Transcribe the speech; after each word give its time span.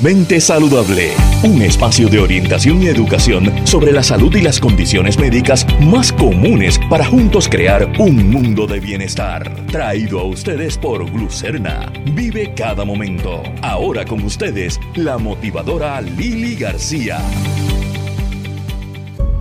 Felizmente 0.00 0.40
Saludable, 0.40 1.10
un 1.44 1.60
espacio 1.60 2.08
de 2.08 2.20
orientación 2.20 2.82
y 2.82 2.86
educación 2.86 3.52
sobre 3.66 3.92
la 3.92 4.02
salud 4.02 4.34
y 4.34 4.40
las 4.40 4.58
condiciones 4.58 5.18
médicas 5.18 5.66
más 5.78 6.10
comunes 6.10 6.80
para 6.88 7.04
juntos 7.04 7.50
crear 7.50 7.86
un 7.98 8.30
mundo 8.30 8.66
de 8.66 8.80
bienestar. 8.80 9.54
Traído 9.66 10.20
a 10.20 10.24
ustedes 10.24 10.78
por 10.78 11.04
Glucerna. 11.10 11.92
Vive 12.14 12.54
cada 12.54 12.86
momento. 12.86 13.42
Ahora 13.60 14.06
con 14.06 14.22
ustedes, 14.24 14.80
la 14.94 15.18
motivadora 15.18 16.00
Lili 16.00 16.56
García. 16.56 17.18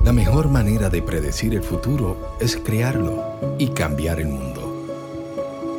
La 0.03 0.11
mejor 0.11 0.49
manera 0.49 0.89
de 0.89 1.01
predecir 1.01 1.53
el 1.53 1.63
futuro 1.63 2.35
es 2.41 2.57
crearlo 2.57 3.55
y 3.57 3.69
cambiar 3.69 4.19
el 4.19 4.27
mundo. 4.27 4.87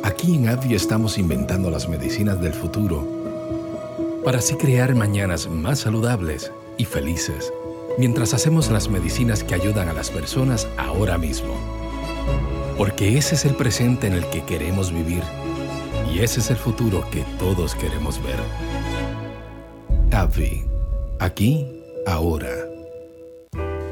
Aquí 0.01 0.37
en 0.37 0.49
AbbVie 0.49 0.75
estamos 0.75 1.19
inventando 1.19 1.69
las 1.69 1.87
medicinas 1.87 2.41
del 2.41 2.53
futuro 2.53 3.20
para 4.23 4.39
así 4.39 4.55
crear 4.55 4.95
mañanas 4.95 5.47
más 5.47 5.79
saludables 5.79 6.51
y 6.77 6.85
felices, 6.85 7.51
mientras 7.97 8.33
hacemos 8.33 8.69
las 8.69 8.89
medicinas 8.89 9.43
que 9.43 9.55
ayudan 9.55 9.89
a 9.89 9.93
las 9.93 10.09
personas 10.09 10.67
ahora 10.77 11.17
mismo. 11.17 11.53
Porque 12.77 13.17
ese 13.17 13.35
es 13.35 13.45
el 13.45 13.55
presente 13.55 14.07
en 14.07 14.13
el 14.13 14.25
que 14.29 14.43
queremos 14.43 14.91
vivir 14.91 15.23
y 16.13 16.19
ese 16.19 16.39
es 16.39 16.49
el 16.49 16.57
futuro 16.57 17.05
que 17.11 17.23
todos 17.39 17.75
queremos 17.75 18.21
ver. 18.23 18.39
AbbVie, 20.11 20.65
aquí, 21.19 21.83
ahora. 22.05 22.49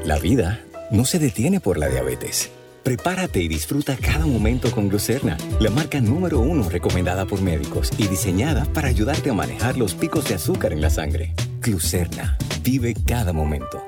La 0.04 0.18
vida 0.18 0.64
no 0.90 1.04
se 1.04 1.18
detiene 1.18 1.60
por 1.60 1.78
la 1.78 1.88
diabetes 1.88 2.50
Prepárate 2.82 3.42
y 3.42 3.48
disfruta 3.48 3.94
cada 3.98 4.24
momento 4.24 4.70
con 4.70 4.88
Glucerna, 4.88 5.36
la 5.60 5.68
marca 5.68 6.00
número 6.00 6.40
uno 6.40 6.66
recomendada 6.70 7.26
por 7.26 7.42
médicos 7.42 7.90
y 7.98 8.08
diseñada 8.08 8.64
para 8.72 8.88
ayudarte 8.88 9.28
a 9.28 9.34
manejar 9.34 9.76
los 9.76 9.94
picos 9.94 10.26
de 10.28 10.36
azúcar 10.36 10.72
en 10.72 10.80
la 10.80 10.88
sangre. 10.88 11.34
Glucerna, 11.60 12.38
vive 12.62 12.94
cada 13.06 13.34
momento. 13.34 13.84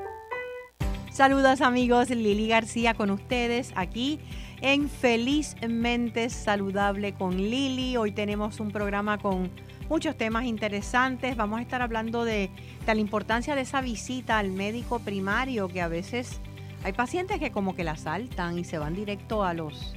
Saludos 1.11 1.61
amigos, 1.61 2.11
Lili 2.11 2.47
García 2.47 2.93
con 2.93 3.09
ustedes 3.09 3.71
aquí 3.75 4.19
en 4.61 4.87
Felizmente 4.87 6.29
Saludable 6.29 7.13
con 7.13 7.37
Lili. 7.37 7.97
Hoy 7.97 8.11
tenemos 8.11 8.59
un 8.59 8.69
programa 8.69 9.17
con 9.17 9.49
muchos 9.89 10.15
temas 10.15 10.45
interesantes. 10.45 11.35
Vamos 11.35 11.59
a 11.59 11.61
estar 11.63 11.81
hablando 11.81 12.25
de, 12.25 12.51
de 12.85 12.95
la 12.95 13.01
importancia 13.01 13.55
de 13.55 13.61
esa 13.61 13.81
visita 13.81 14.37
al 14.37 14.51
médico 14.51 14.99
primario 14.99 15.67
que 15.67 15.81
a 15.81 15.87
veces 15.87 16.39
hay 16.83 16.93
pacientes 16.93 17.39
que 17.39 17.51
como 17.51 17.75
que 17.75 17.83
la 17.83 17.95
saltan 17.95 18.59
y 18.59 18.63
se 18.63 18.77
van 18.77 18.93
directo 18.93 19.43
a 19.43 19.53
los, 19.53 19.95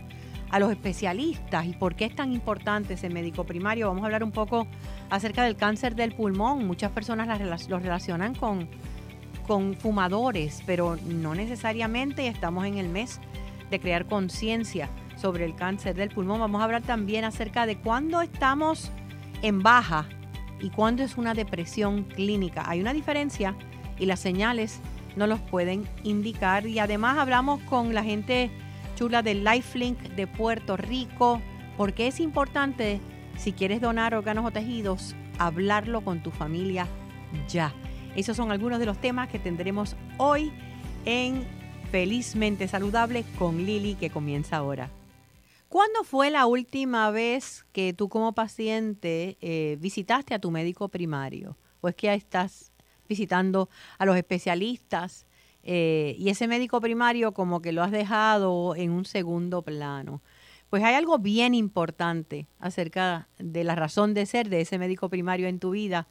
a 0.50 0.58
los 0.58 0.70
especialistas. 0.70 1.66
¿Y 1.66 1.72
por 1.72 1.96
qué 1.96 2.04
es 2.04 2.14
tan 2.14 2.32
importante 2.32 2.94
ese 2.94 3.08
médico 3.08 3.44
primario? 3.44 3.88
Vamos 3.88 4.02
a 4.02 4.06
hablar 4.06 4.22
un 4.22 4.32
poco 4.32 4.66
acerca 5.10 5.42
del 5.42 5.56
cáncer 5.56 5.96
del 5.96 6.14
pulmón. 6.14 6.66
Muchas 6.66 6.92
personas 6.92 7.26
lo 7.68 7.78
relacionan 7.78 8.34
con, 8.34 8.68
con 9.46 9.74
fumadores, 9.74 10.62
pero 10.64 10.96
no 11.04 11.34
necesariamente. 11.34 12.28
Estamos 12.28 12.64
en 12.66 12.78
el 12.78 12.88
mes 12.88 13.20
de 13.70 13.80
crear 13.80 14.06
conciencia 14.06 14.88
sobre 15.16 15.44
el 15.44 15.56
cáncer 15.56 15.96
del 15.96 16.10
pulmón. 16.10 16.38
Vamos 16.38 16.60
a 16.60 16.64
hablar 16.64 16.82
también 16.82 17.24
acerca 17.24 17.66
de 17.66 17.78
cuándo 17.78 18.20
estamos 18.22 18.92
en 19.42 19.62
baja 19.62 20.06
y 20.60 20.70
cuándo 20.70 21.02
es 21.02 21.16
una 21.16 21.34
depresión 21.34 22.04
clínica. 22.04 22.62
Hay 22.66 22.80
una 22.80 22.92
diferencia 22.92 23.56
y 23.98 24.06
las 24.06 24.20
señales 24.20 24.80
no 25.16 25.26
los 25.26 25.40
pueden 25.40 25.88
indicar. 26.04 26.66
Y 26.66 26.78
además 26.78 27.18
hablamos 27.18 27.60
con 27.62 27.94
la 27.94 28.04
gente 28.04 28.50
chula 28.94 29.22
del 29.22 29.44
Lifelink 29.44 29.98
de 29.98 30.26
Puerto 30.26 30.76
Rico, 30.76 31.40
porque 31.76 32.06
es 32.06 32.20
importante, 32.20 33.00
si 33.36 33.52
quieres 33.52 33.80
donar 33.80 34.14
órganos 34.14 34.46
o 34.46 34.50
tejidos, 34.50 35.14
hablarlo 35.38 36.02
con 36.02 36.22
tu 36.22 36.30
familia 36.30 36.86
ya. 37.48 37.74
Esos 38.14 38.36
son 38.36 38.50
algunos 38.50 38.78
de 38.78 38.86
los 38.86 38.98
temas 38.98 39.28
que 39.28 39.38
tendremos 39.38 39.96
hoy 40.16 40.52
en 41.04 41.46
Felizmente 41.90 42.66
Saludable 42.66 43.24
con 43.38 43.64
Lili, 43.64 43.94
que 43.94 44.10
comienza 44.10 44.56
ahora. 44.56 44.90
¿Cuándo 45.68 46.04
fue 46.04 46.30
la 46.30 46.46
última 46.46 47.10
vez 47.10 47.66
que 47.72 47.92
tú 47.92 48.08
como 48.08 48.32
paciente 48.32 49.36
eh, 49.40 49.76
visitaste 49.80 50.34
a 50.34 50.38
tu 50.38 50.50
médico 50.50 50.88
primario? 50.88 51.58
¿O 51.80 51.88
es 51.88 51.94
que 51.94 52.06
ya 52.06 52.14
estás 52.14 52.72
visitando 53.08 53.68
a 53.98 54.06
los 54.06 54.16
especialistas 54.16 55.26
eh, 55.68 56.14
y 56.18 56.28
ese 56.28 56.46
médico 56.46 56.80
primario 56.80 57.32
como 57.32 57.60
que 57.60 57.72
lo 57.72 57.82
has 57.82 57.90
dejado 57.90 58.76
en 58.76 58.92
un 58.92 59.04
segundo 59.04 59.62
plano. 59.62 60.22
Pues 60.70 60.84
hay 60.84 60.94
algo 60.94 61.18
bien 61.18 61.54
importante 61.54 62.46
acerca 62.60 63.28
de 63.38 63.64
la 63.64 63.74
razón 63.74 64.14
de 64.14 64.26
ser 64.26 64.48
de 64.48 64.60
ese 64.60 64.78
médico 64.78 65.08
primario 65.08 65.48
en 65.48 65.58
tu 65.58 65.70
vida, 65.70 66.06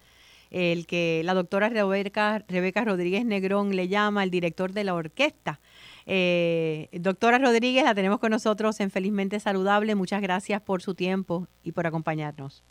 el 0.52 0.88
que 0.88 1.22
la 1.24 1.34
doctora 1.34 1.70
Rebeca, 1.70 2.44
Rebeca 2.48 2.84
Rodríguez 2.84 3.26
Negrón 3.26 3.76
le 3.76 3.88
llama 3.88 4.24
el 4.24 4.30
director 4.30 4.74
de 4.74 4.84
la 4.84 4.94
orquesta. 4.94 5.60
Eh, 6.06 6.90
doctora 6.94 7.38
Rodríguez, 7.40 7.84
la 7.84 7.96
tenemos 7.96 8.20
con 8.20 8.32
nosotros 8.32 8.80
en 8.80 8.92
Felizmente 8.92 9.40
Saludable. 9.40 9.96
Muchas 9.96 10.22
gracias 10.22 10.62
por 10.62 10.82
su 10.82 10.96
tiempo 10.96 11.48
y 11.64 11.72
por 11.72 11.88
acompañarnos. 11.88 12.64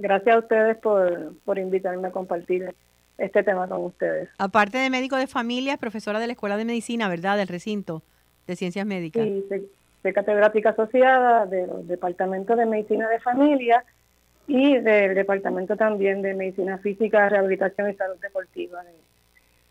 Gracias 0.00 0.34
a 0.34 0.38
ustedes 0.38 0.78
por, 0.78 1.34
por 1.44 1.58
invitarme 1.58 2.08
a 2.08 2.10
compartir 2.10 2.74
este 3.18 3.42
tema 3.42 3.68
con 3.68 3.84
ustedes. 3.84 4.30
Aparte 4.38 4.78
de 4.78 4.88
médico 4.88 5.16
de 5.16 5.26
familia, 5.26 5.74
es 5.74 5.78
profesora 5.78 6.18
de 6.18 6.26
la 6.26 6.32
Escuela 6.32 6.56
de 6.56 6.64
Medicina, 6.64 7.06
¿verdad? 7.06 7.36
Del 7.36 7.48
recinto 7.48 8.02
de 8.46 8.56
Ciencias 8.56 8.86
Médicas. 8.86 9.22
Sí, 9.22 9.44
soy, 10.02 10.12
catedrática 10.14 10.70
asociada 10.70 11.44
del 11.44 11.86
Departamento 11.86 12.56
de 12.56 12.64
Medicina 12.64 13.10
de 13.10 13.20
Familia 13.20 13.84
y 14.46 14.78
del 14.78 15.14
Departamento 15.14 15.76
también 15.76 16.22
de 16.22 16.32
Medicina 16.32 16.78
Física, 16.78 17.28
Rehabilitación 17.28 17.90
y 17.90 17.94
Salud 17.94 18.16
Deportiva. 18.22 18.80
o 18.80 18.84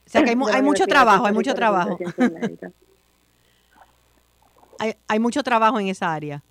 sea 0.06 0.22
que 0.22 0.30
hay, 0.30 0.38
hay 0.54 0.62
mucho 0.62 0.86
trabajo, 0.86 1.26
hay 1.26 1.34
mucho 1.34 1.56
trabajo. 1.56 1.98
hay, 4.80 4.94
hay 5.08 5.20
mucho 5.20 5.42
trabajo 5.42 5.80
en 5.80 5.88
esa 5.88 6.14
área. 6.14 6.44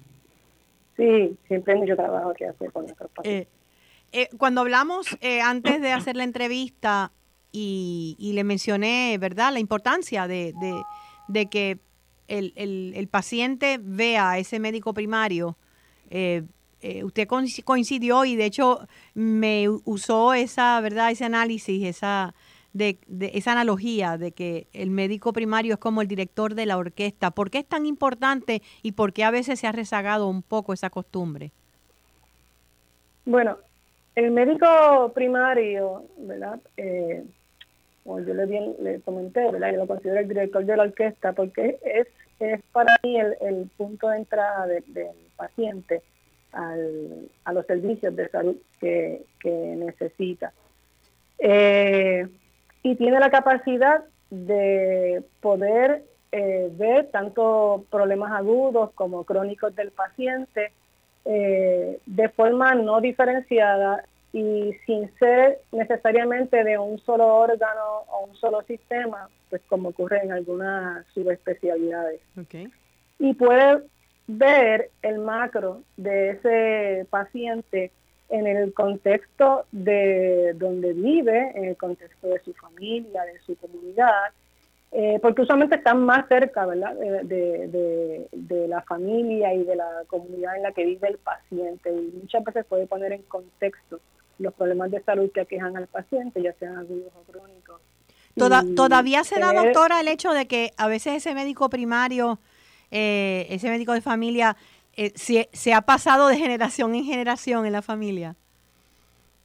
Sí, 0.97 1.38
siempre 1.47 1.75
hay 1.75 1.78
mucho 1.78 1.94
trabajo 1.94 2.34
que 2.34 2.49
hacer 2.49 2.72
con 2.72 2.83
nuestros 2.83 3.09
pacientes. 3.12 3.47
Eh, 3.47 3.57
eh, 4.12 4.28
cuando 4.38 4.62
hablamos 4.62 5.06
eh, 5.20 5.41
antes 5.41 5.80
de 5.80 5.92
hacer 5.92 6.16
la 6.16 6.24
entrevista 6.24 7.12
y, 7.52 8.16
le 8.34 8.44
mencioné, 8.44 9.16
¿verdad?, 9.19 9.52
la 9.52 9.58
importancia 9.58 10.26
de, 10.26 10.54
que 11.50 11.78
el, 12.28 13.08
paciente 13.10 13.78
vea 13.82 14.30
a 14.30 14.38
ese 14.38 14.60
médico 14.60 14.94
primario, 14.94 15.56
eh, 16.10 16.44
usted 17.02 17.26
coincidió 17.64 18.24
y 18.24 18.36
de 18.36 18.44
hecho 18.44 18.86
me 19.14 19.69
usó 19.69 20.34
esa, 20.34 20.80
¿verdad?, 20.80 21.10
ese 21.10 21.25
análisis, 21.25 21.84
esa, 21.84 22.34
de, 22.72 22.98
esa 23.34 23.52
analogía 23.52 24.16
de 24.16 24.32
que 24.32 24.69
el 24.72 24.90
médico 24.90 25.32
primario 25.32 25.75
es 25.75 25.80
como 25.80 26.00
el 26.00 26.08
director 26.08 26.54
de 26.54 26.66
la 26.66 26.76
orquesta. 26.76 27.30
¿Por 27.32 27.50
qué 27.50 27.58
es 27.58 27.66
tan 27.66 27.86
importante 27.86 28.62
y 28.82 28.92
por 28.92 29.12
qué 29.12 29.25
a 29.25 29.30
veces 29.30 29.58
se 29.60 29.66
ha 29.66 29.72
rezagado 29.72 30.28
un 30.28 30.42
poco 30.42 30.72
esa 30.72 30.90
costumbre? 30.90 31.50
Bueno, 33.25 33.58
el 34.19 34.33
médico 34.33 35.12
primario, 35.15 36.03
¿verdad? 36.17 36.59
Eh, 36.77 37.25
como 38.03 38.19
yo 38.21 38.34
le, 38.34 38.47
bien, 38.47 38.75
le 38.81 39.01
comenté, 39.01 39.49
¿verdad? 39.49 39.71
Yo 39.71 39.79
lo 39.79 39.87
considero 39.87 40.19
el 40.19 40.27
director 40.27 40.65
de 40.65 40.77
la 40.77 40.83
orquesta 40.83 41.33
porque 41.34 41.79
es, 41.84 42.09
es 42.41 42.61
para 42.73 42.97
mí 43.05 43.17
el, 43.17 43.71
punto 43.77 44.09
de 44.09 44.17
entrada 44.17 44.67
del 44.67 44.83
paciente 45.37 46.03
al, 46.51 47.29
a 47.45 47.53
los 47.53 47.65
servicios 47.67 48.17
de 48.17 48.29
salud 48.29 48.56
que, 48.81 49.25
necesita. 49.45 50.53
Eh, 51.39 52.27
y 52.83 52.97
tiene 52.97 53.21
la 53.21 53.31
capacidad 53.31 54.03
de 54.31 55.23
poder 55.41 56.03
eh, 56.33 56.69
ver 56.73 57.06
tanto 57.12 57.85
problemas 57.89 58.33
agudos 58.33 58.91
como 58.95 59.23
crónicos 59.23 59.77
del 59.77 59.93
paciente, 59.93 60.73
eh, 61.25 62.01
de 62.06 62.29
forma 62.31 62.75
no 62.75 63.01
diferenciada 63.01 64.05
y 64.33 64.75
sin 64.87 65.11
ser 65.19 65.59
necesariamente 65.73 66.62
de 66.65 66.79
un 66.79 66.99
solo 67.00 67.26
órgano 67.26 68.05
o 68.09 68.26
un 68.26 68.37
solo 68.37 68.62
sistema, 68.62 69.29
pues 69.50 69.62
como 69.69 69.91
ocurre 69.91 70.23
en 70.23 70.32
algunas 70.32 71.06
subespecialidades. 71.15 72.20
Y 73.19 73.35
puede 73.35 73.82
ver 74.26 74.91
el 75.03 75.19
macro 75.19 75.82
de 75.97 76.31
ese 76.31 77.06
paciente 77.11 77.91
en 78.29 78.47
el 78.47 78.75
contexto 78.75 79.64
de 79.73 80.53
donde 80.56 80.93
vive, 80.93 81.53
en 81.55 81.64
el 81.64 81.76
contexto 81.76 82.29
de 82.29 82.41
su 82.41 82.53
familia, 82.55 83.23
de 83.25 83.38
su 83.41 83.56
comunidad, 83.56 84.32
eh, 84.93 85.19
porque 85.20 85.43
usualmente 85.43 85.76
están 85.76 86.05
más 86.05 86.26
cerca 86.29 86.64
¿verdad? 86.64 86.94
De, 86.94 88.29
de, 88.32 88.69
la 88.69 88.82
familia 88.82 89.55
y 89.55 89.64
de 89.64 89.76
la 89.76 89.88
comunidad 90.06 90.56
en 90.56 90.62
la 90.62 90.73
que 90.73 90.85
vive 90.85 91.08
el 91.08 91.19
paciente 91.19 91.90
y 91.90 92.12
muchas 92.20 92.44
veces 92.44 92.64
puede 92.67 92.87
poner 92.87 93.12
en 93.12 93.23
contexto 93.23 94.00
los 94.38 94.55
problemas 94.55 94.90
de 94.90 95.02
salud 95.02 95.31
que 95.32 95.40
aquejan 95.40 95.76
al 95.76 95.87
paciente, 95.88 96.43
ya 96.43 96.52
sean 96.55 96.76
agudos 96.76 97.12
o 97.17 97.32
crónicos. 97.32 97.81
¿Todavía 98.37 99.25
se 99.25 99.40
da, 99.40 99.52
doctora, 99.52 100.00
el 100.00 100.08
hecho 100.08 100.32
de 100.32 100.46
que 100.46 100.73
a 100.76 100.87
veces 100.87 101.14
ese 101.14 101.35
médico 101.35 101.69
primario, 101.69 102.38
eh, 102.90 103.46
ese 103.50 103.69
médico 103.69 103.93
de 103.93 104.00
familia, 104.00 104.56
eh, 104.96 105.12
se, 105.17 105.49
se 105.52 105.75
ha 105.75 105.82
pasado 105.82 106.29
de 106.29 106.37
generación 106.37 106.94
en 106.94 107.05
generación 107.05 107.67
en 107.67 107.73
la 107.73 107.82
familia? 107.82 108.37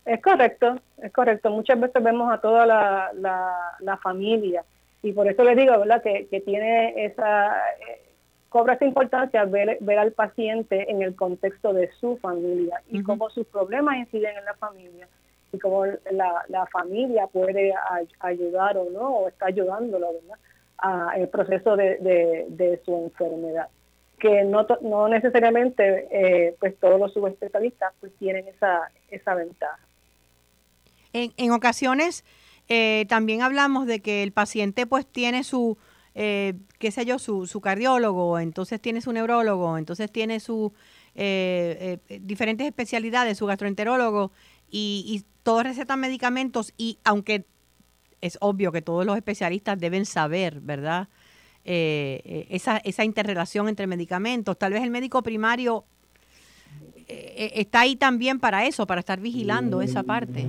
Es 0.05 0.21
correcto, 0.21 0.79
es 1.01 1.11
correcto. 1.11 1.49
Muchas 1.49 1.79
veces 1.79 2.03
vemos 2.03 2.31
a 2.31 2.39
toda 2.39 2.65
la, 2.65 3.11
la, 3.79 3.97
familia 3.97 4.63
y 5.03 5.11
por 5.11 5.27
eso 5.27 5.43
les 5.43 5.57
digo, 5.57 5.77
¿verdad? 5.77 6.01
Que, 6.01 6.27
que 6.27 6.41
tiene 6.41 7.05
esa, 7.05 7.55
eh, 7.79 8.01
cobra 8.49 8.73
esa 8.75 8.85
importancia 8.85 9.43
ver, 9.45 9.77
ver 9.81 9.99
al 9.99 10.13
paciente 10.13 10.89
en 10.89 11.01
el 11.01 11.15
contexto 11.15 11.73
de 11.73 11.91
su 11.99 12.17
familia 12.17 12.81
y 12.89 13.03
cómo 13.03 13.29
sus 13.29 13.45
problemas 13.47 13.97
inciden 13.97 14.37
en 14.37 14.45
la 14.45 14.53
familia 14.55 15.07
y 15.51 15.59
cómo 15.59 15.85
la, 15.85 16.45
la 16.47 16.65
familia 16.67 17.27
puede 17.27 17.73
ayudar 18.19 18.77
o 18.77 18.89
no, 18.89 19.09
o 19.09 19.27
está 19.27 19.47
ayudándolo, 19.47 20.13
¿verdad? 20.13 20.39
A, 20.77 21.17
el 21.17 21.27
proceso 21.27 21.75
de, 21.75 21.97
de, 21.97 22.45
de 22.49 22.81
su 22.85 22.95
enfermedad 22.95 23.67
que 24.19 24.45
no, 24.45 24.65
no 24.81 25.09
necesariamente 25.09 26.07
eh, 26.09 26.55
pues 26.57 26.79
todos 26.79 26.97
los 26.97 27.11
subespecialistas 27.11 27.91
pues 27.99 28.13
tienen 28.17 28.47
esa, 28.47 28.89
esa 29.11 29.35
ventaja. 29.35 29.79
En, 31.11 31.33
en 31.35 31.51
ocasiones 31.51 32.23
eh, 32.67 33.05
también 33.09 33.41
hablamos 33.41 33.85
de 33.87 34.01
que 34.01 34.23
el 34.23 34.31
paciente 34.31 34.85
pues 34.85 35.05
tiene 35.05 35.43
su, 35.43 35.77
eh, 36.15 36.53
qué 36.79 36.91
sé 36.91 37.05
yo, 37.05 37.19
su, 37.19 37.47
su 37.47 37.61
cardiólogo, 37.61 38.39
entonces 38.39 38.81
tiene 38.81 39.01
su 39.01 39.11
neurólogo, 39.11 39.77
entonces 39.77 40.11
tiene 40.11 40.39
su 40.39 40.73
diferentes 41.15 42.65
especialidades, 42.65 43.37
su 43.37 43.45
gastroenterólogo, 43.45 44.31
y, 44.71 45.05
y 45.05 45.23
todos 45.43 45.63
recetan 45.63 45.99
medicamentos 45.99 46.73
y 46.75 46.97
aunque 47.03 47.45
es 48.23 48.37
obvio 48.39 48.71
que 48.71 48.81
todos 48.81 49.05
los 49.05 49.17
especialistas 49.17 49.77
deben 49.77 50.05
saber, 50.05 50.61
¿verdad? 50.61 51.09
Eh, 51.65 52.21
eh, 52.25 52.47
esa, 52.49 52.77
esa 52.77 53.03
interrelación 53.03 53.69
entre 53.69 53.87
medicamentos. 53.87 54.57
Tal 54.57 54.73
vez 54.73 54.81
el 54.83 54.89
médico 54.89 55.21
primario 55.23 55.85
eh, 57.07 57.51
está 57.55 57.81
ahí 57.81 57.95
también 57.95 58.39
para 58.39 58.65
eso, 58.65 58.87
para 58.87 58.99
estar 58.99 59.19
vigilando 59.19 59.81
esa 59.81 60.03
parte. 60.03 60.47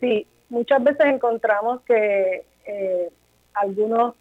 Sí, 0.00 0.26
muchas 0.58 0.82
veces 0.82 1.06
encontramos 1.06 1.80
que 1.82 2.44
algunos, 3.54 4.14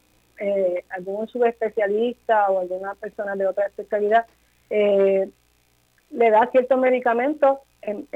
algunos 0.89 1.29
subespecialistas 1.31 2.49
o 2.49 2.59
algunas 2.59 2.97
personas 2.97 3.37
de 3.37 3.47
otra 3.47 3.65
especialidad 3.65 4.25
le 4.69 6.31
da 6.31 6.47
ciertos 6.51 6.79
medicamentos 6.79 7.59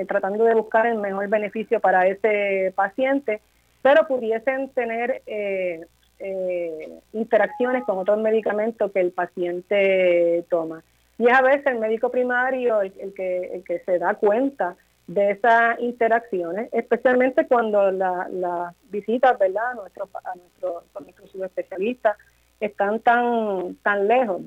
tratando 0.08 0.44
de 0.44 0.56
buscar 0.56 0.86
el 0.86 0.98
mejor 0.98 1.28
beneficio 1.28 1.80
para 1.80 2.08
ese 2.08 2.74
paciente, 2.76 3.42
pero 3.82 4.08
pudiesen 4.08 4.70
tener 4.70 5.22
eh, 5.26 5.86
eh, 6.20 7.00
interacciones 7.14 7.84
con 7.84 7.98
otros 7.98 8.20
medicamentos 8.20 8.92
que 8.92 9.00
el 9.00 9.12
paciente 9.12 10.46
toma. 10.50 10.84
Y 11.18 11.28
es 11.28 11.34
a 11.34 11.42
veces 11.42 11.66
el 11.68 11.80
médico 11.80 12.10
primario 12.10 12.82
el, 12.82 13.14
que, 13.14 13.52
el 13.54 13.64
que 13.64 13.80
se 13.80 14.00
da 14.00 14.16
cuenta 14.16 14.76
de 15.14 15.32
esas 15.32 15.80
interacciones, 15.80 16.70
especialmente 16.72 17.48
cuando 17.48 17.92
las 17.92 18.32
la 18.32 18.74
visitas 18.90 19.38
¿verdad? 19.38 19.72
a 19.72 19.74
nuestros 19.76 20.10
a 20.16 20.36
nuestro, 20.36 20.84
nuestro 21.00 21.28
subespecialistas 21.28 22.18
están 22.60 23.00
tan 23.00 23.76
tan 23.84 24.08
lejos. 24.08 24.42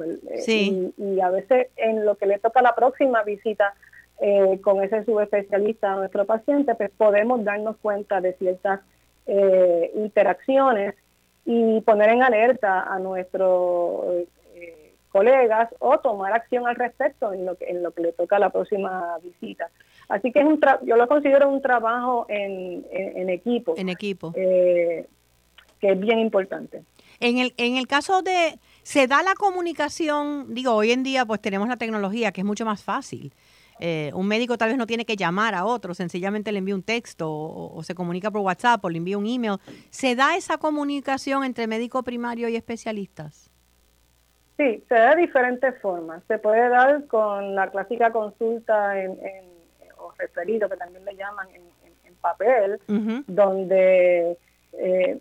Sí. 0.44 0.92
Y, 0.96 1.20
a 1.20 1.30
veces 1.30 1.68
en 1.76 2.04
lo 2.06 2.16
que 2.16 2.26
le 2.26 2.38
toca 2.38 2.62
la 2.62 2.74
próxima 2.74 3.22
visita 3.24 3.74
eh, 4.20 4.60
con 4.62 4.82
ese 4.82 5.04
subespecialista 5.04 5.92
a 5.92 5.96
nuestro 5.96 6.24
paciente, 6.24 6.74
pues 6.74 6.90
podemos 6.96 7.44
darnos 7.44 7.76
cuenta 7.78 8.20
de 8.20 8.32
ciertas 8.34 8.80
eh, 9.26 9.90
interacciones 9.96 10.94
y 11.44 11.80
poner 11.82 12.10
en 12.10 12.22
alerta 12.22 12.82
a 12.82 12.98
nuestros 13.00 14.26
eh, 14.54 14.94
colegas 15.10 15.68
o 15.78 15.98
tomar 15.98 16.32
acción 16.32 16.66
al 16.66 16.76
respecto 16.76 17.32
en 17.34 17.44
lo 17.44 17.56
que 17.56 17.66
en 17.66 17.82
lo 17.82 17.90
que 17.90 18.02
le 18.02 18.12
toca 18.12 18.38
la 18.38 18.48
próxima 18.50 19.18
visita. 19.22 19.68
Así 20.08 20.32
que 20.32 20.40
es 20.40 20.46
un 20.46 20.60
yo 20.84 20.96
lo 20.96 21.08
considero 21.08 21.48
un 21.48 21.62
trabajo 21.62 22.26
en, 22.28 22.84
en, 22.90 23.30
equipo. 23.30 23.74
En 23.76 23.88
equipo. 23.88 24.32
Eh, 24.36 25.06
que 25.80 25.92
es 25.92 26.00
bien 26.00 26.18
importante. 26.18 26.82
En 27.20 27.38
el, 27.38 27.54
en 27.56 27.76
el 27.76 27.86
caso 27.86 28.22
de, 28.22 28.58
se 28.82 29.06
da 29.06 29.22
la 29.22 29.34
comunicación, 29.34 30.54
digo, 30.54 30.72
hoy 30.72 30.92
en 30.92 31.02
día 31.02 31.24
pues 31.24 31.40
tenemos 31.40 31.68
la 31.68 31.76
tecnología 31.76 32.32
que 32.32 32.40
es 32.40 32.44
mucho 32.44 32.64
más 32.64 32.82
fácil. 32.82 33.32
Eh, 33.80 34.12
un 34.14 34.28
médico 34.28 34.56
tal 34.56 34.68
vez 34.68 34.78
no 34.78 34.86
tiene 34.86 35.04
que 35.04 35.16
llamar 35.16 35.54
a 35.54 35.64
otro, 35.64 35.94
sencillamente 35.94 36.52
le 36.52 36.58
envía 36.58 36.74
un 36.74 36.82
texto 36.82 37.30
o, 37.30 37.82
se 37.82 37.94
comunica 37.94 38.30
por 38.30 38.40
WhatsApp 38.42 38.84
o 38.84 38.88
le 38.88 38.98
envía 38.98 39.18
un 39.18 39.26
email. 39.26 39.58
¿Se 39.90 40.14
da 40.14 40.36
esa 40.36 40.58
comunicación 40.58 41.44
entre 41.44 41.66
médico 41.66 42.02
primario 42.02 42.48
y 42.48 42.56
especialistas? 42.56 43.50
Sí, 44.56 44.84
se 44.88 44.94
da 44.94 45.16
de 45.16 45.22
diferentes 45.22 45.80
formas. 45.80 46.22
Se 46.28 46.38
puede 46.38 46.68
dar 46.68 47.06
con 47.08 47.56
la 47.56 47.70
clásica 47.70 48.12
consulta 48.12 49.02
en, 49.02 49.10
o 49.10 49.53
referido, 50.18 50.68
que 50.68 50.76
también 50.76 51.04
le 51.04 51.16
llaman 51.16 51.48
en, 51.54 51.64
papel, 52.20 52.80
donde 53.26 54.38
eh, 54.72 55.18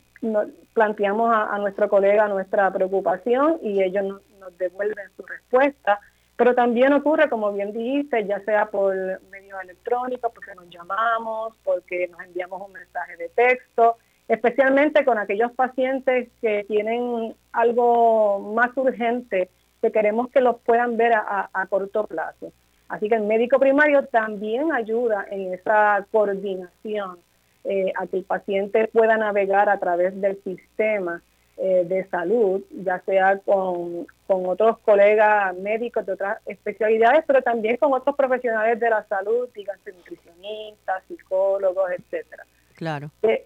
planteamos 0.73 1.35
a, 1.35 1.57
nuestro 1.57 1.89
colega 1.89 2.29
nuestra 2.29 2.71
preocupación 2.71 3.59
y 3.61 3.83
ellos 3.83 4.21
nos 4.39 4.57
devuelven 4.57 5.09
su 5.17 5.23
respuesta 5.23 5.99
pero 6.35 6.55
también 6.55 6.93
ocurre, 6.93 7.29
como 7.29 7.53
bien 7.53 7.73
dijiste, 7.73 8.25
ya 8.25 8.39
sea 8.41 8.65
por 8.65 8.95
medios 9.29 9.61
electrónicos, 9.63 10.31
porque 10.33 10.55
nos 10.55 10.67
llamamos, 10.69 11.55
porque 11.63 12.07
nos 12.07 12.21
enviamos 12.21 12.61
un 12.65 12.73
mensaje 12.73 13.17
de 13.17 13.29
texto, 13.29 13.97
especialmente 14.27 15.05
con 15.05 15.17
aquellos 15.19 15.51
pacientes 15.51 16.29
que 16.41 16.63
tienen 16.67 17.35
algo 17.51 18.39
más 18.55 18.75
urgente, 18.75 19.49
que 19.81 19.91
queremos 19.91 20.29
que 20.31 20.41
los 20.41 20.59
puedan 20.61 20.97
ver 20.97 21.13
a, 21.13 21.67
corto 21.69 22.07
plazo. 22.07 22.51
Así 22.87 23.09
que 23.09 23.15
el 23.15 23.23
médico 23.23 23.59
primario 23.59 24.05
también 24.05 24.71
ayuda 24.71 25.25
en 25.31 25.53
esa 25.53 26.05
coordinación, 26.11 27.17
eh, 27.63 27.93
a 27.95 28.07
que 28.07 28.17
el 28.17 28.23
paciente 28.23 28.89
pueda 28.89 29.17
navegar 29.17 29.69
a 29.69 29.79
través 29.79 30.19
del 30.19 30.41
sistema 30.43 31.21
eh, 31.55 31.85
de 31.85 32.05
salud, 32.09 32.61
ya 32.71 32.99
sea 33.05 33.37
con, 33.37 34.07
otros 34.27 34.79
colegas 34.79 35.55
médicos 35.57 36.05
de 36.05 36.13
otras 36.13 36.39
especialidades, 36.47 37.23
pero 37.27 37.41
también 37.43 37.77
con 37.77 37.93
otros 37.93 38.15
profesionales 38.15 38.79
de 38.79 38.89
la 38.89 39.07
salud, 39.07 39.47
díganse 39.53 39.93
nutricionistas, 39.93 41.03
psicólogos, 41.07 41.91
etcétera. 41.91 42.43
Claro. 42.75 43.11
Eh, 43.21 43.45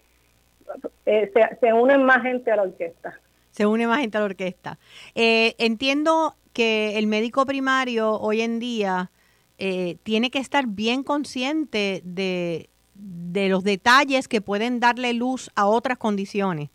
se, 1.06 1.58
se 1.60 1.74
une 1.74 1.98
más 1.98 2.22
gente 2.24 2.50
a 2.52 2.56
la 2.56 2.64
orquesta. 2.64 3.20
Se 3.52 3.66
une 3.66 3.88
más 3.88 4.00
gente 4.00 4.18
a 4.18 4.22
la 4.22 4.28
orquesta. 4.28 4.78
Eh, 5.16 5.56
entiendo 5.58 6.36
que 6.54 6.98
el 6.98 7.08
médico 7.08 7.46
primario 7.46 8.14
hoy 8.20 8.42
en 8.42 8.60
día 8.60 9.10
tiene 9.58 10.30
que 10.30 10.40
estar 10.40 10.68
bien 10.68 11.04
consciente 11.04 12.02
de, 12.04 12.70
de 12.94 13.50
los 13.50 13.64
detalles 13.64 14.28
que 14.28 14.42
pueden 14.42 14.80
darle 14.80 15.14
luz 15.14 15.52
a 15.56 15.68
otras 15.68 15.98
condiciones. 15.98 16.70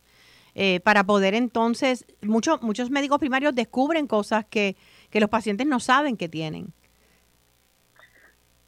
Eh, 0.55 0.81
para 0.81 1.05
poder 1.05 1.35
entonces, 1.35 2.05
muchos 2.21 2.63
muchos 2.63 2.91
médicos 2.91 3.19
primarios 3.19 3.55
descubren 3.55 4.07
cosas 4.07 4.45
que, 4.45 4.77
los 5.13 5.31
pacientes 5.31 5.67
no 5.67 5.81
saben 5.81 6.17
que 6.17 6.29
tienen. 6.29 6.69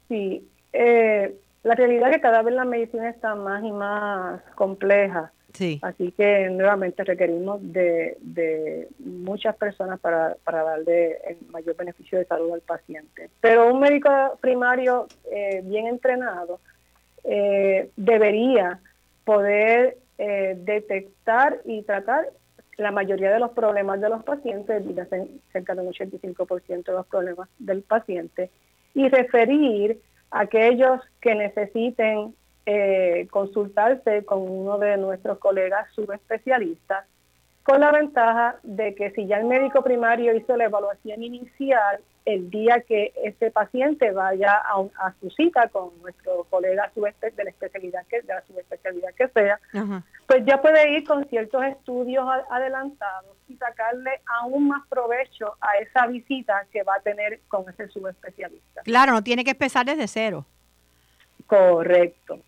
Sí, 0.07 0.47
eh, 0.73 1.35
la 1.63 1.75
realidad 1.75 2.09
es 2.09 2.15
que 2.15 2.21
cada 2.21 2.41
vez 2.41 2.53
la 2.53 2.65
medicina 2.65 3.09
está 3.09 3.35
más 3.35 3.63
y 3.63 3.71
más 3.71 4.41
compleja. 4.55 5.31
Sí. 5.55 5.79
Así 5.81 6.11
que 6.11 6.49
nuevamente 6.49 7.03
requerimos 7.03 7.59
de, 7.61 8.17
de 8.21 8.89
muchas 8.99 9.55
personas 9.55 9.99
para, 9.99 10.35
para 10.43 10.63
darle 10.63 11.17
el 11.27 11.37
mayor 11.49 11.75
beneficio 11.75 12.19
de 12.19 12.25
salud 12.25 12.53
al 12.53 12.61
paciente. 12.61 13.29
Pero 13.41 13.73
un 13.73 13.79
médico 13.79 14.09
primario 14.41 15.07
eh, 15.31 15.61
bien 15.63 15.87
entrenado 15.87 16.59
debería 17.95 18.79
poder 19.23 19.97
eh, 20.17 20.55
detectar 20.57 21.59
y 21.65 21.81
tratar 21.81 22.29
la 22.77 22.91
mayoría 22.91 23.33
de 23.33 23.39
los 23.39 23.51
problemas 23.51 23.99
de 23.99 24.07
los 24.07 24.23
pacientes, 24.23 24.81
cerca 25.51 25.75
del 25.75 25.87
85% 25.87 26.85
de 26.85 26.91
los 26.93 27.05
problemas 27.07 27.49
del 27.59 27.81
paciente, 27.81 28.49
y 28.93 29.09
referir 29.09 29.99
a 30.31 30.41
aquellos 30.41 31.01
que 31.19 31.35
necesiten 31.35 32.33
eh, 32.65 33.27
consultarse 33.29 34.25
con 34.25 34.41
uno 34.41 34.77
de 34.77 34.97
nuestros 34.97 35.37
colegas 35.39 35.87
subespecialistas, 35.93 37.05
con 37.63 37.81
la 37.81 37.91
ventaja 37.91 38.57
de 38.63 38.95
que 38.95 39.11
si 39.11 39.27
ya 39.27 39.37
el 39.37 39.45
médico 39.45 39.83
primario 39.83 40.35
hizo 40.35 40.55
la 40.55 40.65
evaluación 40.65 41.23
inicial, 41.23 41.99
el 42.25 42.49
día 42.49 42.81
que 42.81 43.13
este 43.23 43.51
paciente 43.51 44.11
vaya 44.11 44.55
a, 44.55 45.13
su 45.19 45.29
cita 45.29 45.69
con 45.69 45.91
nuestro 46.01 46.45
colega 46.49 46.91
de 46.95 47.43
la 47.43 47.49
especialidad 47.51 48.05
que 48.07 48.21
de 48.23 48.33
la 48.33 48.41
subespecialidad 48.47 49.13
que 49.13 49.27
sea, 49.27 49.59
pues 50.25 50.43
ya 50.45 50.59
puede 50.61 50.91
ir 50.97 51.03
con 51.05 51.23
ciertos 51.29 51.63
estudios 51.65 52.25
adelantados 52.49 53.35
y 53.47 53.55
sacarle 53.57 54.21
aún 54.41 54.67
más 54.67 54.87
provecho 54.87 55.55
a 55.61 55.77
esa 55.77 56.07
visita 56.07 56.65
que 56.71 56.81
va 56.81 56.95
a 56.95 57.01
tener 57.01 57.41
con 57.47 57.69
ese 57.69 57.87
subespecialista. 57.89 58.81
Claro, 58.81 59.13
no 59.13 59.23
tiene 59.23 59.43
que 59.43 59.51
empezar 59.51 59.85
desde 59.85 60.07
cero. 60.07 60.45
Correcto. 61.45 62.39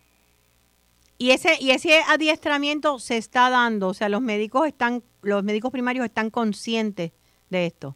Y 1.18 1.32
ese 1.32 1.56
y 1.60 1.72
ese 1.72 2.02
adiestramiento 2.08 3.00
se 3.00 3.18
está 3.18 3.50
dando, 3.50 3.88
o 3.88 3.94
sea, 3.94 4.10
los 4.10 4.22
médicos 4.22 4.68
están 4.68 5.04
los 5.22 5.44
médicos 5.44 5.72
primarios 5.72 6.06
están 6.06 6.30
conscientes 6.30 7.12
de 7.50 7.66
esto. 7.66 7.96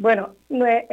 Bueno, 0.00 0.34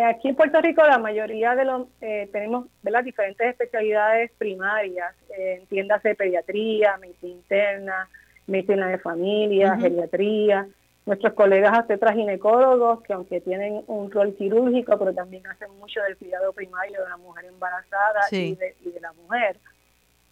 aquí 0.06 0.28
en 0.28 0.36
Puerto 0.36 0.60
Rico 0.60 0.84
la 0.86 0.98
mayoría 0.98 1.56
de 1.56 1.64
los 1.64 1.88
eh, 2.02 2.30
tenemos 2.34 2.68
las 2.84 3.06
diferentes 3.06 3.48
especialidades 3.48 4.32
primarias, 4.38 5.16
eh, 5.38 5.60
entiéndase 5.62 6.14
pediatría, 6.14 6.98
medicina 6.98 7.32
interna, 7.32 8.10
medicina 8.48 8.88
de 8.90 8.98
familia, 8.98 9.78
geriatría. 9.78 10.68
Nuestros 11.06 11.34
colegas 11.36 11.80
obstetras 11.80 12.16
ginecólogos, 12.16 13.02
que 13.04 13.14
aunque 13.14 13.40
tienen 13.40 13.82
un 13.88 14.12
rol 14.12 14.36
quirúrgico, 14.36 15.00
pero 15.00 15.14
también 15.14 15.48
hacen 15.48 15.72
mucho 15.80 16.02
del 16.02 16.18
cuidado 16.18 16.52
primario 16.52 17.02
de 17.02 17.10
la 17.10 17.16
mujer 17.16 17.46
embarazada 17.46 18.20
y, 18.30 18.56
de, 18.56 18.76
la 19.00 19.14
mujer. 19.14 19.58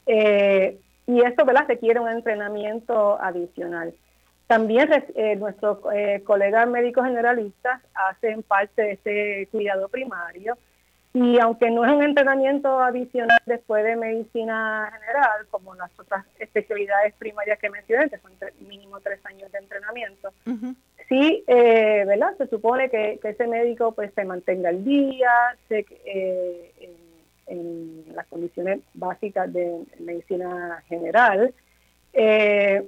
Eh, 0.06 0.80
y 1.08 1.22
esto, 1.22 1.46
¿verdad?, 1.46 1.66
requiere 1.68 2.00
un 2.00 2.10
entrenamiento 2.10 3.22
adicional. 3.22 3.94
También 4.48 4.90
eh, 5.16 5.36
nuestros 5.38 5.80
eh, 5.94 6.22
colegas 6.24 6.68
médicos 6.68 7.06
generalistas 7.06 7.82
hacen 7.94 8.44
parte 8.44 8.82
de 8.82 8.92
ese 8.94 9.50
cuidado 9.52 9.90
primario 9.90 10.58
y 11.16 11.40
aunque 11.40 11.72
no 11.72 11.86
es 11.86 11.92
un 11.92 12.04
entrenamiento 12.04 12.80
adicional 12.82 13.40
después 13.46 13.86
de 13.86 13.96
medicina 13.96 14.92
general, 15.00 15.48
como 15.50 15.74
las 15.74 15.90
otras 15.98 16.26
especialidades 16.40 17.14
primarias 17.14 17.58
que 17.58 17.70
mencioné, 17.70 18.10
que 18.10 18.18
son 18.18 18.34
mínimo 18.68 19.00
tres 19.00 19.26
años 19.26 19.50
de 19.50 19.60
entrenamiento, 19.60 20.34
sí, 21.08 21.44
eh, 21.48 22.04
¿verdad? 22.06 22.36
Se 22.38 22.48
supone 22.48 22.90
que, 22.90 23.18
ese 23.24 23.48
médico 23.48 23.94
pues 23.94 24.14
se 24.14 24.26
mantenga 24.26 24.68
al 24.70 24.84
día, 24.84 25.32
se, 25.70 25.86
eh, 26.06 26.74
en, 27.48 28.06
las 28.14 28.26
condiciones 28.28 28.80
básicas 28.94 29.52
de 29.52 29.84
medicina 30.00 30.84
general. 30.88 31.54
Eh, 32.14 32.88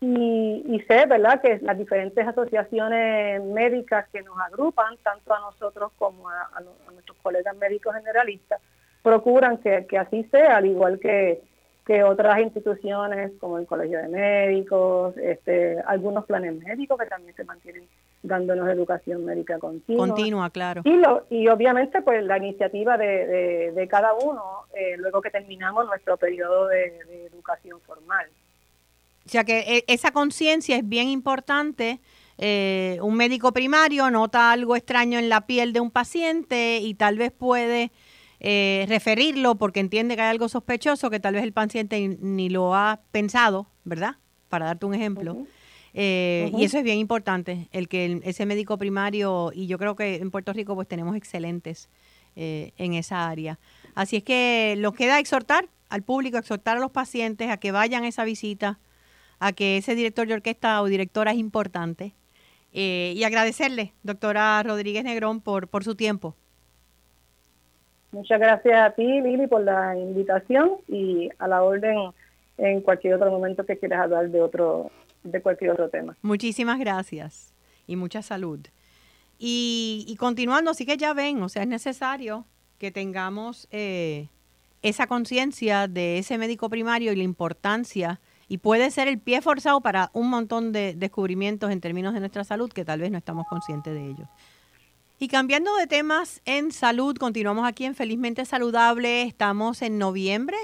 y, 0.00 0.84
sé, 0.86 1.06
¿verdad?, 1.06 1.40
que 1.40 1.58
las 1.62 1.78
diferentes 1.78 2.26
asociaciones 2.26 3.42
médicas 3.42 4.06
que 4.12 4.22
nos 4.22 4.38
agrupan, 4.38 4.96
tanto 5.02 5.32
a 5.32 5.40
nosotros 5.40 5.90
como 5.96 6.28
a, 6.28 6.60
nuestros 6.92 7.16
colegas 7.22 7.56
médicos 7.56 7.94
generalistas, 7.94 8.60
procuran 9.02 9.58
que, 9.58 9.86
así 9.98 10.24
sea, 10.24 10.58
al 10.58 10.66
igual 10.66 11.00
que, 11.00 11.42
que 11.86 12.02
otras 12.02 12.40
instituciones 12.40 13.32
como 13.38 13.58
el 13.58 13.66
Colegio 13.66 13.98
de 13.98 14.08
Médicos, 14.08 15.16
este, 15.16 15.78
algunos 15.86 16.24
planes 16.24 16.54
médicos 16.56 16.98
que 16.98 17.06
también 17.06 17.34
se 17.36 17.44
mantienen 17.44 17.84
dándonos 18.22 18.68
educación 18.68 19.24
médica 19.24 19.58
continua. 19.60 20.06
Continua, 20.06 20.50
claro. 20.50 20.82
Y, 20.84 20.96
lo, 20.96 21.26
y 21.30 21.46
obviamente, 21.46 22.02
pues 22.02 22.24
la 22.24 22.38
iniciativa 22.38 22.98
de, 22.98 23.72
de, 23.72 23.88
cada 23.88 24.14
uno, 24.14 24.64
eh, 24.74 24.96
luego 24.98 25.22
que 25.22 25.30
terminamos 25.30 25.86
nuestro 25.86 26.16
periodo 26.16 26.66
de 26.66 27.28
educación 27.32 27.80
formal. 27.82 28.26
O 29.26 29.28
sea 29.28 29.44
que 29.44 29.58
eh, 29.58 29.84
esa 29.88 30.12
conciencia 30.12 30.76
es 30.76 30.88
bien 30.88 31.08
importante. 31.08 32.00
Eh, 32.38 32.98
un 33.02 33.16
médico 33.16 33.52
primario 33.52 34.10
nota 34.10 34.52
algo 34.52 34.76
extraño 34.76 35.18
en 35.18 35.28
la 35.28 35.46
piel 35.46 35.72
de 35.72 35.80
un 35.80 35.90
paciente 35.90 36.78
y 36.78 36.94
tal 36.94 37.18
vez 37.18 37.32
puede 37.32 37.90
eh, 38.48 38.86
referirlo 38.88 39.56
porque 39.56 39.80
entiende 39.80 40.14
que 40.14 40.22
hay 40.22 40.30
algo 40.30 40.48
sospechoso 40.48 41.10
que 41.10 41.18
tal 41.18 41.34
vez 41.34 41.42
el 41.42 41.52
paciente 41.52 42.16
ni 42.20 42.48
lo 42.48 42.74
ha 42.76 43.00
pensado, 43.10 43.66
¿verdad? 43.82 44.16
Para 44.48 44.66
darte 44.66 44.86
un 44.86 44.94
ejemplo. 44.94 45.46
Y 45.92 46.64
eso 46.64 46.78
es 46.78 46.84
bien 46.84 46.98
importante, 46.98 47.68
el 47.72 47.88
que 47.88 48.20
ese 48.22 48.44
médico 48.44 48.76
primario, 48.76 49.50
y 49.54 49.66
yo 49.66 49.78
creo 49.78 49.96
que 49.96 50.16
en 50.16 50.30
Puerto 50.30 50.52
Rico 50.52 50.74
pues 50.74 50.86
tenemos 50.86 51.16
excelentes 51.16 51.88
en 52.36 52.92
esa 52.92 53.28
área. 53.28 53.58
Así 53.94 54.16
es 54.16 54.22
que 54.22 54.74
lo 54.76 54.92
queda 54.92 55.18
exhortar 55.18 55.70
al 55.88 56.02
público, 56.02 56.38
exhortar 56.38 56.76
a 56.76 56.80
los 56.80 56.90
pacientes 56.90 57.48
a 57.50 57.56
que 57.56 57.72
vayan 57.72 58.04
a 58.04 58.08
esa 58.08 58.24
visita, 58.24 58.78
a 59.38 59.52
que 59.52 59.78
ese 59.78 59.94
director 59.94 60.26
de 60.28 60.34
orquesta 60.34 60.80
o 60.82 60.86
directora 60.86 61.32
es 61.32 61.38
importante. 61.38 62.14
Eh, 62.72 63.14
y 63.16 63.24
agradecerle, 63.24 63.94
doctora 64.02 64.62
Rodríguez 64.62 65.02
Negrón, 65.02 65.40
por, 65.40 65.68
por 65.68 65.82
su 65.82 65.94
tiempo. 65.94 66.36
Muchas 68.16 68.40
gracias 68.40 68.74
a 68.80 68.92
ti, 68.92 69.20
Lili, 69.20 69.46
por 69.46 69.60
la 69.62 69.94
invitación 69.94 70.78
y 70.88 71.28
a 71.38 71.46
la 71.46 71.62
orden 71.62 72.12
en 72.56 72.80
cualquier 72.80 73.12
otro 73.12 73.30
momento 73.30 73.66
que 73.66 73.76
quieras 73.76 74.00
hablar 74.00 74.30
de 74.30 74.40
otro 74.40 74.90
de 75.22 75.42
cualquier 75.42 75.72
otro 75.72 75.90
tema. 75.90 76.16
Muchísimas 76.22 76.78
gracias 76.78 77.52
y 77.86 77.94
mucha 77.96 78.22
salud. 78.22 78.60
Y, 79.38 80.06
y 80.08 80.16
continuando, 80.16 80.70
así 80.70 80.86
que 80.86 80.96
ya 80.96 81.12
ven, 81.12 81.42
o 81.42 81.50
sea, 81.50 81.60
es 81.60 81.68
necesario 81.68 82.46
que 82.78 82.90
tengamos 82.90 83.68
eh, 83.70 84.28
esa 84.80 85.06
conciencia 85.06 85.86
de 85.86 86.16
ese 86.16 86.38
médico 86.38 86.70
primario 86.70 87.12
y 87.12 87.16
la 87.16 87.22
importancia 87.22 88.18
y 88.48 88.58
puede 88.58 88.90
ser 88.90 89.08
el 89.08 89.18
pie 89.18 89.42
forzado 89.42 89.82
para 89.82 90.08
un 90.14 90.30
montón 90.30 90.72
de 90.72 90.94
descubrimientos 90.94 91.70
en 91.70 91.82
términos 91.82 92.14
de 92.14 92.20
nuestra 92.20 92.44
salud 92.44 92.72
que 92.72 92.86
tal 92.86 93.00
vez 93.00 93.10
no 93.10 93.18
estamos 93.18 93.44
conscientes 93.46 93.92
de 93.92 94.06
ellos. 94.06 94.28
Y 95.18 95.28
cambiando 95.28 95.74
de 95.76 95.86
temas 95.86 96.42
en 96.44 96.72
salud, 96.72 97.16
continuamos 97.16 97.66
aquí 97.66 97.86
en 97.86 97.94
Felizmente 97.94 98.44
Saludable. 98.44 99.22
Estamos 99.22 99.80
en 99.80 99.96
noviembre, 99.96 100.58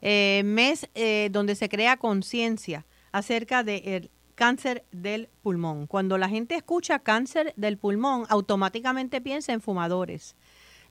eh, 0.00 0.42
mes 0.44 0.88
eh, 0.94 1.28
donde 1.32 1.56
se 1.56 1.68
crea 1.68 1.96
conciencia 1.96 2.86
acerca 3.10 3.64
del 3.64 4.12
cáncer 4.36 4.84
del 4.92 5.28
pulmón. 5.42 5.88
Cuando 5.88 6.18
la 6.18 6.28
gente 6.28 6.54
escucha 6.54 7.00
cáncer 7.00 7.52
del 7.56 7.78
pulmón, 7.78 8.26
automáticamente 8.28 9.20
piensa 9.20 9.52
en 9.52 9.60
fumadores. 9.60 10.36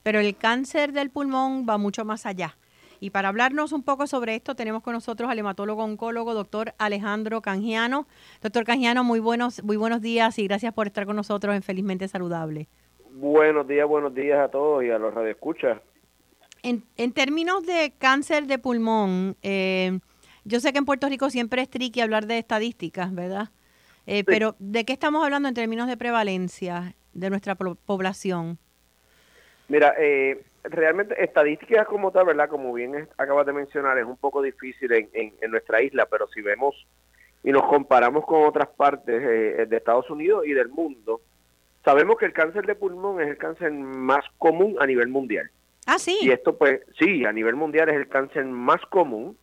Pero 0.03 0.19
el 0.19 0.35
cáncer 0.35 0.91
del 0.91 1.09
pulmón 1.09 1.65
va 1.67 1.77
mucho 1.77 2.03
más 2.03 2.25
allá. 2.25 2.57
Y 2.99 3.11
para 3.11 3.29
hablarnos 3.29 3.71
un 3.71 3.83
poco 3.83 4.07
sobre 4.07 4.35
esto, 4.35 4.55
tenemos 4.55 4.83
con 4.83 4.91
nosotros 4.91 5.29
al 5.29 5.39
hematólogo 5.39 5.85
oncólogo, 5.85 6.33
doctor 6.33 6.75
Alejandro 6.79 7.41
Canjiano. 7.41 8.07
Doctor 8.41 8.65
Canjiano, 8.65 9.05
muy 9.05 9.21
buenos, 9.21 9.63
muy 9.63 9.77
buenos 9.77 10.01
días 10.01 10.37
y 10.37 10.43
gracias 10.47 10.73
por 10.73 10.87
estar 10.87 11.05
con 11.05 11.15
nosotros 11.15 11.55
en 11.55 11.63
Felizmente 11.63 12.09
Saludable. 12.09 12.67
Buenos 13.17 13.65
días, 13.65 13.87
buenos 13.87 14.13
días 14.13 14.37
a 14.37 14.49
todos 14.49 14.83
y 14.83 14.91
a 14.91 14.99
los 14.99 15.13
radioescuchas. 15.13 15.79
En, 16.63 16.83
en 16.97 17.13
términos 17.13 17.65
de 17.65 17.93
cáncer 17.97 18.45
de 18.45 18.59
pulmón, 18.59 19.37
eh, 19.41 19.99
yo 20.43 20.59
sé 20.59 20.73
que 20.73 20.79
en 20.79 20.85
Puerto 20.85 21.07
Rico 21.07 21.29
siempre 21.29 21.61
es 21.61 21.69
tricky 21.69 22.01
hablar 22.01 22.25
de 22.25 22.39
estadísticas, 22.39 23.15
¿verdad? 23.15 23.51
Eh, 24.05 24.25
pero 24.25 24.57
¿de 24.59 24.83
qué 24.83 24.91
estamos 24.91 25.23
hablando 25.23 25.47
en 25.47 25.55
términos 25.55 25.87
de 25.87 25.95
prevalencia 25.95 26.93
de 27.13 27.29
nuestra 27.29 27.55
población? 27.55 28.57
Mira, 29.69 29.95
eh, 29.97 30.43
realmente 30.63 31.15
estadísticas 31.23 31.87
como 31.87 32.11
tal, 32.11 32.25
¿verdad? 32.25 32.49
Como 32.49 32.73
bien 32.73 33.07
acabas 33.17 33.45
de 33.45 33.53
mencionar, 33.53 33.97
es 33.97 34.05
un 34.05 34.17
poco 34.17 34.41
difícil 34.41 34.91
en, 34.91 35.09
en, 35.13 35.51
nuestra 35.51 35.81
isla, 35.81 36.05
pero 36.05 36.27
si 36.27 36.41
vemos 36.41 36.85
y 37.45 37.51
nos 37.53 37.63
comparamos 37.63 38.25
con 38.25 38.43
otras 38.43 38.67
partes 38.67 39.23
eh, 39.23 39.67
de 39.67 39.77
Estados 39.77 40.09
Unidos 40.09 40.45
y 40.45 40.51
del 40.51 40.67
mundo, 40.67 41.21
sabemos 41.85 42.17
que 42.17 42.25
el 42.25 42.33
cáncer 42.33 42.65
de 42.65 42.75
pulmón 42.75 43.21
es 43.21 43.29
el 43.29 43.37
cáncer 43.37 43.71
más 43.71 44.25
común 44.37 44.75
a 44.79 44.85
nivel 44.85 45.07
mundial. 45.07 45.49
Ah, 45.85 45.99
sí. 45.99 46.17
Y 46.21 46.31
esto 46.31 46.57
pues, 46.57 46.81
sí, 46.99 47.23
a 47.25 47.31
nivel 47.31 47.55
mundial 47.55 47.89
es 47.89 47.95
el 47.95 48.09
cáncer 48.09 48.43
más 48.45 48.81
común. 48.87 49.37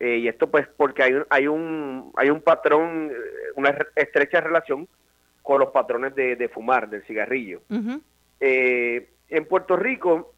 Eh, 0.00 0.18
y 0.18 0.28
esto 0.28 0.48
pues 0.48 0.68
porque 0.76 1.02
hay 1.02 1.12
un, 1.14 1.26
hay 1.28 1.48
un, 1.48 2.12
hay 2.16 2.30
un 2.30 2.40
patrón, 2.40 3.10
eh, 3.10 3.50
una 3.56 3.76
estrecha 3.96 4.40
relación 4.40 4.86
con 5.42 5.58
los 5.58 5.70
patrones 5.70 6.14
de, 6.14 6.50
fumar, 6.54 6.88
del 6.88 7.02
cigarrillo. 7.02 7.62
en 8.40 9.44
Puerto 9.48 9.76
Rico, 9.76 10.32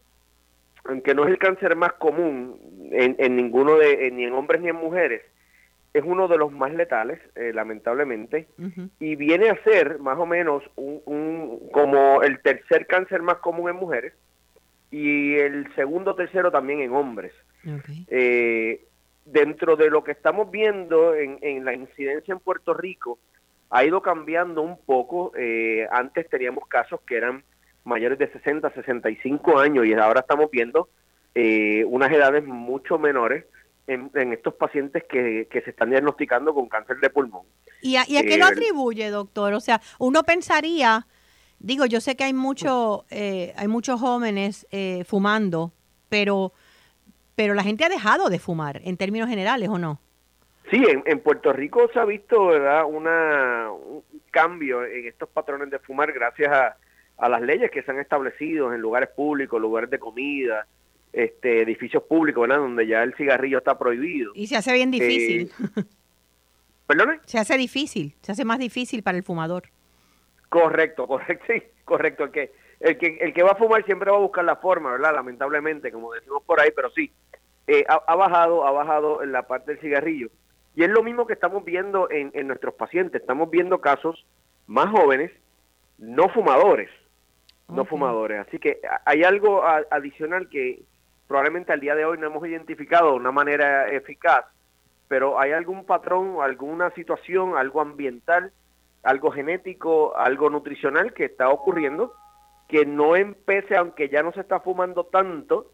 aunque 0.84 1.14
no 1.14 1.24
es 1.24 1.30
el 1.30 1.38
cáncer 1.38 1.76
más 1.76 1.92
común 1.94 2.58
en, 2.92 3.36
ninguno 3.36 3.76
de, 3.76 4.10
ni 4.12 4.24
en 4.24 4.32
hombres 4.32 4.60
ni 4.60 4.68
en 4.68 4.76
mujeres, 4.76 5.22
es 5.92 6.04
uno 6.04 6.28
de 6.28 6.38
los 6.38 6.52
más 6.52 6.72
letales, 6.72 7.20
eh, 7.34 7.52
lamentablemente, 7.52 8.46
y 8.98 9.16
viene 9.16 9.50
a 9.50 9.62
ser 9.64 9.98
más 9.98 10.18
o 10.18 10.26
menos 10.26 10.62
un, 10.76 11.68
como 11.72 12.22
el 12.22 12.40
tercer 12.40 12.86
cáncer 12.86 13.22
más 13.22 13.36
común 13.36 13.70
en 13.70 13.76
mujeres 13.76 14.12
y 14.90 15.34
el 15.34 15.72
segundo 15.74 16.14
tercero 16.14 16.50
también 16.50 16.80
en 16.80 16.92
hombres. 16.92 17.32
Eh, 18.08 18.84
dentro 19.24 19.76
de 19.76 19.90
lo 19.90 20.02
que 20.04 20.12
estamos 20.12 20.50
viendo 20.50 21.14
en, 21.14 21.38
en, 21.42 21.64
la 21.64 21.74
incidencia 21.74 22.32
en 22.32 22.40
Puerto 22.40 22.74
Rico, 22.74 23.18
ha 23.70 23.84
ido 23.84 24.02
cambiando 24.02 24.62
un 24.62 24.78
poco. 24.78 25.32
Eh, 25.36 25.86
antes 25.90 26.28
teníamos 26.28 26.66
casos 26.68 27.00
que 27.06 27.16
eran 27.16 27.44
mayores 27.84 28.18
de 28.18 28.30
60, 28.30 28.70
65 28.70 29.58
años 29.58 29.86
y 29.86 29.94
ahora 29.94 30.20
estamos 30.20 30.50
viendo 30.50 30.88
eh, 31.34 31.84
unas 31.86 32.10
edades 32.12 32.44
mucho 32.44 32.98
menores 32.98 33.44
en, 33.94 34.32
estos 34.32 34.54
pacientes 34.54 35.04
que, 35.04 35.48
se 35.50 35.70
están 35.70 35.90
diagnosticando 35.90 36.54
con 36.54 36.68
cáncer 36.68 36.98
de 36.98 37.10
pulmón. 37.10 37.46
¿Y 37.82 37.96
a, 37.96 38.04
qué 38.04 38.36
lo 38.38 38.46
eh, 38.46 38.48
atribuye, 38.52 39.10
doctor? 39.10 39.54
O 39.54 39.60
sea, 39.60 39.80
uno 39.98 40.22
pensaría, 40.22 41.06
digo, 41.58 41.86
yo 41.86 42.00
sé 42.00 42.16
que 42.16 42.24
hay, 42.24 42.34
mucho, 42.34 43.04
eh, 43.10 43.52
hay 43.56 43.68
muchos 43.68 44.00
jóvenes 44.00 44.66
fumando, 45.06 45.72
pero, 46.08 46.52
pero 47.34 47.54
la 47.54 47.62
gente 47.62 47.84
ha 47.84 47.88
dejado 47.88 48.28
de 48.28 48.38
fumar 48.38 48.80
en 48.84 48.96
términos 48.96 49.28
generales, 49.28 49.68
¿o 49.68 49.78
no? 49.78 50.00
Sí, 50.70 50.84
en, 50.88 51.02
en 51.06 51.20
Puerto 51.20 51.52
Rico 51.52 51.90
se 51.92 51.98
ha 51.98 52.04
visto 52.04 52.46
¿verdad? 52.46 52.84
Una, 52.86 53.72
un 53.72 54.04
cambio 54.30 54.84
en 54.84 55.08
estos 55.08 55.28
patrones 55.28 55.68
de 55.68 55.80
fumar 55.80 56.12
gracias 56.12 56.52
a, 56.52 56.76
a 57.20 57.28
las 57.28 57.42
leyes 57.42 57.70
que 57.70 57.82
se 57.82 57.90
han 57.90 57.98
establecido 57.98 58.72
en 58.72 58.80
lugares 58.80 59.10
públicos, 59.10 59.60
lugares 59.60 59.90
de 59.90 59.98
comida, 59.98 60.66
este, 61.12 61.62
edificios 61.62 62.02
públicos, 62.04 62.42
¿verdad? 62.42 62.62
Donde 62.62 62.86
ya 62.86 63.02
el 63.02 63.14
cigarrillo 63.14 63.58
está 63.58 63.78
prohibido. 63.78 64.32
Y 64.34 64.46
se 64.46 64.56
hace 64.56 64.72
bien 64.72 64.90
difícil. 64.90 65.50
Eh, 65.76 65.82
¿Perdone? 66.86 67.20
Se 67.24 67.38
hace 67.38 67.56
difícil, 67.56 68.14
se 68.20 68.32
hace 68.32 68.44
más 68.44 68.58
difícil 68.58 69.02
para 69.02 69.16
el 69.16 69.24
fumador. 69.24 69.64
Correcto, 70.48 71.06
correcto, 71.06 71.44
sí, 71.52 71.62
correcto. 71.84 72.30
Que 72.30 72.52
el 72.80 72.98
que, 72.98 73.18
el 73.20 73.32
que 73.32 73.42
va 73.42 73.52
a 73.52 73.56
fumar 73.56 73.84
siempre 73.84 74.10
va 74.10 74.16
a 74.16 74.20
buscar 74.20 74.44
la 74.44 74.56
forma, 74.56 74.92
¿verdad? 74.92 75.14
Lamentablemente, 75.14 75.92
como 75.92 76.12
decimos 76.12 76.42
por 76.44 76.60
ahí, 76.60 76.70
pero 76.74 76.90
sí, 76.90 77.12
eh, 77.66 77.84
ha, 77.88 78.16
bajado, 78.16 78.66
ha 78.66 78.72
bajado 78.72 79.22
en 79.22 79.32
la 79.32 79.46
parte 79.46 79.72
del 79.72 79.80
cigarrillo. 79.80 80.28
Y 80.74 80.82
es 80.82 80.90
lo 80.90 81.02
mismo 81.02 81.26
que 81.26 81.34
estamos 81.34 81.64
viendo 81.64 82.10
en, 82.10 82.30
en 82.34 82.46
nuestros 82.46 82.74
pacientes. 82.74 83.20
Estamos 83.20 83.50
viendo 83.50 83.80
casos 83.80 84.26
más 84.66 84.88
jóvenes, 84.88 85.30
no 85.98 86.28
fumadores, 86.30 86.88
no 87.68 87.84
fumadores. 87.84 88.46
Así 88.46 88.58
que 88.58 88.80
hay 89.04 89.22
algo 89.22 89.62
adicional 89.64 90.48
que 90.48 90.82
probablemente 91.30 91.72
al 91.72 91.78
día 91.78 91.94
de 91.94 92.04
hoy 92.04 92.18
no 92.18 92.26
hemos 92.26 92.44
identificado 92.44 93.10
de 93.10 93.16
una 93.18 93.30
manera 93.30 93.86
eficaz, 93.88 94.46
pero 95.06 95.38
hay 95.38 95.52
algún 95.52 95.84
patrón, 95.84 96.38
alguna 96.42 96.90
situación, 96.90 97.56
algo 97.56 97.80
ambiental, 97.80 98.52
algo 99.04 99.30
genético, 99.30 100.16
algo 100.16 100.50
nutricional 100.50 101.14
que 101.14 101.26
está 101.26 101.48
ocurriendo 101.50 102.12
que 102.66 102.84
no 102.84 103.14
empece, 103.14 103.76
aunque 103.76 104.08
ya 104.08 104.24
no 104.24 104.32
se 104.32 104.40
está 104.40 104.58
fumando 104.58 105.04
tanto, 105.04 105.70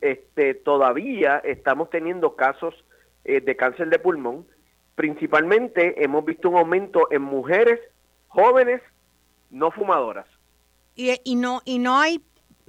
este, 0.00 0.54
todavía 0.54 1.38
estamos 1.38 1.90
teniendo 1.90 2.36
casos 2.36 2.72
eh, 3.24 3.40
de 3.40 3.56
cáncer 3.56 3.88
de 3.88 3.98
pulmón. 3.98 4.46
Principalmente 4.94 6.04
hemos 6.04 6.24
visto 6.24 6.48
un 6.48 6.58
aumento 6.58 7.08
en 7.10 7.22
mujeres 7.22 7.80
jóvenes 8.28 8.80
no 9.50 9.72
fumadoras. 9.72 10.28
Y, 10.94 11.12
y, 11.24 11.34
no 11.34 11.60
y 11.64 11.80
no 11.80 11.98
hay, 11.98 12.20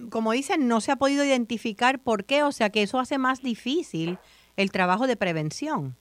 como 0.09 0.31
dicen, 0.31 0.67
no 0.67 0.81
se 0.81 0.91
ha 0.91 0.95
podido 0.95 1.23
identificar 1.23 1.99
por 1.99 2.25
qué, 2.25 2.43
o 2.43 2.51
sea 2.51 2.69
que 2.69 2.83
eso 2.83 2.99
hace 2.99 3.17
más 3.17 3.41
difícil 3.41 4.17
el 4.57 4.71
trabajo 4.71 5.07
de 5.07 5.15
prevención. 5.15 5.95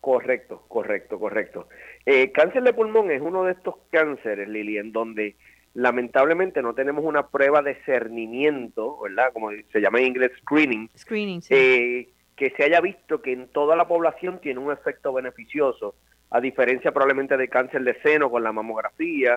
Correcto, 0.00 0.62
correcto, 0.68 1.18
correcto. 1.18 1.68
Eh, 2.04 2.30
cáncer 2.32 2.62
de 2.62 2.74
pulmón 2.74 3.10
es 3.10 3.22
uno 3.22 3.44
de 3.44 3.52
estos 3.52 3.76
cánceres, 3.90 4.48
Lili, 4.48 4.76
en 4.76 4.92
donde 4.92 5.36
lamentablemente 5.72 6.62
no 6.62 6.74
tenemos 6.74 7.04
una 7.04 7.28
prueba 7.28 7.62
de 7.62 7.74
cernimiento, 7.84 9.00
¿verdad? 9.00 9.32
Como 9.32 9.50
se 9.72 9.80
llama 9.80 10.00
en 10.00 10.06
inglés 10.06 10.32
screening. 10.42 10.90
Screening, 10.96 11.42
eh, 11.50 12.08
que 12.36 12.50
se 12.50 12.64
haya 12.64 12.80
visto 12.80 13.22
que 13.22 13.32
en 13.32 13.48
toda 13.48 13.76
la 13.76 13.88
población 13.88 14.40
tiene 14.40 14.60
un 14.60 14.72
efecto 14.72 15.12
beneficioso, 15.12 15.94
a 16.34 16.40
diferencia 16.40 16.90
probablemente 16.90 17.36
de 17.36 17.46
cáncer 17.46 17.84
de 17.84 17.94
seno 18.02 18.28
con 18.28 18.42
la 18.42 18.50
mamografía, 18.50 19.36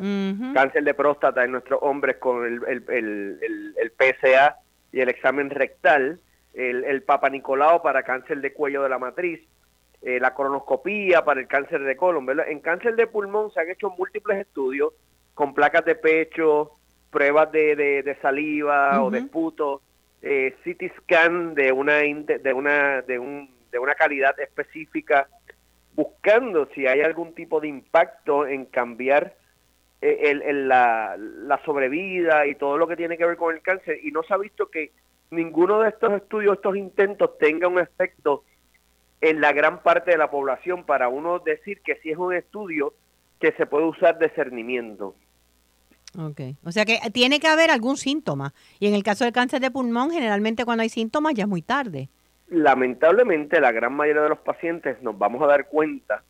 cáncer 0.55 0.83
de 0.83 0.95
próstata 0.95 1.45
en 1.45 1.51
nuestros 1.51 1.79
hombres 1.83 2.17
con 2.17 2.43
el, 2.43 2.59
el, 2.89 3.39
el, 3.79 3.91
PSA 3.91 4.57
y 4.91 5.01
el 5.01 5.09
examen 5.09 5.51
rectal, 5.51 6.19
el, 6.55 6.83
el 6.83 7.03
Papa 7.03 7.29
Nicolau 7.29 7.83
para 7.83 8.01
cáncer 8.01 8.41
de 8.41 8.51
cuello 8.51 8.81
de 8.81 8.89
la 8.89 8.97
matriz, 8.97 9.39
eh, 10.01 10.19
la 10.19 10.33
colonoscopía 10.33 11.23
para 11.23 11.39
el 11.39 11.47
cáncer 11.47 11.83
de 11.83 11.95
colon, 11.95 12.25
¿verdad? 12.25 12.49
En 12.49 12.61
cáncer 12.61 12.95
de 12.95 13.05
pulmón 13.05 13.51
se 13.53 13.59
han 13.61 13.69
hecho 13.69 13.91
múltiples 13.91 14.39
estudios 14.39 14.91
con 15.35 15.53
placas 15.53 15.85
de 15.85 15.93
pecho, 15.93 16.71
pruebas 17.11 17.51
de, 17.51 17.75
de, 17.75 18.17
saliva 18.23 19.03
o 19.03 19.11
de 19.11 19.21
puto, 19.21 19.83
eh, 20.23 20.55
CT 20.63 20.97
scan 21.03 21.53
de 21.53 21.71
una 21.71 21.97
de 21.97 22.53
una 22.55 23.03
de, 23.03 23.19
un, 23.19 23.51
de 23.71 23.77
una 23.77 23.93
calidad 23.93 24.39
específica, 24.39 25.27
buscando 25.97 26.69
si 26.75 26.85
hay 26.85 27.01
algún 27.01 27.33
tipo 27.33 27.59
de 27.59 27.67
impacto 27.67 28.45
en 28.45 28.65
cambiar 28.65 29.35
eh, 29.99 30.41
el, 30.45 30.67
la, 30.67 31.17
la 31.17 31.59
sobrevida 31.65 32.45
y 32.45 32.53
todo 32.53 32.77
lo 32.77 32.87
que 32.87 32.95
tiene 32.95 33.17
que 33.17 33.25
ver 33.25 33.35
con 33.35 33.53
el 33.53 33.63
cáncer 33.63 33.99
y 34.03 34.11
no 34.11 34.21
se 34.21 34.33
ha 34.33 34.37
visto 34.37 34.69
que 34.69 34.91
ninguno 35.31 35.79
de 35.79 35.89
estos 35.89 36.13
estudios, 36.13 36.57
estos 36.57 36.77
intentos 36.77 37.35
tenga 37.39 37.67
un 37.67 37.79
efecto 37.79 38.43
en 39.21 39.41
la 39.41 39.51
gran 39.51 39.81
parte 39.81 40.11
de 40.11 40.17
la 40.17 40.29
población 40.29 40.85
para 40.85 41.09
uno 41.09 41.39
decir 41.39 41.81
que 41.81 41.95
si 41.95 42.11
es 42.11 42.17
un 42.17 42.35
estudio 42.35 42.93
que 43.39 43.51
se 43.53 43.65
puede 43.65 43.85
usar 43.85 44.19
de 44.19 44.29
cernimiento. 44.29 45.15
Ok, 46.15 46.41
o 46.63 46.71
sea 46.71 46.85
que 46.85 46.99
tiene 47.11 47.39
que 47.39 47.47
haber 47.47 47.71
algún 47.71 47.97
síntoma. 47.97 48.53
Y 48.79 48.87
en 48.87 48.93
el 48.93 49.01
caso 49.01 49.23
del 49.23 49.33
cáncer 49.33 49.61
de 49.61 49.71
pulmón, 49.71 50.11
generalmente 50.11 50.63
cuando 50.63 50.83
hay 50.83 50.89
síntomas 50.89 51.33
ya 51.33 51.43
es 51.43 51.49
muy 51.49 51.63
tarde. 51.63 52.09
Lamentablemente, 52.49 53.59
la 53.59 53.71
gran 53.71 53.93
mayoría 53.93 54.23
de 54.23 54.29
los 54.29 54.39
pacientes 54.39 55.01
nos 55.01 55.17
vamos 55.17 55.41
a 55.41 55.47
dar 55.47 55.67
cuenta 55.67 56.23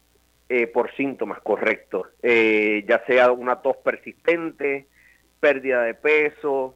eh, 0.49 0.65
por 0.65 0.95
síntomas 0.95 1.41
correctos, 1.41 2.07
eh, 2.23 2.85
ya 2.87 3.03
sea 3.05 3.31
una 3.31 3.61
tos 3.61 3.77
persistente, 3.77 4.87
pérdida 5.39 5.83
de 5.83 5.93
peso, 5.93 6.75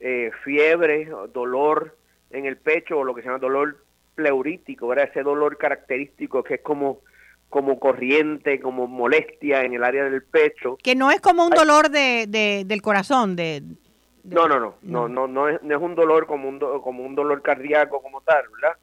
eh, 0.00 0.30
fiebre, 0.44 1.08
dolor 1.32 1.96
en 2.30 2.46
el 2.46 2.56
pecho 2.56 2.98
o 2.98 3.04
lo 3.04 3.14
que 3.14 3.22
se 3.22 3.26
llama 3.26 3.38
dolor 3.38 3.84
pleurítico, 4.14 4.88
¿verdad? 4.88 5.08
ese 5.10 5.22
dolor 5.22 5.58
característico 5.58 6.42
que 6.42 6.54
es 6.54 6.60
como 6.60 7.00
como 7.48 7.80
corriente, 7.80 8.60
como 8.60 8.86
molestia 8.86 9.62
en 9.62 9.72
el 9.72 9.82
área 9.82 10.04
del 10.04 10.22
pecho. 10.22 10.76
Que 10.82 10.94
no 10.94 11.10
es 11.10 11.20
como 11.20 11.46
un 11.46 11.50
dolor 11.50 11.88
de, 11.88 12.64
del 12.66 12.82
corazón, 12.82 13.36
de, 13.36 13.62
no, 14.28 14.48
no, 14.48 14.58
no, 14.58 14.74
no, 14.82 15.08
no, 15.08 15.28
no 15.28 15.48
es, 15.48 15.62
no 15.62 15.76
es 15.76 15.82
un 15.82 15.94
dolor 15.94 16.26
como 16.26 16.48
un, 16.48 16.58
como 16.58 17.02
un 17.02 17.14
dolor 17.14 17.42
cardíaco 17.42 18.02
como 18.02 18.20
tal, 18.20 18.44
¿verdad? 18.54 18.76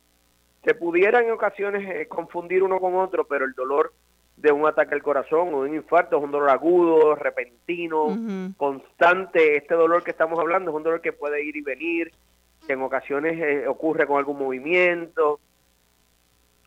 Se 0.64 0.74
pudiera 0.74 1.22
en 1.22 1.32
ocasiones 1.32 1.88
eh, 1.90 2.08
confundir 2.08 2.64
uno 2.64 2.80
con 2.80 2.96
otro, 2.96 3.26
pero 3.26 3.46
el 3.46 3.54
dolor 3.54 3.94
de 4.38 4.52
un 4.52 4.68
ataque 4.68 4.96
al 4.96 5.04
corazón 5.04 5.54
o 5.54 5.64
de 5.64 5.70
un 5.70 5.76
infarto 5.76 6.18
es 6.18 6.24
un 6.24 6.32
dolor 6.32 6.50
agudo, 6.50 7.16
repentino, 7.16 8.18
constante. 8.58 9.58
Este 9.58 9.76
dolor 9.76 10.04
que 10.04 10.12
estamos 10.12 10.40
hablando 10.40 10.72
es 10.72 10.78
un 10.78 10.84
dolor 10.84 11.02
que 11.02 11.14
puede 11.14 11.44
ir 11.44 11.56
y 11.56 11.62
venir, 11.62 12.12
que 12.66 12.74
en 12.74 12.82
ocasiones 12.82 13.40
eh, 13.40 13.68
ocurre 13.68 14.08
con 14.08 14.18
algún 14.18 14.38
movimiento, 14.38 15.40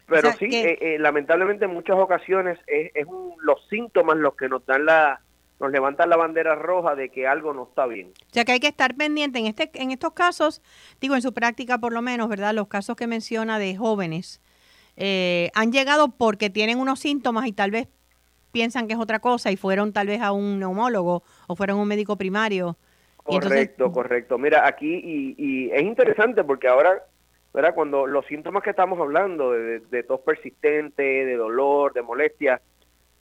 pero 0.08 0.32
sí, 0.32 0.48
eh, 0.50 0.78
eh, 0.80 0.98
lamentablemente 0.98 1.66
en 1.66 1.74
muchas 1.74 1.98
ocasiones 1.98 2.58
es, 2.66 2.90
es 2.94 3.06
los 3.42 3.66
síntomas 3.68 4.16
los 4.16 4.34
que 4.36 4.48
nos 4.48 4.64
dan 4.64 4.86
la 4.86 5.20
nos 5.60 5.70
levantan 5.70 6.08
la 6.08 6.16
bandera 6.16 6.54
roja 6.54 6.94
de 6.94 7.08
que 7.08 7.26
algo 7.26 7.52
no 7.52 7.64
está 7.64 7.86
bien. 7.86 8.12
O 8.30 8.32
sea 8.32 8.44
que 8.44 8.52
hay 8.52 8.60
que 8.60 8.68
estar 8.68 8.94
pendiente 8.94 9.38
en 9.38 9.46
este 9.46 9.70
en 9.74 9.90
estos 9.90 10.12
casos, 10.12 10.62
digo 11.00 11.14
en 11.14 11.22
su 11.22 11.32
práctica 11.32 11.78
por 11.78 11.92
lo 11.92 12.02
menos, 12.02 12.28
¿verdad? 12.28 12.54
Los 12.54 12.68
casos 12.68 12.96
que 12.96 13.06
menciona 13.06 13.58
de 13.58 13.76
jóvenes 13.76 14.40
eh, 14.96 15.50
han 15.54 15.72
llegado 15.72 16.08
porque 16.08 16.50
tienen 16.50 16.78
unos 16.78 17.00
síntomas 17.00 17.46
y 17.46 17.52
tal 17.52 17.70
vez 17.70 17.88
piensan 18.52 18.86
que 18.86 18.94
es 18.94 19.00
otra 19.00 19.18
cosa 19.18 19.50
y 19.50 19.56
fueron 19.56 19.92
tal 19.92 20.06
vez 20.06 20.20
a 20.22 20.32
un 20.32 20.58
neumólogo 20.58 21.22
o 21.46 21.56
fueron 21.56 21.78
a 21.78 21.82
un 21.82 21.88
médico 21.88 22.16
primario. 22.16 22.76
Correcto, 23.16 23.92
correcto. 23.92 24.38
Mira, 24.38 24.66
aquí 24.66 24.94
y, 25.04 25.34
y 25.36 25.70
es 25.70 25.82
interesante 25.82 26.42
porque 26.44 26.66
ahora 26.66 27.02
¿verdad? 27.52 27.74
Cuando 27.74 28.06
los 28.06 28.26
síntomas 28.26 28.62
que 28.62 28.70
estamos 28.70 29.00
hablando 29.00 29.52
de, 29.52 30.02
tos 30.04 30.20
persistente, 30.20 31.02
de 31.02 31.36
dolor, 31.36 31.92
de 31.92 32.02
molestia, 32.02 32.60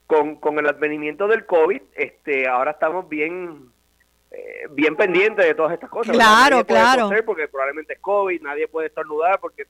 con, 0.08 0.38
con 0.38 0.58
el 0.58 0.68
advenimiento 0.68 1.28
del 1.28 1.46
COVID, 1.46 1.82
este, 1.96 2.48
ahora 2.48 2.72
estamos 2.72 3.08
bien 3.08 3.70
eh, 4.32 4.68
bien 4.72 4.96
pendientes 4.96 5.46
de 5.46 5.54
todas 5.54 5.74
estas 5.74 5.90
cosas. 5.90 6.16
Claro, 6.16 6.66
claro. 6.66 7.10
porque 7.26 7.48
probablemente 7.48 7.94
es 7.94 8.00
COVID, 8.00 8.42
nadie 8.42 8.68
puede 8.68 8.88
estornudar 8.88 9.40
porque 9.40 9.66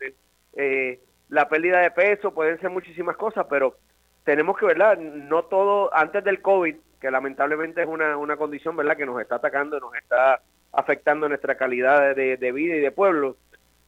eh, 0.54 1.00
la 1.30 1.50
pérdida 1.50 1.80
de 1.80 1.92
peso 1.92 2.34
pueden 2.34 2.60
ser 2.60 2.70
muchísimas 2.70 3.18
cosas, 3.18 3.46
pero 3.50 3.76
tenemos 4.24 4.58
que, 4.58 4.66
¿verdad? 4.66 4.98
No 4.98 5.44
todo, 5.44 5.94
antes 5.94 6.24
del 6.24 6.42
COVID, 6.42 6.76
que 7.02 7.12
lamentablemente 7.12 7.82
es 7.82 7.88
una, 7.88 8.18
una 8.18 8.38
condición, 8.38 8.76
¿verdad? 8.76 8.98
Que 8.98 9.06
nos 9.06 9.20
está 9.22 9.36
atacando, 9.36 9.80
nos 9.80 9.96
está 9.96 10.42
afectando 10.72 11.28
nuestra 11.28 11.56
calidad 11.56 12.16
de, 12.16 12.38
de 12.38 12.52
vida 12.52 12.76
y 12.76 12.80
de 12.80 12.92
pueblo 12.92 13.38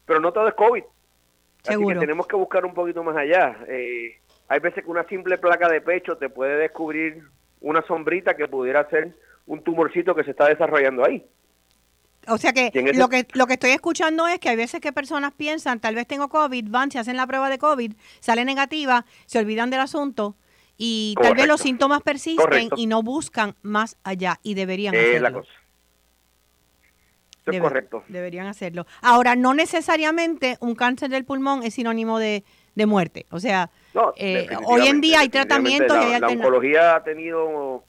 pero 0.09 0.19
no 0.19 0.33
todo 0.33 0.47
es 0.47 0.55
COVID. 0.55 0.83
Así 1.67 1.85
que 1.85 1.95
tenemos 1.95 2.25
que 2.25 2.35
buscar 2.35 2.65
un 2.65 2.73
poquito 2.73 3.03
más 3.03 3.15
allá. 3.15 3.57
Eh, 3.67 4.19
hay 4.49 4.59
veces 4.59 4.83
que 4.83 4.89
una 4.89 5.05
simple 5.05 5.38
placa 5.38 5.69
de 5.69 5.79
pecho 5.79 6.17
te 6.17 6.29
puede 6.29 6.57
descubrir 6.57 7.23
una 7.62 7.81
sombrita 7.85 8.35
que 8.35 8.47
pudiera 8.47 8.89
ser 8.89 9.15
un 9.45 9.63
tumorcito 9.63 10.15
que 10.15 10.23
se 10.23 10.31
está 10.31 10.47
desarrollando 10.47 11.05
ahí. 11.05 11.25
O 12.27 12.38
sea 12.38 12.51
que 12.51 12.71
lo 12.93 13.07
que 13.07 13.25
lo 13.33 13.47
que 13.47 13.53
estoy 13.53 13.71
escuchando 13.71 14.27
es 14.27 14.39
que 14.39 14.49
hay 14.49 14.55
veces 14.55 14.81
que 14.81 14.91
personas 14.91 15.31
piensan, 15.33 15.79
tal 15.79 15.95
vez 15.95 16.05
tengo 16.05 16.27
COVID, 16.27 16.69
van, 16.69 16.91
se 16.91 16.99
hacen 16.99 17.15
la 17.15 17.25
prueba 17.25 17.49
de 17.49 17.57
COVID, 17.57 17.93
sale 18.19 18.43
negativa, 18.43 19.05
se 19.25 19.39
olvidan 19.39 19.69
del 19.69 19.79
asunto 19.79 20.35
y 20.77 21.15
tal 21.21 21.35
vez 21.35 21.47
los 21.47 21.62
síntomas 21.62 22.01
persisten 22.01 22.69
y 22.75 22.88
no 22.88 23.01
buscan 23.03 23.55
más 23.62 23.97
allá 24.03 24.39
y 24.43 24.53
deberían 24.55 24.95
hacerlo. 24.95 25.29
La 25.29 25.31
cosa 25.31 25.49
correcto. 27.57 28.03
Deberían 28.07 28.47
hacerlo. 28.47 28.85
Ahora, 29.01 29.35
no 29.35 29.53
necesariamente 29.53 30.57
un 30.59 30.75
cáncer 30.75 31.09
del 31.09 31.25
pulmón 31.25 31.63
es 31.63 31.73
sinónimo 31.73 32.19
de, 32.19 32.43
muerte. 32.85 33.25
O 33.31 33.41
sea, 33.41 33.71
eh, 34.15 34.47
hoy 34.65 34.88
en 34.88 35.02
día 35.02 35.21
hay 35.21 35.30
tratamientos 35.30 35.97
la, 35.97 36.17
y 36.17 36.19
La 36.19 36.28
oncología 36.28 36.95
ha 36.95 37.04
tenido 37.04 37.84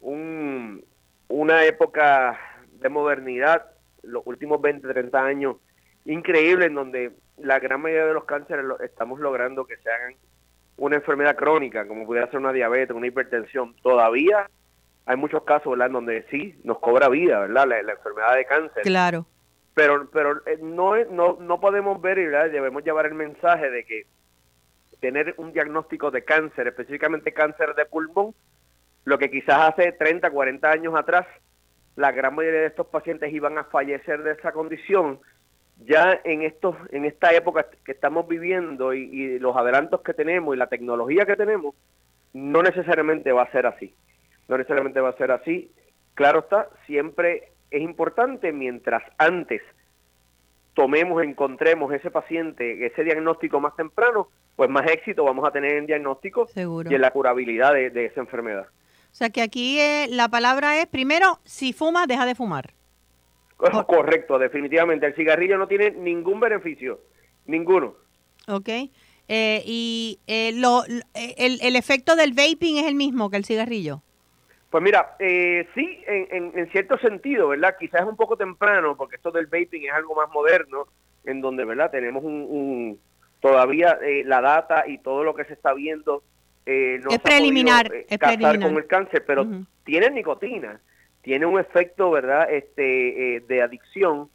un, 0.00 0.84
una 1.28 1.64
época 1.64 2.38
de 2.72 2.88
modernidad, 2.88 3.66
los 4.02 4.22
últimos 4.26 4.60
20, 4.60 4.86
30 4.86 5.24
años, 5.24 5.56
increíble, 6.04 6.66
en 6.66 6.74
donde 6.74 7.12
la 7.38 7.58
gran 7.58 7.80
mayoría 7.80 8.06
de 8.06 8.14
los 8.14 8.24
cánceres 8.24 8.64
estamos 8.82 9.20
logrando 9.20 9.64
que 9.66 9.76
se 9.78 9.90
hagan 9.90 10.14
una 10.76 10.96
enfermedad 10.96 11.36
crónica, 11.36 11.86
como 11.86 12.06
pudiera 12.06 12.30
ser 12.30 12.38
una 12.38 12.52
diabetes, 12.52 12.96
una 12.96 13.06
hipertensión. 13.06 13.74
Todavía 13.82 14.48
hay 15.06 15.16
muchos 15.16 15.42
casos, 15.44 15.70
¿verdad?, 15.70 15.88
en 15.88 15.92
donde 15.94 16.26
sí 16.30 16.54
nos 16.64 16.78
cobra 16.78 17.08
vida, 17.08 17.40
¿verdad?, 17.40 17.66
la, 17.66 17.92
enfermedad 17.92 18.36
de 18.36 18.44
cáncer. 18.44 18.82
Claro. 18.82 19.26
Pero, 19.74 20.08
pero 20.10 20.42
eh, 20.46 20.58
no, 20.60 20.96
no, 21.06 21.38
no 21.40 21.60
podemos 21.60 22.00
ver, 22.00 22.18
¿verdad? 22.18 22.50
debemos 22.50 22.84
llevar 22.84 23.06
el 23.06 23.14
mensaje 23.14 23.70
de 23.70 23.84
que 23.84 24.06
tener 25.00 25.34
un 25.36 25.52
diagnóstico 25.52 26.10
de 26.10 26.24
cáncer, 26.24 26.68
específicamente 26.68 27.32
cáncer 27.32 27.74
de 27.74 27.86
pulmón, 27.86 28.34
lo 29.04 29.18
que 29.18 29.30
quizás 29.30 29.72
hace 29.72 29.92
30, 29.92 30.30
40 30.30 30.70
años 30.70 30.94
atrás 30.96 31.26
la 31.98 32.12
gran 32.12 32.34
mayoría 32.34 32.60
de 32.60 32.66
estos 32.66 32.86
pacientes 32.86 33.32
iban 33.32 33.58
a 33.58 33.64
fallecer 33.64 34.22
de 34.22 34.32
esa 34.32 34.52
condición, 34.52 35.18
ya 35.84 36.20
en 36.22 36.42
estos 36.42 36.76
en 36.90 37.04
esta 37.04 37.34
época 37.34 37.66
que 37.84 37.92
estamos 37.92 38.28
viviendo 38.28 38.94
y, 38.94 39.38
los 39.40 39.56
adelantos 39.56 40.02
que 40.02 40.14
tenemos 40.14 40.54
y 40.54 40.58
la 40.58 40.68
tecnología 40.68 41.26
que 41.26 41.34
tenemos 41.34 41.74
no 42.32 42.62
necesariamente 42.62 43.32
va 43.32 43.42
a 43.42 43.50
ser 43.50 43.66
así. 43.66 43.94
No 44.46 44.56
necesariamente 44.56 45.00
va 45.00 45.08
a 45.08 45.16
ser 45.16 45.32
así. 45.32 45.72
Claro 46.14 46.40
está 46.40 46.68
siempre 46.86 47.52
es 47.70 47.82
importante 47.82 48.52
mientras 48.52 49.02
antes 49.18 49.60
tomemos 50.74 51.22
encontremos 51.24 51.92
ese 51.92 52.12
paciente 52.12 52.86
ese 52.86 53.02
diagnóstico 53.02 53.60
más 53.60 53.74
temprano 53.74 54.28
pues 54.58 54.68
más 54.68 54.90
éxito 54.90 55.22
vamos 55.22 55.46
a 55.46 55.52
tener 55.52 55.76
en 55.76 55.86
diagnóstico 55.86 56.48
y 56.54 56.94
en 56.94 57.00
la 57.00 57.12
curabilidad 57.12 57.72
de, 57.72 58.04
esa 58.04 58.20
enfermedad 58.20 58.66
o 58.66 59.14
sea 59.14 59.30
que 59.30 59.40
aquí 59.40 59.78
eh, 59.78 60.08
la 60.10 60.28
palabra 60.28 60.80
es 60.80 60.86
primero 60.86 61.38
si 61.44 61.72
fumas 61.72 62.08
deja 62.08 62.26
de 62.26 62.34
fumar 62.34 62.74
Correcto, 63.58 64.38
definitivamente. 64.38 65.06
El 65.06 65.14
cigarrillo 65.14 65.58
no 65.58 65.66
tiene 65.66 65.90
ningún 65.90 66.38
beneficio, 66.38 67.00
ninguno. 67.46 67.94
Ok. 68.46 68.68
Eh, 69.30 69.62
¿Y 69.66 70.20
eh, 70.26 70.52
lo, 70.54 70.84
el, 70.84 71.58
el, 71.60 71.76
efecto 71.76 72.16
del 72.16 72.32
vaping 72.32 72.78
es 72.78 72.86
el 72.86 72.94
mismo 72.94 73.28
que 73.30 73.36
el 73.36 73.44
cigarrillo? 73.44 74.00
Pues 74.70 74.82
mira, 74.82 75.16
eh, 75.18 75.66
sí, 75.74 76.02
en, 76.06 76.52
en, 76.54 76.70
cierto 76.70 76.98
sentido, 76.98 77.48
¿verdad? 77.48 77.74
Quizás 77.78 78.02
es 78.02 78.06
un 78.06 78.16
poco 78.16 78.36
temprano, 78.36 78.96
porque 78.96 79.16
esto 79.16 79.30
del 79.30 79.46
vaping 79.46 79.86
es 79.86 79.92
algo 79.92 80.14
más 80.14 80.30
moderno, 80.30 80.86
en 81.24 81.40
donde, 81.40 81.64
¿verdad? 81.64 81.90
Tenemos 81.90 82.22
un, 82.22 82.98
todavía 83.40 83.98
la 84.24 84.40
data 84.40 84.84
y 84.86 84.98
todo 84.98 85.24
lo 85.24 85.34
que 85.34 85.44
se 85.44 85.54
está 85.54 85.72
viendo 85.74 86.22
no 86.66 87.10
es 87.10 87.18
preliminar, 87.20 87.90
es 88.08 88.18
preliminar. 88.18 88.60
con 88.60 88.76
el 88.76 88.86
cáncer, 88.86 89.24
pero 89.26 89.46
tiene 89.84 90.10
nicotina 90.10 90.80
tiene 91.28 91.44
un 91.44 91.58
efecto, 91.58 92.10
¿verdad?, 92.10 92.50
este, 92.50 93.36
eh, 93.36 93.40
de 93.40 93.60
adicción, 93.60 94.30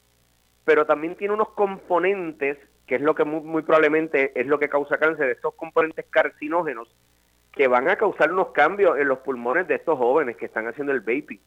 pero 0.63 0.85
también 0.85 1.15
tiene 1.15 1.33
unos 1.33 1.49
componentes, 1.49 2.59
que 2.85 2.95
es 2.95 3.01
lo 3.01 3.15
que 3.15 3.23
muy, 3.23 3.63
probablemente 3.63 4.31
es 4.39 4.45
lo 4.45 4.59
que 4.59 4.69
causa 4.69 4.99
cáncer, 4.99 5.29
estos 5.29 5.55
componentes 5.55 6.05
carcinógenos, 6.09 6.87
que 7.51 7.67
van 7.67 7.89
a 7.89 7.95
causar 7.95 8.31
unos 8.31 8.49
cambios 8.49 8.99
en 8.99 9.07
los 9.07 9.17
pulmones 9.19 9.67
de 9.67 9.73
estos 9.73 9.97
jóvenes 9.97 10.37
que 10.37 10.45
están 10.45 10.67
haciendo 10.67 10.91
el 10.91 10.99
vaping. 10.99 11.39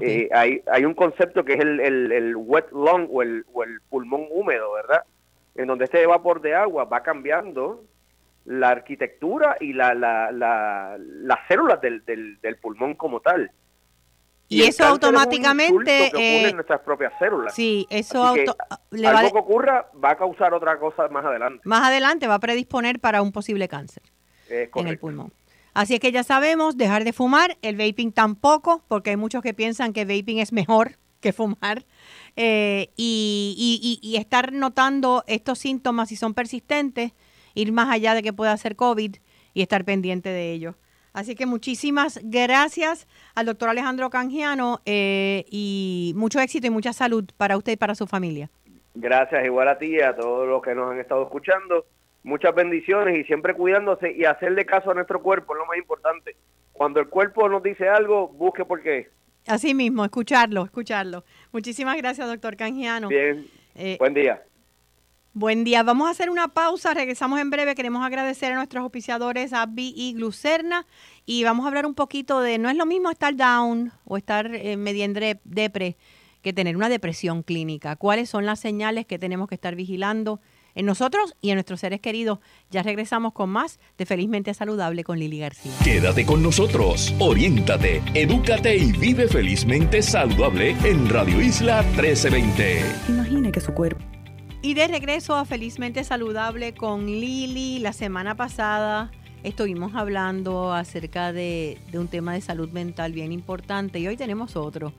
Eh, 0.00 0.30
hay, 0.32 0.62
hay 0.72 0.84
un 0.86 0.94
concepto 0.94 1.44
que 1.44 1.52
es 1.52 1.60
el, 1.60 1.80
el, 1.80 2.34
wet 2.34 2.72
lung 2.72 3.06
o 3.10 3.20
el, 3.20 3.44
o 3.52 3.64
el 3.64 3.80
pulmón 3.90 4.26
húmedo, 4.30 4.72
¿verdad? 4.72 5.02
En 5.56 5.66
donde 5.66 5.84
este 5.84 6.06
vapor 6.06 6.40
de 6.40 6.54
agua 6.54 6.84
va 6.84 7.02
cambiando 7.02 7.84
la 8.44 8.70
arquitectura 8.70 9.56
y 9.60 9.72
la, 9.72 9.94
la, 9.94 10.30
la, 10.30 10.96
las 10.98 11.38
células 11.48 11.80
del, 11.80 12.04
del, 12.04 12.40
del 12.40 12.56
pulmón 12.56 12.94
como 12.94 13.20
tal. 13.20 13.50
Y, 14.48 14.62
eso 14.62 14.84
automáticamente... 14.84 16.06
Eh, 16.16 16.48
en 16.48 16.54
nuestras 16.54 16.80
propias 16.80 17.12
células. 17.18 17.52
Sí, 17.54 17.86
eso 17.90 18.34
le 18.90 19.08
algo 19.08 19.32
que 19.32 19.38
ocurra 19.38 19.90
va 20.02 20.10
a 20.10 20.16
causar 20.16 20.54
otra 20.54 20.78
cosa 20.78 21.08
más 21.08 21.24
adelante. 21.24 21.62
Más 21.64 21.82
adelante 21.88 22.28
va 22.28 22.34
a 22.34 22.38
predisponer 22.38 23.00
para 23.00 23.22
un 23.22 23.32
posible 23.32 23.66
cáncer 23.66 24.04
en 24.48 24.86
el 24.86 24.98
pulmón. 24.98 25.32
Así 25.74 25.94
es 25.94 26.00
que 26.00 26.12
ya 26.12 26.22
sabemos, 26.22 26.76
dejar 26.76 27.04
de 27.04 27.12
fumar, 27.12 27.58
el 27.60 27.76
vaping 27.76 28.12
tampoco, 28.12 28.82
porque 28.88 29.10
hay 29.10 29.16
muchos 29.16 29.42
que 29.42 29.52
piensan 29.52 29.92
que 29.92 30.04
vaping 30.04 30.38
es 30.38 30.52
mejor 30.52 30.92
que 31.20 31.32
fumar. 31.32 31.84
Eh, 32.36 32.90
y, 32.96 33.98
y, 34.02 34.06
y, 34.06 34.16
estar 34.16 34.52
notando 34.52 35.24
estos 35.26 35.58
síntomas 35.58 36.10
si 36.10 36.16
son 36.16 36.34
persistentes, 36.34 37.12
ir 37.54 37.72
más 37.72 37.88
allá 37.88 38.12
de 38.12 38.22
que 38.22 38.34
pueda 38.34 38.54
ser 38.58 38.76
COVID 38.76 39.16
y 39.54 39.62
estar 39.62 39.86
pendiente 39.86 40.28
de 40.28 40.52
ellos. 40.52 40.74
Así 41.16 41.34
que 41.34 41.46
muchísimas 41.46 42.20
gracias 42.22 43.08
al 43.34 43.46
doctor 43.46 43.70
Alejandro 43.70 44.10
Canjiano 44.10 44.82
eh, 44.84 45.46
y 45.50 46.12
mucho 46.14 46.40
éxito 46.40 46.66
y 46.66 46.70
mucha 46.70 46.92
salud 46.92 47.24
para 47.38 47.56
usted 47.56 47.72
y 47.72 47.76
para 47.76 47.94
su 47.94 48.06
familia. 48.06 48.50
Gracias, 48.94 49.46
igual 49.46 49.68
a 49.68 49.78
ti 49.78 49.96
y 49.96 50.00
a 50.02 50.14
todos 50.14 50.46
los 50.46 50.60
que 50.60 50.74
nos 50.74 50.92
han 50.92 51.00
estado 51.00 51.22
escuchando. 51.22 51.86
Muchas 52.22 52.54
bendiciones 52.54 53.18
y 53.18 53.24
siempre 53.24 53.54
cuidándose 53.54 54.12
y 54.12 54.26
hacerle 54.26 54.66
caso 54.66 54.90
a 54.90 54.94
nuestro 54.94 55.22
cuerpo 55.22 55.54
es 55.54 55.60
lo 55.60 55.64
más 55.64 55.78
importante. 55.78 56.36
Cuando 56.74 57.00
el 57.00 57.08
cuerpo 57.08 57.48
nos 57.48 57.62
dice 57.62 57.88
algo, 57.88 58.28
busque 58.28 58.66
por 58.66 58.82
qué. 58.82 59.08
Así 59.46 59.74
mismo, 59.74 60.04
escucharlo, 60.04 60.64
escucharlo. 60.64 61.24
Muchísimas 61.56 61.96
gracias, 61.96 62.28
doctor 62.28 62.54
Canjiano. 62.54 63.08
Bien, 63.08 63.46
eh, 63.76 63.96
buen 63.98 64.12
día. 64.12 64.42
Buen 65.32 65.64
día. 65.64 65.82
Vamos 65.82 66.06
a 66.06 66.10
hacer 66.10 66.28
una 66.28 66.48
pausa. 66.48 66.92
Regresamos 66.92 67.40
en 67.40 67.48
breve. 67.48 67.74
Queremos 67.74 68.04
agradecer 68.04 68.52
a 68.52 68.56
nuestros 68.56 68.82
auspiciadores 68.82 69.54
Abby 69.54 69.94
y 69.96 70.12
Glucerna. 70.12 70.86
Y 71.24 71.44
vamos 71.44 71.64
a 71.64 71.68
hablar 71.68 71.86
un 71.86 71.94
poquito 71.94 72.40
de. 72.40 72.58
No 72.58 72.68
es 72.68 72.76
lo 72.76 72.84
mismo 72.84 73.10
estar 73.10 73.34
down 73.34 73.90
o 74.04 74.18
estar 74.18 74.54
eh, 74.54 74.76
medio 74.76 75.08
depre 75.44 75.96
que 76.42 76.52
tener 76.52 76.76
una 76.76 76.90
depresión 76.90 77.42
clínica. 77.42 77.96
¿Cuáles 77.96 78.28
son 78.28 78.44
las 78.44 78.60
señales 78.60 79.06
que 79.06 79.18
tenemos 79.18 79.48
que 79.48 79.54
estar 79.54 79.74
vigilando 79.76 80.42
en 80.76 80.86
nosotros 80.86 81.34
y 81.40 81.50
en 81.50 81.56
nuestros 81.56 81.80
seres 81.80 82.00
queridos? 82.00 82.38
Ya 82.70 82.84
regresamos 82.84 83.32
con 83.32 83.50
más 83.50 83.80
de 83.98 84.06
Felizmente 84.06 84.54
Saludable 84.54 85.02
con 85.02 85.18
Lili 85.18 85.40
García. 85.40 85.72
Quédate 85.82 86.24
con 86.24 86.40
nosotros. 86.44 87.12
Oriéntate, 87.18 88.00
edúcate 88.14 88.76
y 88.76 88.92
vive 88.92 89.26
felizmente 89.26 90.02
saludable 90.02 90.76
en 90.84 91.08
Radio 91.08 91.40
Isla 91.40 91.82
1320. 91.82 92.84
Imagine 93.08 93.50
que 93.50 93.60
su 93.60 93.74
cuerpo 93.74 94.00
y 94.66 94.74
de 94.74 94.88
regreso 94.88 95.36
a 95.36 95.44
Felizmente 95.44 96.02
Saludable 96.02 96.74
con 96.74 97.06
Lili. 97.06 97.78
La 97.78 97.92
semana 97.92 98.34
pasada 98.34 99.12
estuvimos 99.44 99.94
hablando 99.94 100.72
acerca 100.72 101.32
de, 101.32 101.78
un 101.94 102.08
tema 102.08 102.34
de 102.34 102.40
salud 102.40 102.68
mental 102.70 103.12
bien 103.12 103.30
importante 103.30 104.00
y 104.00 104.08
hoy 104.08 104.16
tenemos 104.16 104.56
otro. 104.56 104.92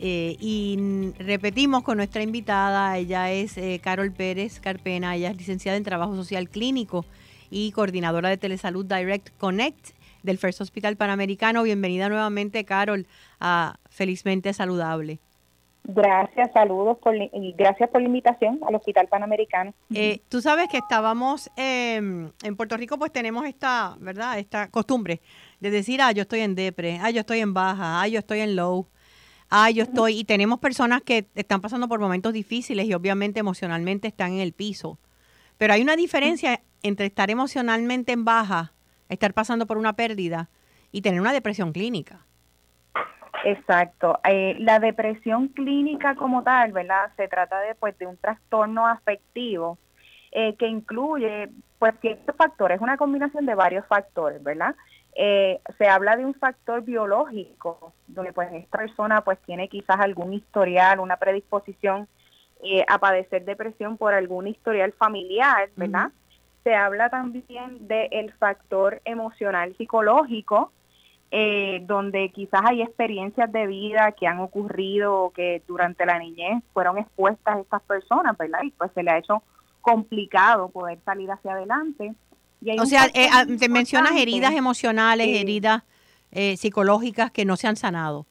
Eh, 0.00 0.36
y 0.38 1.12
repetimos 1.18 1.82
con 1.82 1.96
nuestra 1.96 2.22
invitada, 2.22 2.96
ella 2.96 3.32
es 3.32 3.58
eh, 3.58 3.80
Carol 3.82 4.12
Pérez 4.12 4.60
Carpena, 4.60 5.16
ella 5.16 5.30
es 5.30 5.36
licenciada 5.36 5.76
en 5.76 5.82
Trabajo 5.82 6.14
Social 6.14 6.48
Clínico 6.48 7.04
y 7.50 7.72
coordinadora 7.72 8.28
de 8.28 8.36
Telesalud 8.36 8.86
Direct 8.86 9.30
Connect 9.38 9.88
del 10.22 10.38
First 10.38 10.60
Hospital 10.60 10.96
Panamericano. 10.96 11.64
Bienvenida 11.64 12.08
nuevamente, 12.08 12.64
Carol, 12.64 13.06
a 13.40 13.76
Felizmente 13.90 14.52
Saludable. 14.52 15.18
Gracias, 15.90 16.52
saludos 16.52 16.98
por, 16.98 17.16
y 17.16 17.54
gracias 17.56 17.88
por 17.88 18.02
la 18.02 18.08
invitación 18.08 18.60
al 18.68 18.74
Hospital 18.74 19.08
Panamericano. 19.08 19.72
Eh, 19.94 20.20
tú 20.28 20.42
sabes 20.42 20.68
que 20.68 20.76
estábamos 20.76 21.50
en 21.56 22.30
Puerto 22.56 22.76
Rico, 22.76 22.98
pues 22.98 23.10
tenemos 23.10 23.46
esta, 23.46 23.96
¿verdad? 23.98 24.38
Esta 24.38 24.68
costumbre 24.68 25.22
de 25.60 25.70
decir, 25.70 26.02
ah, 26.02 26.12
yo 26.12 26.22
estoy 26.22 26.40
en 26.40 26.54
depre, 26.54 27.00
ah, 27.02 27.10
yo 27.10 27.20
estoy 27.20 27.40
en 27.40 27.54
baja, 27.54 28.02
ah, 28.02 28.06
yo 28.06 28.18
estoy 28.18 28.40
en 28.40 28.54
low, 28.54 28.86
ah, 29.50 29.70
yo 29.70 29.84
estoy, 29.84 30.20
y 30.20 30.24
tenemos 30.24 30.58
personas 30.58 31.02
que 31.02 31.26
están 31.34 31.60
pasando 31.60 31.88
por 31.88 32.00
momentos 32.00 32.32
difíciles 32.32 32.86
y 32.86 32.94
obviamente 32.94 33.40
emocionalmente 33.40 34.08
están 34.08 34.32
en 34.32 34.40
el 34.40 34.52
piso. 34.52 34.98
Pero 35.56 35.72
hay 35.74 35.82
una 35.82 35.96
diferencia 35.96 36.60
entre 36.82 37.06
estar 37.06 37.30
emocionalmente 37.30 38.12
en 38.12 38.24
baja, 38.24 38.72
estar 39.08 39.34
pasando 39.34 39.66
por 39.66 39.78
una 39.78 39.94
pérdida 39.94 40.48
y 40.92 41.02
tener 41.02 41.20
una 41.20 41.32
depresión 41.32 41.72
clínica. 41.72 42.20
Exacto. 43.44 44.20
Eh, 44.28 44.56
la 44.58 44.78
depresión 44.78 45.48
clínica 45.48 46.14
como 46.14 46.42
tal, 46.42 46.72
¿verdad? 46.72 47.10
Se 47.16 47.28
trata 47.28 47.60
de, 47.60 47.74
pues, 47.74 47.96
de 47.98 48.06
un 48.06 48.16
trastorno 48.16 48.86
afectivo 48.86 49.78
eh, 50.32 50.54
que 50.56 50.66
incluye 50.66 51.48
pues 51.78 51.94
ciertos 52.00 52.34
factores, 52.36 52.76
es 52.76 52.82
una 52.82 52.96
combinación 52.96 53.46
de 53.46 53.54
varios 53.54 53.86
factores, 53.86 54.42
¿verdad? 54.42 54.74
Eh, 55.20 55.60
se 55.78 55.88
habla 55.88 56.16
de 56.16 56.24
un 56.24 56.34
factor 56.34 56.82
biológico, 56.82 57.92
donde 58.06 58.32
pues 58.32 58.52
esta 58.52 58.78
persona 58.78 59.22
pues 59.22 59.38
tiene 59.40 59.68
quizás 59.68 59.98
algún 59.98 60.32
historial, 60.32 61.00
una 61.00 61.16
predisposición 61.16 62.06
a 62.88 62.98
padecer 62.98 63.44
depresión 63.44 63.96
por 63.96 64.14
algún 64.14 64.48
historial 64.48 64.92
familiar, 64.92 65.70
¿verdad? 65.76 66.10
Se 66.64 66.74
habla 66.74 67.08
también 67.08 67.86
del 67.86 68.32
factor 68.32 69.00
emocional 69.04 69.76
psicológico, 69.76 70.72
eh, 71.30 71.82
donde 71.86 72.30
quizás 72.30 72.62
hay 72.64 72.80
experiencias 72.80 73.52
de 73.52 73.66
vida 73.66 74.12
que 74.12 74.26
han 74.26 74.38
ocurrido 74.38 75.30
que 75.34 75.62
durante 75.68 76.06
la 76.06 76.18
niñez 76.18 76.62
fueron 76.72 76.96
expuestas 76.96 77.56
a 77.56 77.60
estas 77.60 77.82
personas, 77.82 78.36
¿verdad? 78.38 78.60
Y 78.62 78.70
pues 78.70 78.90
se 78.94 79.02
le 79.02 79.10
ha 79.10 79.18
hecho 79.18 79.42
complicado 79.82 80.70
poder 80.70 80.98
salir 81.04 81.30
hacia 81.30 81.52
adelante. 81.52 82.14
O 82.80 82.86
sea, 82.86 83.06
eh, 83.14 83.28
ah, 83.32 83.44
te 83.58 83.68
mencionas 83.68 84.12
heridas 84.16 84.52
emocionales, 84.52 85.28
heridas 85.28 85.82
eh, 86.32 86.56
psicológicas 86.56 87.30
que 87.30 87.44
no 87.44 87.56
se 87.56 87.68
han 87.68 87.76
sanado. 87.76 88.26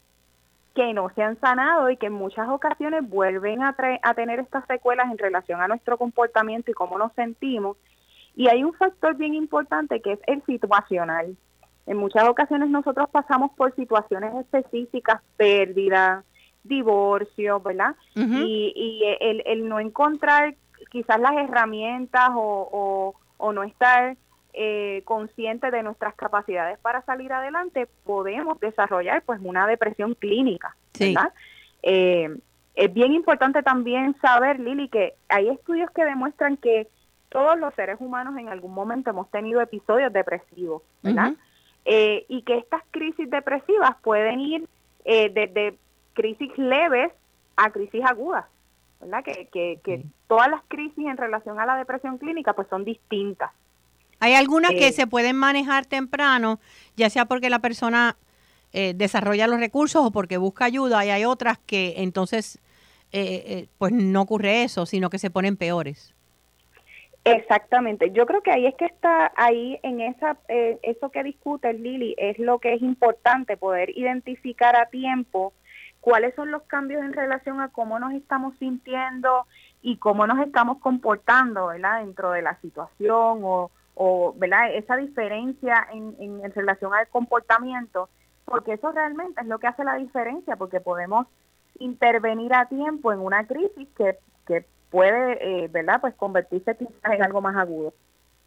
Que 0.75 0.93
no 0.93 1.09
se 1.15 1.23
han 1.23 1.39
sanado 1.39 1.89
y 1.89 1.97
que 1.97 2.07
en 2.07 2.13
muchas 2.13 2.47
ocasiones 2.49 3.07
vuelven 3.07 3.63
a, 3.63 3.75
a 4.03 4.13
tener 4.13 4.39
estas 4.39 4.65
secuelas 4.67 5.09
en 5.11 5.17
relación 5.17 5.61
a 5.61 5.67
nuestro 5.67 5.97
comportamiento 5.97 6.69
y 6.69 6.73
cómo 6.73 6.97
nos 6.97 7.13
sentimos. 7.13 7.77
Y 8.35 8.47
hay 8.47 8.63
un 8.63 8.73
factor 8.73 9.15
bien 9.15 9.33
importante 9.33 10.01
que 10.01 10.13
es 10.13 10.19
el 10.27 10.43
situacional. 10.45 11.35
En 11.87 11.97
muchas 11.97 12.27
ocasiones 12.27 12.69
nosotros 12.69 13.09
pasamos 13.09 13.51
por 13.55 13.73
situaciones 13.75 14.35
específicas, 14.35 15.21
pérdida, 15.37 16.23
divorcio, 16.63 17.59
¿verdad? 17.61 17.95
y, 18.13 18.73
y 18.75 19.01
el, 19.21 19.41
el, 19.45 19.67
no 19.67 19.79
encontrar 19.79 20.55
quizás 20.91 21.19
las 21.19 21.35
herramientas 21.37 22.29
o, 22.35 22.69
o, 22.71 23.15
no 23.53 23.63
estar 23.63 24.17
eh, 24.53 25.01
consciente 25.05 25.71
de 25.71 25.83
nuestras 25.83 26.15
capacidades 26.15 26.79
para 26.79 27.03
salir 27.03 27.31
adelante, 27.31 27.87
podemos 28.03 28.59
desarrollar 28.59 29.21
pues 29.23 29.39
una 29.43 29.67
depresión 29.67 30.15
clínica, 30.15 30.75
¿verdad? 30.99 31.31
Eh, 31.83 32.35
es 32.75 32.93
bien 32.93 33.13
importante 33.13 33.63
también 33.63 34.15
saber, 34.21 34.59
Lili, 34.59 34.87
que 34.87 35.15
hay 35.29 35.49
estudios 35.49 35.89
que 35.91 36.05
demuestran 36.05 36.57
que 36.57 36.87
todos 37.29 37.59
los 37.59 37.73
seres 37.73 37.97
humanos 37.99 38.37
en 38.37 38.49
algún 38.49 38.73
momento 38.73 39.09
hemos 39.09 39.29
tenido 39.31 39.61
episodios 39.61 40.13
depresivos, 40.13 40.83
¿verdad? 41.01 41.33
Eh, 41.85 42.25
y 42.29 42.43
que 42.43 42.57
estas 42.57 42.81
crisis 42.91 43.29
depresivas 43.29 43.95
pueden 44.03 44.39
ir 44.39 44.67
eh, 45.05 45.29
desde 45.29 45.77
crisis 46.13 46.55
leves 46.57 47.11
a 47.55 47.71
crisis 47.71 48.03
agudas, 48.05 48.45
¿verdad? 48.99 49.23
Que, 49.23 49.79
que, 49.83 50.03
todas 50.27 50.49
las 50.49 50.61
crisis 50.67 51.05
en 51.05 51.17
relación 51.17 51.59
a 51.59 51.65
la 51.65 51.77
depresión 51.77 52.17
clínica 52.17 52.53
pues 52.53 52.67
son 52.69 52.83
distintas. 52.83 53.51
Hay 54.19 54.33
algunas 54.33 54.71
que 54.71 54.87
eh, 54.87 54.91
se 54.91 55.07
pueden 55.07 55.35
manejar 55.35 55.85
temprano, 55.85 56.59
ya 56.95 57.09
sea 57.09 57.25
porque 57.25 57.49
la 57.49 57.59
persona 57.59 58.17
desarrolla 58.73 59.47
los 59.47 59.59
recursos 59.59 60.05
o 60.05 60.11
porque 60.11 60.37
busca 60.37 60.65
ayuda, 60.65 61.03
y 61.03 61.09
hay 61.09 61.25
otras 61.25 61.57
que 61.57 61.95
entonces 61.97 62.59
pues 63.79 63.91
no 63.91 64.21
ocurre 64.21 64.63
eso, 64.63 64.85
sino 64.85 65.09
que 65.09 65.17
se 65.17 65.31
ponen 65.31 65.57
peores. 65.57 66.13
Exactamente. 67.35 68.11
Yo 68.11 68.25
creo 68.25 68.41
que 68.41 68.51
ahí 68.51 68.65
es 68.65 68.75
que 68.75 68.85
está 68.85 69.33
ahí 69.35 69.79
en 69.83 69.99
esa 69.99 70.37
eh, 70.47 70.79
eso 70.81 71.09
que 71.09 71.23
discute 71.23 71.73
Lili 71.73 72.15
es 72.17 72.39
lo 72.39 72.59
que 72.59 72.73
es 72.73 72.81
importante 72.81 73.57
poder 73.57 73.89
identificar 73.97 74.77
a 74.77 74.85
tiempo 74.85 75.51
cuáles 76.07 76.33
son 76.35 76.51
los 76.51 76.63
cambios 76.63 77.03
en 77.03 77.11
relación 77.11 77.59
a 77.59 77.67
cómo 77.67 77.99
nos 77.99 78.13
estamos 78.13 78.55
sintiendo 78.59 79.45
y 79.81 79.97
cómo 79.97 80.25
nos 80.25 80.39
estamos 80.39 80.77
comportando, 80.77 81.67
¿verdad? 81.67 81.99
Dentro 81.99 82.31
de 82.31 82.41
la 82.41 82.57
situación 82.61 83.41
o, 83.43 84.33
¿verdad? 84.37 84.73
Esa 84.73 84.95
diferencia 84.95 85.85
en, 85.91 86.15
en, 86.21 86.53
relación 86.53 86.93
al 86.93 87.09
comportamiento, 87.09 88.07
porque 88.45 88.71
eso 88.71 88.89
realmente 88.93 89.41
es 89.41 89.47
lo 89.47 89.59
que 89.59 89.67
hace 89.67 89.83
la 89.83 89.95
diferencia, 89.95 90.55
porque 90.55 90.79
podemos 90.79 91.27
intervenir 91.77 92.53
a 92.53 92.69
tiempo 92.69 93.11
en 93.11 93.19
una 93.19 93.45
crisis 93.45 93.89
que, 93.97 94.17
que 94.47 94.63
puede, 94.89 95.65
eh, 95.65 95.67
¿verdad? 95.67 95.99
Pues 95.99 96.15
convertirse 96.15 96.77
en 97.03 97.21
algo 97.21 97.41
más 97.41 97.57
agudo. 97.57 97.93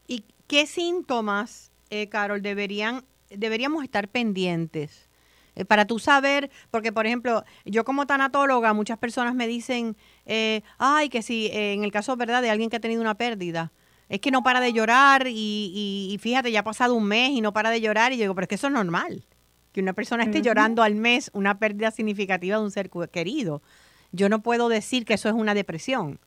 ¿Y 0.06 0.24
qué 0.46 0.64
síntomas, 0.64 1.70
eh, 1.90 2.08
Carol, 2.08 2.40
deberían, 2.40 3.04
deberíamos 3.28 3.84
estar 3.84 4.08
pendientes? 4.08 5.09
Eh, 5.56 5.64
para 5.64 5.84
tú 5.86 5.98
saber, 5.98 6.50
porque 6.70 6.92
por 6.92 7.06
ejemplo, 7.06 7.44
yo 7.64 7.84
como 7.84 8.06
tanatóloga, 8.06 8.72
muchas 8.72 8.98
personas 8.98 9.34
me 9.34 9.46
dicen, 9.46 9.96
eh, 10.26 10.62
ay, 10.78 11.08
que 11.08 11.22
si 11.22 11.50
en 11.52 11.84
el 11.84 11.92
caso, 11.92 12.16
¿verdad?, 12.16 12.42
de 12.42 12.50
alguien 12.50 12.70
que 12.70 12.76
ha 12.76 12.80
tenido 12.80 13.00
una 13.00 13.16
pérdida, 13.16 13.72
es 14.08 14.20
que 14.20 14.30
no 14.32 14.42
para 14.42 14.60
de 14.60 14.72
llorar 14.72 15.28
y, 15.28 16.10
y, 16.12 16.18
fíjate, 16.18 16.50
ya 16.50 16.60
ha 16.60 16.64
pasado 16.64 16.94
un 16.94 17.04
mes 17.04 17.30
y 17.30 17.40
no 17.40 17.52
para 17.52 17.70
de 17.70 17.80
llorar 17.80 18.12
y 18.12 18.16
yo 18.16 18.22
digo, 18.22 18.34
pero 18.34 18.44
es 18.44 18.48
que 18.48 18.54
eso 18.56 18.66
es 18.66 18.72
normal, 18.72 19.24
que 19.72 19.80
una 19.80 19.92
persona 19.92 20.24
esté 20.24 20.42
llorando 20.42 20.82
al 20.82 20.96
mes 20.96 21.30
una 21.32 21.58
pérdida 21.60 21.92
significativa 21.92 22.56
de 22.56 22.64
un 22.64 22.72
ser 22.72 22.90
querido. 23.12 23.62
Yo 24.10 24.28
no 24.28 24.42
puedo 24.42 24.68
decir 24.68 25.04
que 25.04 25.14
eso 25.14 25.28
es 25.28 25.34
una 25.34 25.54
depresión. 25.54 26.18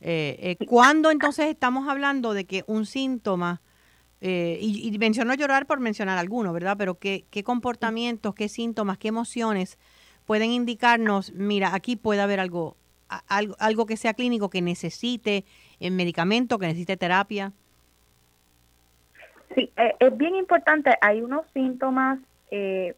Eh, 0.00 0.56
eh, 0.60 0.66
¿Cuándo 0.66 1.10
entonces 1.10 1.46
estamos 1.46 1.88
hablando 1.88 2.32
de 2.32 2.44
que 2.44 2.62
un 2.68 2.86
síntoma, 2.86 3.60
eh, 4.20 4.58
y, 4.60 4.96
menciono 4.98 5.34
llorar 5.34 5.66
por 5.66 5.80
mencionar 5.80 6.18
alguno, 6.18 6.52
¿verdad? 6.52 6.76
Pero 6.78 6.98
¿qué, 6.98 7.24
qué 7.30 7.44
comportamientos, 7.44 8.34
qué 8.34 8.48
síntomas, 8.48 8.98
qué 8.98 9.08
emociones 9.08 9.78
pueden 10.24 10.50
indicarnos, 10.50 11.32
mira, 11.32 11.74
aquí 11.74 11.96
puede 11.96 12.20
haber 12.20 12.40
algo, 12.40 12.76
algo, 13.28 13.54
algo 13.58 13.86
que 13.86 13.96
sea 13.96 14.14
clínico, 14.14 14.50
que 14.50 14.62
necesite 14.62 15.44
medicamento, 15.80 16.58
que 16.58 16.66
necesite 16.66 16.96
terapia? 16.96 17.52
Sí, 19.54 19.70
es 19.76 20.16
bien 20.16 20.34
importante. 20.34 20.94
Hay 21.00 21.20
unos 21.20 21.46
síntomas, 21.52 22.18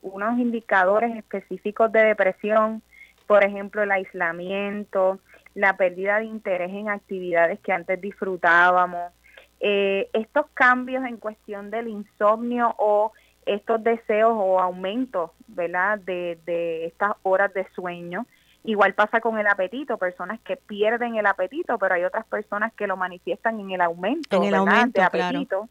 unos 0.00 0.38
indicadores 0.38 1.14
específicos 1.16 1.92
de 1.92 2.00
depresión, 2.04 2.82
por 3.26 3.44
ejemplo, 3.44 3.82
el 3.82 3.92
aislamiento, 3.92 5.20
la 5.54 5.76
pérdida 5.76 6.18
de 6.18 6.24
interés 6.24 6.70
en 6.70 6.88
actividades 6.88 7.58
que 7.60 7.72
antes 7.72 8.00
disfrutábamos, 8.00 9.12
eh, 9.60 10.08
estos 10.12 10.46
cambios 10.54 11.04
en 11.04 11.16
cuestión 11.16 11.70
del 11.70 11.88
insomnio 11.88 12.74
o 12.78 13.12
estos 13.46 13.82
deseos 13.82 14.32
o 14.34 14.60
aumentos, 14.60 15.30
¿verdad? 15.46 15.98
De, 15.98 16.38
de 16.44 16.86
estas 16.86 17.12
horas 17.22 17.52
de 17.54 17.66
sueño. 17.74 18.26
Igual 18.64 18.94
pasa 18.94 19.20
con 19.20 19.38
el 19.38 19.46
apetito, 19.46 19.96
personas 19.96 20.40
que 20.40 20.56
pierden 20.56 21.16
el 21.16 21.26
apetito, 21.26 21.78
pero 21.78 21.94
hay 21.94 22.04
otras 22.04 22.26
personas 22.26 22.72
que 22.74 22.86
lo 22.86 22.96
manifiestan 22.96 23.58
en 23.60 23.70
el 23.70 23.80
aumento, 23.80 24.36
en 24.36 24.44
el 24.44 24.54
aumento 24.54 25.00
de 25.00 25.06
apetito. 25.06 25.68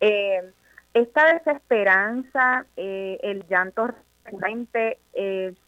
Eh, 0.00 0.52
esta 0.94 1.32
desesperanza, 1.34 2.66
eh, 2.76 3.18
el 3.22 3.46
llanto 3.46 3.90
recurrente, 4.24 4.98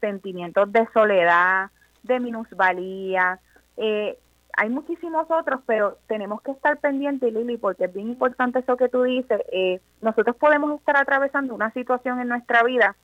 sentimientos 0.01 0.71
de 0.71 0.87
soledad, 0.93 1.69
de 2.03 2.19
minusvalía. 2.19 3.39
Eh, 3.77 4.17
hay 4.57 4.69
muchísimos 4.69 5.25
otros, 5.29 5.61
pero 5.65 5.97
tenemos 6.07 6.41
que 6.41 6.51
estar 6.51 6.77
pendientes, 6.79 7.33
Lili, 7.33 7.57
porque 7.57 7.85
es 7.85 7.93
bien 7.93 8.09
importante 8.09 8.59
eso 8.59 8.77
que 8.77 8.89
tú 8.89 9.03
dices. 9.03 9.41
Eh, 9.51 9.79
nosotros 10.01 10.35
podemos 10.35 10.79
estar 10.79 10.97
atravesando 10.97 11.53
una 11.55 11.71
situación 11.71 12.19
en 12.19 12.27
nuestra 12.27 12.63
vida 12.63 12.95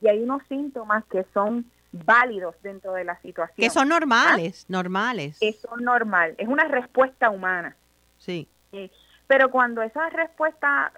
y 0.00 0.08
hay 0.08 0.22
unos 0.22 0.42
síntomas 0.48 1.04
que 1.06 1.24
son 1.32 1.70
válidos 1.92 2.54
dentro 2.62 2.92
de 2.92 3.04
la 3.04 3.20
situación. 3.20 3.56
Que 3.56 3.70
son 3.70 3.88
normales, 3.88 4.64
¿Ah? 4.64 4.66
normales. 4.68 5.38
Eso 5.40 5.68
es 5.76 5.82
normal, 5.82 6.34
es 6.38 6.48
una 6.48 6.64
respuesta 6.64 7.30
humana. 7.30 7.76
Sí. 8.18 8.48
Eh, 8.72 8.90
pero 9.26 9.50
cuando 9.50 9.82
esa 9.82 10.08
respuesta 10.10 10.92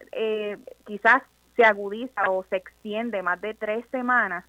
quizás 0.87 1.23
se 1.57 1.65
agudiza 1.65 2.31
o 2.31 2.45
se 2.51 2.57
extiende 2.57 3.23
más 3.23 3.41
de 3.41 3.55
tres 3.55 3.85
semanas, 3.91 4.45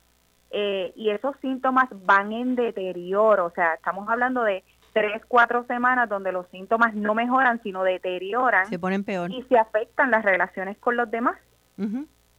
eh, 0.52 0.94
y 0.96 1.12
esos 1.12 1.36
síntomas 1.42 1.88
van 1.92 2.32
en 2.32 2.56
deterioro, 2.56 3.46
o 3.46 3.52
sea, 3.52 3.76
estamos 3.76 4.10
hablando 4.10 4.44
de 4.44 4.64
tres, 4.94 5.22
cuatro 5.28 5.66
semanas 5.66 6.10
donde 6.10 6.32
los 6.32 6.48
síntomas 6.50 6.94
no 6.94 7.14
mejoran, 7.14 7.62
sino 7.64 7.84
deterioran. 7.84 8.68
Se 8.68 8.80
ponen 8.80 9.04
peor. 9.04 9.32
Y 9.32 9.44
se 9.44 9.58
afectan 9.58 10.12
las 10.12 10.24
relaciones 10.24 10.78
con 10.78 10.98
los 10.98 11.10
demás. 11.10 11.38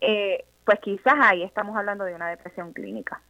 Eh, 0.00 0.44
pues 0.64 0.78
quizás 0.80 1.14
ahí 1.20 1.42
estamos 1.42 1.76
hablando 1.76 2.04
de 2.04 2.14
una 2.14 2.28
depresión 2.28 2.72
clínica. 2.72 3.22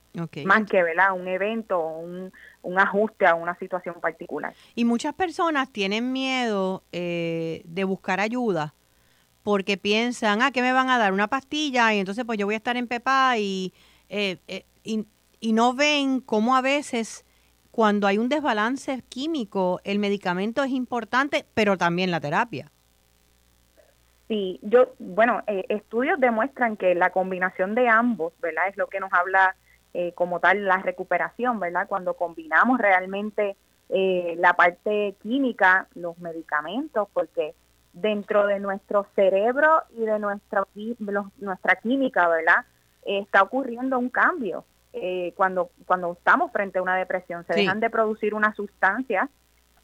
Más 0.44 0.64
que 0.68 0.83
¿verdad? 0.83 1.12
un 1.12 1.28
evento 1.28 1.78
o 1.78 2.00
un, 2.00 2.33
un, 2.62 2.78
ajuste 2.80 3.26
a 3.26 3.35
una 3.37 3.56
situación 3.59 3.94
particular. 4.00 4.54
Y 4.74 4.85
muchas 4.85 5.14
personas 5.14 5.70
tienen 5.70 6.12
miedo 6.12 6.83
eh, 6.90 7.62
de 7.64 7.85
buscar 7.85 8.18
ayuda 8.18 8.74
porque 9.44 9.76
piensan, 9.76 10.42
ah, 10.42 10.50
¿qué 10.50 10.62
me 10.62 10.72
van 10.72 10.90
a 10.90 10.98
dar? 10.98 11.12
Una 11.12 11.28
pastilla 11.28 11.94
y 11.94 12.00
entonces 12.00 12.24
pues 12.24 12.38
yo 12.38 12.46
voy 12.46 12.54
a 12.54 12.59
estar 12.59 12.76
en 12.76 12.88
PEPA 12.88 13.38
y 13.38 13.72
eh, 14.09 14.38
eh, 14.48 14.64
y, 14.83 15.06
y 15.38 15.52
no 15.52 15.74
ven 15.74 16.20
cómo 16.20 16.56
a 16.56 16.61
veces 16.61 17.24
cuando 17.81 18.07
hay 18.07 18.19
un 18.19 18.29
desbalance 18.29 19.03
químico, 19.09 19.81
el 19.85 19.99
medicamento 19.99 20.62
es 20.62 20.71
importante, 20.71 21.47
pero 21.55 21.79
también 21.79 22.11
la 22.11 22.21
terapia. 22.21 22.71
Sí, 24.29 24.61
yo, 24.61 24.93
bueno, 24.99 25.43
eh, 25.47 25.64
estudios 25.71 26.21
demuestran 26.21 26.77
que 26.77 26.95
la 26.95 27.09
combinación 27.09 27.75
de 27.75 27.88
ambos, 27.88 28.35
¿verdad? 28.43 28.69
Es 28.69 28.77
lo 28.77 28.88
que 28.88 29.01
nos 29.01 29.11
habla 29.14 29.57
eh, 29.95 30.12
como 30.12 30.40
tal 30.40 30.66
la 30.66 30.77
recuperación, 30.77 31.59
¿verdad? 31.59 31.88
Cuando 31.88 32.12
combinamos 32.12 32.79
realmente 32.79 33.57
eh, 33.88 34.35
la 34.37 34.53
parte 34.53 35.14
química, 35.23 35.88
los 35.95 36.19
medicamentos, 36.19 37.09
porque 37.14 37.55
dentro 37.95 38.47
de 38.47 38.61
nuestro 38.61 39.07
cerebro 39.14 39.85
y 39.97 40.05
de 40.05 40.19
nuestra, 40.19 40.66
nuestra 41.38 41.77
química, 41.77 42.29
¿verdad? 42.29 42.66
está 43.07 43.43
ocurriendo 43.43 43.99
un 43.99 44.11
cambio. 44.11 44.66
Eh, 44.92 45.33
cuando, 45.37 45.70
cuando 45.87 46.12
estamos 46.12 46.50
frente 46.53 46.79
a 46.79 46.83
una 46.83 46.96
depresión, 46.96 47.44
se 47.46 47.55
dejan 47.55 47.81
de 47.81 47.90
producir 47.90 48.35
unas 48.35 48.57
sustancias, 48.57 49.29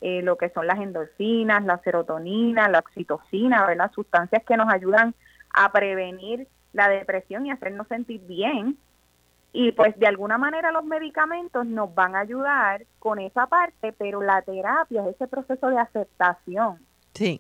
eh, 0.01 0.21
lo 0.23 0.37
que 0.37 0.51
son 0.51 0.67
las 0.67 0.79
endorfinas, 0.79 1.65
la 1.65 1.79
serotonina, 1.79 2.69
la 2.69 2.81
oxitocina, 2.81 3.67
¿verdad? 3.67 3.91
Sustancias 3.93 4.43
que 4.45 4.57
nos 4.57 4.69
ayudan 4.73 5.15
a 5.55 5.71
prevenir 5.73 6.49
la 6.73 6.89
depresión 6.89 7.47
y 7.47 7.51
hacernos 7.51 7.87
sentir 7.89 8.21
bien. 8.27 8.77
Y 9.53 9.73
pues 9.73 9.99
de 9.99 10.07
alguna 10.07 10.37
manera 10.37 10.71
los 10.71 10.85
medicamentos 10.85 11.65
nos 11.65 11.95
van 11.95 12.15
a 12.15 12.21
ayudar 12.21 12.85
con 12.99 13.19
esa 13.19 13.47
parte, 13.47 13.93
pero 13.93 14.21
la 14.23 14.43
terapia 14.43 15.03
es 15.03 15.15
ese 15.15 15.29
proceso 15.29 15.69
de 15.69 15.79
aceptación 15.79 16.79
y 17.19 17.39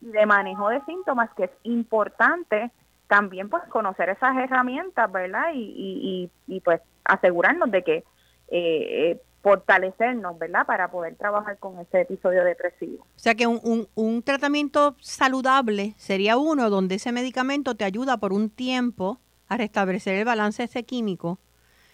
de 0.00 0.26
manejo 0.26 0.68
de 0.68 0.80
síntomas 0.84 1.30
que 1.34 1.44
es 1.44 1.50
importante 1.64 2.70
también 3.08 3.48
pues 3.48 3.64
conocer 3.64 4.10
esas 4.10 4.36
herramientas, 4.36 5.10
¿verdad? 5.10 5.50
Y, 5.54 6.30
y, 6.46 6.60
pues 6.60 6.80
asegurarnos 7.04 7.70
de 7.70 7.82
que 7.82 7.96
eh, 7.96 8.04
eh, 8.50 9.20
fortalecernos, 9.42 10.38
¿verdad? 10.38 10.66
Para 10.66 10.90
poder 10.90 11.16
trabajar 11.16 11.58
con 11.58 11.78
ese 11.80 12.02
episodio 12.02 12.44
depresivo. 12.44 13.02
O 13.02 13.18
sea 13.18 13.34
que 13.34 13.46
un, 13.46 13.60
un, 13.62 13.88
un, 13.94 14.22
tratamiento 14.22 14.94
saludable 15.00 15.94
sería 15.96 16.36
uno 16.36 16.68
donde 16.68 16.96
ese 16.96 17.12
medicamento 17.12 17.74
te 17.74 17.84
ayuda 17.84 18.18
por 18.18 18.32
un 18.32 18.50
tiempo 18.50 19.18
a 19.48 19.56
restablecer 19.56 20.14
el 20.16 20.24
balance 20.26 20.62
ese 20.62 20.84
químico 20.84 21.38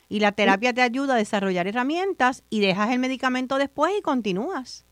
y 0.09 0.21
la 0.21 0.33
terapia 0.33 0.73
te 0.73 0.83
ayuda 0.83 1.15
a 1.15 1.19
desarrollar 1.19 1.69
herramientas 1.69 2.43
y 2.51 2.61
dejas 2.61 2.91
el 2.91 2.99
medicamento 2.99 3.57
después 3.57 3.93
y 3.97 4.03
continúas. 4.03 4.85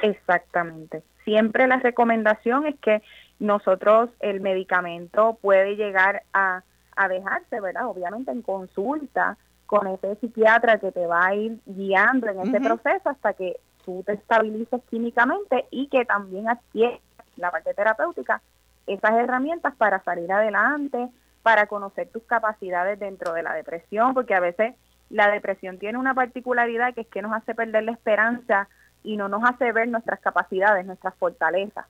Exactamente. 0.00 1.02
Siempre 1.24 1.66
la 1.66 1.78
recomendación 1.78 2.66
es 2.66 2.76
que 2.80 3.02
nosotros 3.38 4.10
el 4.20 4.40
medicamento 4.40 5.38
puede 5.40 5.76
llegar 5.76 6.22
a, 6.32 6.62
a 6.96 7.08
dejarse, 7.08 7.60
¿verdad? 7.60 7.86
Obviamente 7.86 8.30
en 8.30 8.42
consulta, 8.42 9.36
con 9.66 9.86
ese 9.88 10.16
psiquiatra 10.16 10.78
que 10.78 10.92
te 10.92 11.06
va 11.06 11.26
a 11.26 11.34
ir 11.34 11.58
guiando 11.66 12.28
en 12.28 12.40
ese 12.40 12.60
proceso 12.60 13.08
hasta 13.10 13.32
que 13.34 13.58
tú 13.84 14.02
te 14.06 14.12
estabilices 14.12 14.80
químicamente 14.88 15.66
y 15.70 15.88
que 15.88 16.04
también 16.04 16.48
adquieres 16.48 17.00
la 17.36 17.50
parte 17.50 17.74
terapéutica 17.74 18.40
esas 18.86 19.12
herramientas 19.12 19.74
para 19.74 20.02
salir 20.02 20.32
adelante, 20.32 21.08
para 21.42 21.66
conocer 21.66 22.08
tus 22.08 22.22
capacidades 22.24 22.98
dentro 22.98 23.32
de 23.32 23.42
la 23.42 23.52
depresión, 23.54 24.14
porque 24.14 24.34
a 24.34 24.40
veces 24.40 24.74
la 25.10 25.30
depresión 25.30 25.78
tiene 25.78 25.98
una 25.98 26.14
particularidad 26.14 26.94
que 26.94 27.02
es 27.02 27.06
que 27.08 27.22
nos 27.22 27.32
hace 27.32 27.54
perder 27.54 27.84
la 27.84 27.92
esperanza 27.92 28.68
y 29.02 29.16
no 29.16 29.28
nos 29.28 29.42
hace 29.44 29.70
ver 29.72 29.88
nuestras 29.88 30.20
capacidades, 30.20 30.86
nuestras 30.86 31.14
fortalezas. 31.16 31.86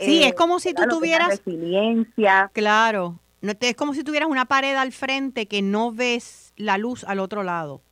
Sí, 0.00 0.22
es 0.22 0.32
eh, 0.32 0.34
como 0.34 0.58
si 0.58 0.74
tú 0.74 0.82
tuvieras 0.88 1.28
resiliencia. 1.28 2.50
Claro, 2.52 3.18
es 3.42 3.76
como 3.76 3.94
si 3.94 4.02
tuvieras 4.02 4.28
una 4.28 4.46
pared 4.46 4.74
al 4.74 4.92
frente 4.92 5.46
que 5.46 5.62
no 5.62 5.92
ves 5.92 6.52
la 6.56 6.78
luz 6.78 7.04
al 7.04 7.20
otro 7.20 7.42
lado. 7.42 7.82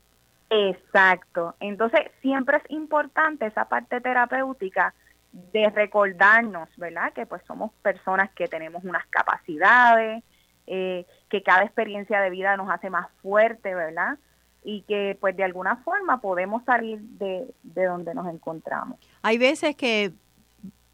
Exacto. 0.51 1.55
Entonces, 1.61 2.01
siempre 2.23 2.57
es 2.57 2.71
importante 2.71 3.47
esa 3.47 3.67
parte 3.67 4.01
terapéutica 4.01 4.95
de 5.33 5.69
recordarnos, 5.71 6.69
¿verdad? 6.77 7.13
Que 7.13 7.27
pues 7.27 7.43
somos 7.47 7.71
personas 7.83 8.31
que 8.33 8.49
tenemos 8.49 8.83
unas 8.85 9.07
capacidades, 9.09 10.25
eh, 10.67 11.07
que 11.29 11.43
cada 11.43 11.65
experiencia 11.65 12.21
de 12.21 12.31
vida 12.31 12.57
nos 12.57 12.71
hace 12.71 12.89
más 12.89 13.09
fuerte, 13.23 13.75
¿verdad? 13.75 14.19
Y 14.65 14.83
que 14.83 15.17
pues 15.21 15.37
de 15.37 15.45
alguna 15.45 15.77
forma 15.77 16.21
podemos 16.21 16.65
salir 16.65 16.99
de, 17.01 17.47
de 17.63 17.85
donde 17.85 18.15
nos 18.15 18.27
encontramos. 18.27 18.99
Hay 19.23 19.37
veces 19.37 19.77
que 19.77 20.13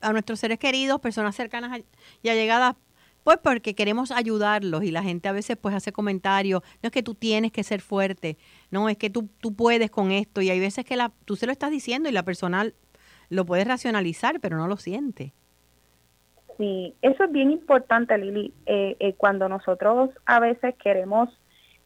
a 0.04 0.12
nuestros 0.12 0.40
seres 0.40 0.58
queridos, 0.58 1.00
personas 1.00 1.34
cercanas 1.34 1.80
y 2.22 2.28
allegadas, 2.28 2.76
pues 3.24 3.38
porque 3.38 3.74
queremos 3.74 4.10
ayudarlos 4.10 4.84
y 4.84 4.90
la 4.90 5.02
gente 5.02 5.28
a 5.28 5.32
veces 5.32 5.56
pues 5.56 5.74
hace 5.74 5.92
comentarios, 5.92 6.62
no 6.82 6.88
es 6.88 6.90
que 6.92 7.02
tú 7.02 7.14
tienes 7.14 7.52
que 7.52 7.64
ser 7.64 7.80
fuerte, 7.80 8.36
no, 8.70 8.88
es 8.88 8.98
que 8.98 9.10
tú, 9.10 9.28
tú 9.40 9.54
puedes 9.54 9.90
con 9.90 10.12
esto 10.12 10.42
y 10.42 10.50
hay 10.50 10.60
veces 10.60 10.84
que 10.84 10.96
la, 10.96 11.10
tú 11.24 11.34
se 11.34 11.46
lo 11.46 11.52
estás 11.52 11.70
diciendo 11.70 12.08
y 12.08 12.12
la 12.12 12.22
persona 12.22 12.66
lo 13.30 13.44
puede 13.46 13.64
racionalizar, 13.64 14.40
pero 14.40 14.56
no 14.58 14.68
lo 14.68 14.76
siente. 14.76 15.32
Sí, 16.58 16.94
eso 17.02 17.24
es 17.24 17.32
bien 17.32 17.50
importante, 17.50 18.16
Lili. 18.16 18.52
Eh, 18.66 18.96
eh, 19.00 19.14
cuando 19.14 19.48
nosotros 19.48 20.10
a 20.26 20.38
veces 20.38 20.74
queremos, 20.76 21.28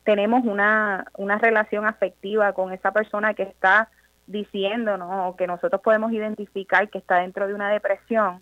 tenemos 0.05 0.45
una, 0.45 1.07
una 1.17 1.39
relación 1.39 1.87
afectiva 1.87 2.53
con 2.53 2.73
esa 2.73 2.93
persona 2.93 3.33
que 3.35 3.45
está 3.45 3.89
diciéndonos 4.29 5.09
o 5.11 5.37
que 5.37 5.47
nosotros 5.47 5.81
podemos 5.83 6.13
identificar 6.13 6.89
que 6.89 6.99
está 6.99 7.17
dentro 7.17 7.49
de 7.49 7.55
una 7.55 7.71
depresión, 7.71 8.41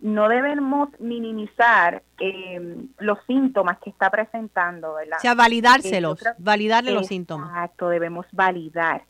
no 0.00 0.28
debemos 0.28 0.90
minimizar 1.00 2.02
eh, 2.20 2.76
los 2.98 3.18
síntomas 3.26 3.78
que 3.78 3.90
está 3.90 4.10
presentando, 4.10 4.94
¿verdad? 4.94 5.18
O 5.18 5.20
sea, 5.20 5.34
validárselos, 5.34 6.22
validarle 6.38 6.92
los 6.92 7.06
síntomas. 7.06 7.48
Exacto, 7.48 7.88
debemos 7.88 8.26
validar. 8.32 9.02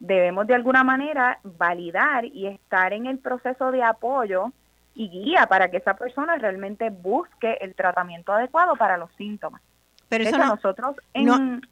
Debemos 0.00 0.46
de 0.46 0.54
alguna 0.54 0.84
manera 0.84 1.38
validar 1.44 2.24
y 2.26 2.46
estar 2.46 2.92
en 2.92 3.06
el 3.06 3.18
proceso 3.18 3.70
de 3.70 3.82
apoyo 3.82 4.52
y 4.94 5.08
guía 5.08 5.46
para 5.46 5.70
que 5.70 5.78
esa 5.78 5.94
persona 5.94 6.36
realmente 6.36 6.90
busque 6.90 7.58
el 7.60 7.74
tratamiento 7.74 8.32
adecuado 8.32 8.76
para 8.76 8.98
los 8.98 9.10
síntomas. 9.16 9.62
Pero 10.18 10.28
eso 10.28 10.38
no, 10.38 10.46
nosotros 10.46 10.96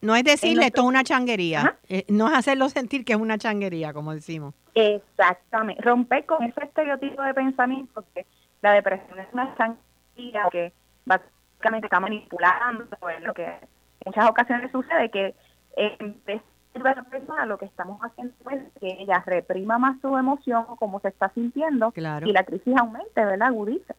no, 0.00 0.16
es 0.16 0.24
decirle 0.24 0.66
esto 0.66 0.82
es 0.82 0.86
una 0.86 1.04
changuería, 1.04 1.78
eh, 1.88 2.04
no 2.08 2.28
es 2.28 2.34
hacerlo 2.34 2.68
sentir 2.68 3.04
que 3.04 3.12
es 3.12 3.18
una 3.18 3.38
changuería, 3.38 3.92
como 3.92 4.14
decimos. 4.14 4.54
Exactamente, 4.74 5.82
romper 5.82 6.26
con 6.26 6.42
ese 6.42 6.64
estereotipo 6.64 7.22
de 7.22 7.34
pensamiento 7.34 8.04
que 8.14 8.26
la 8.62 8.72
depresión 8.72 9.18
es 9.18 9.26
una 9.32 9.54
changuería 9.56 10.48
que 10.50 10.72
básicamente 11.04 11.86
está 11.86 12.00
manipulando, 12.00 12.86
pues, 13.00 13.20
lo 13.22 13.34
que 13.34 13.44
en 13.44 13.58
muchas 14.06 14.28
ocasiones 14.28 14.70
sucede 14.72 15.10
que 15.10 15.34
en 15.76 16.16
vez 16.24 16.42
la 16.74 17.02
persona 17.04 17.46
lo 17.46 17.58
que 17.58 17.66
estamos 17.66 18.00
haciendo 18.00 18.34
es 18.50 18.62
que 18.80 19.02
ella 19.02 19.22
reprima 19.26 19.78
más 19.78 20.00
su 20.00 20.16
emoción 20.16 20.64
o 20.68 20.76
cómo 20.76 21.00
se 21.00 21.08
está 21.08 21.30
sintiendo 21.34 21.92
y 21.94 22.32
la 22.32 22.44
crisis 22.44 22.76
aumente, 22.76 23.24
¿verdad? 23.24 23.48
Agudiza. 23.48 23.94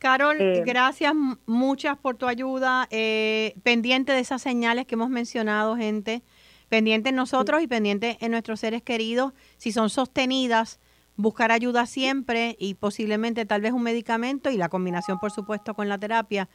Carol, 0.00 0.40
eh, 0.40 0.62
gracias 0.64 1.12
muchas 1.44 1.98
por 1.98 2.16
tu 2.16 2.26
ayuda. 2.26 2.88
Eh, 2.90 3.54
pendiente 3.62 4.12
de 4.12 4.20
esas 4.20 4.40
señales 4.40 4.86
que 4.86 4.94
hemos 4.94 5.10
mencionado, 5.10 5.76
gente. 5.76 6.22
Pendiente 6.70 7.10
en 7.10 7.16
nosotros 7.16 7.62
y 7.62 7.66
pendiente 7.66 8.16
en 8.20 8.30
nuestros 8.30 8.60
seres 8.60 8.82
queridos. 8.82 9.34
Si 9.58 9.72
son 9.72 9.90
sostenidas, 9.90 10.80
buscar 11.16 11.52
ayuda 11.52 11.84
siempre 11.84 12.56
y 12.58 12.74
posiblemente 12.74 13.44
tal 13.44 13.60
vez 13.60 13.72
un 13.72 13.82
medicamento 13.82 14.50
y 14.50 14.56
la 14.56 14.70
combinación, 14.70 15.18
por 15.18 15.32
supuesto, 15.32 15.74
con 15.74 15.90
la 15.90 15.98
terapia 15.98 16.48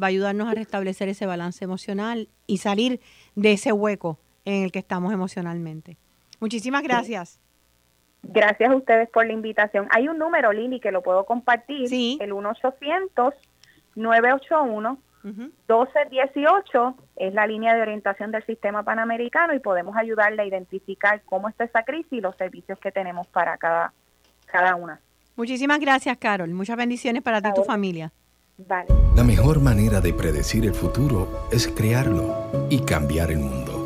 va 0.00 0.06
a 0.06 0.08
ayudarnos 0.08 0.48
a 0.48 0.54
restablecer 0.54 1.08
ese 1.08 1.24
balance 1.24 1.64
emocional 1.64 2.28
y 2.48 2.58
salir 2.58 3.00
de 3.36 3.52
ese 3.52 3.70
hueco 3.70 4.18
en 4.44 4.64
el 4.64 4.72
que 4.72 4.80
estamos 4.80 5.12
emocionalmente. 5.12 5.98
Muchísimas 6.40 6.82
gracias. 6.82 7.38
Gracias 8.22 8.70
a 8.70 8.76
ustedes 8.76 9.08
por 9.10 9.26
la 9.26 9.32
invitación. 9.32 9.88
Hay 9.90 10.08
un 10.08 10.18
número, 10.18 10.52
Lili, 10.52 10.80
que 10.80 10.92
lo 10.92 11.02
puedo 11.02 11.24
compartir. 11.24 11.88
Sí. 11.88 12.18
El 12.20 12.32
1-800-981-1218 13.96 16.94
es 17.16 17.34
la 17.34 17.46
línea 17.46 17.74
de 17.74 17.82
orientación 17.82 18.32
del 18.32 18.44
sistema 18.44 18.82
panamericano 18.82 19.54
y 19.54 19.60
podemos 19.60 19.96
ayudarle 19.96 20.42
a 20.42 20.46
identificar 20.46 21.22
cómo 21.24 21.48
está 21.48 21.64
esa 21.64 21.84
crisis 21.84 22.12
y 22.12 22.20
los 22.20 22.36
servicios 22.36 22.78
que 22.80 22.92
tenemos 22.92 23.26
para 23.28 23.56
cada, 23.56 23.94
cada 24.46 24.74
una. 24.74 25.00
Muchísimas 25.36 25.78
gracias, 25.78 26.18
Carol. 26.18 26.50
Muchas 26.50 26.76
bendiciones 26.76 27.22
para 27.22 27.40
ti 27.40 27.48
y 27.50 27.54
tu 27.54 27.64
familia. 27.64 28.12
Vale. 28.58 28.88
La 29.14 29.22
mejor 29.22 29.60
manera 29.60 30.00
de 30.00 30.12
predecir 30.12 30.64
el 30.64 30.74
futuro 30.74 31.46
es 31.52 31.68
crearlo 31.68 32.50
y 32.68 32.80
cambiar 32.80 33.30
el 33.30 33.38
mundo. 33.38 33.84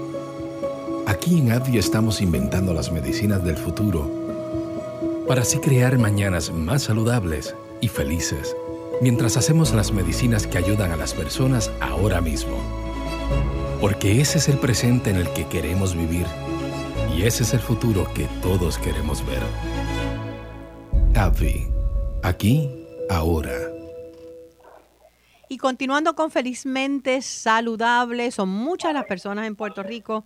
Aquí 1.06 1.40
en 1.40 1.52
AbbVie 1.52 1.78
estamos 1.78 2.22
inventando 2.22 2.72
las 2.72 2.90
medicinas 2.90 3.44
del 3.44 3.58
futuro 3.58 4.21
para 5.26 5.42
así 5.42 5.58
crear 5.58 5.98
mañanas 5.98 6.50
más 6.50 6.84
saludables 6.84 7.54
y 7.80 7.88
felices, 7.88 8.56
mientras 9.00 9.36
hacemos 9.36 9.72
las 9.72 9.92
medicinas 9.92 10.46
que 10.46 10.58
ayudan 10.58 10.92
a 10.92 10.96
las 10.96 11.14
personas 11.14 11.70
ahora 11.80 12.20
mismo. 12.20 12.56
Porque 13.80 14.20
ese 14.20 14.38
es 14.38 14.48
el 14.48 14.58
presente 14.58 15.10
en 15.10 15.16
el 15.16 15.32
que 15.32 15.46
queremos 15.46 15.96
vivir 15.96 16.26
y 17.16 17.22
ese 17.22 17.42
es 17.42 17.54
el 17.54 17.60
futuro 17.60 18.06
que 18.14 18.26
todos 18.40 18.78
queremos 18.78 19.24
ver. 19.26 19.42
AbbVie, 21.14 21.70
aquí, 22.22 22.70
ahora. 23.10 23.52
Y 25.48 25.58
continuando 25.58 26.14
con 26.14 26.30
felizmente 26.30 27.20
saludables, 27.20 28.34
son 28.34 28.48
muchas 28.48 28.94
las 28.94 29.04
personas 29.04 29.46
en 29.46 29.54
Puerto 29.54 29.82
Rico 29.82 30.24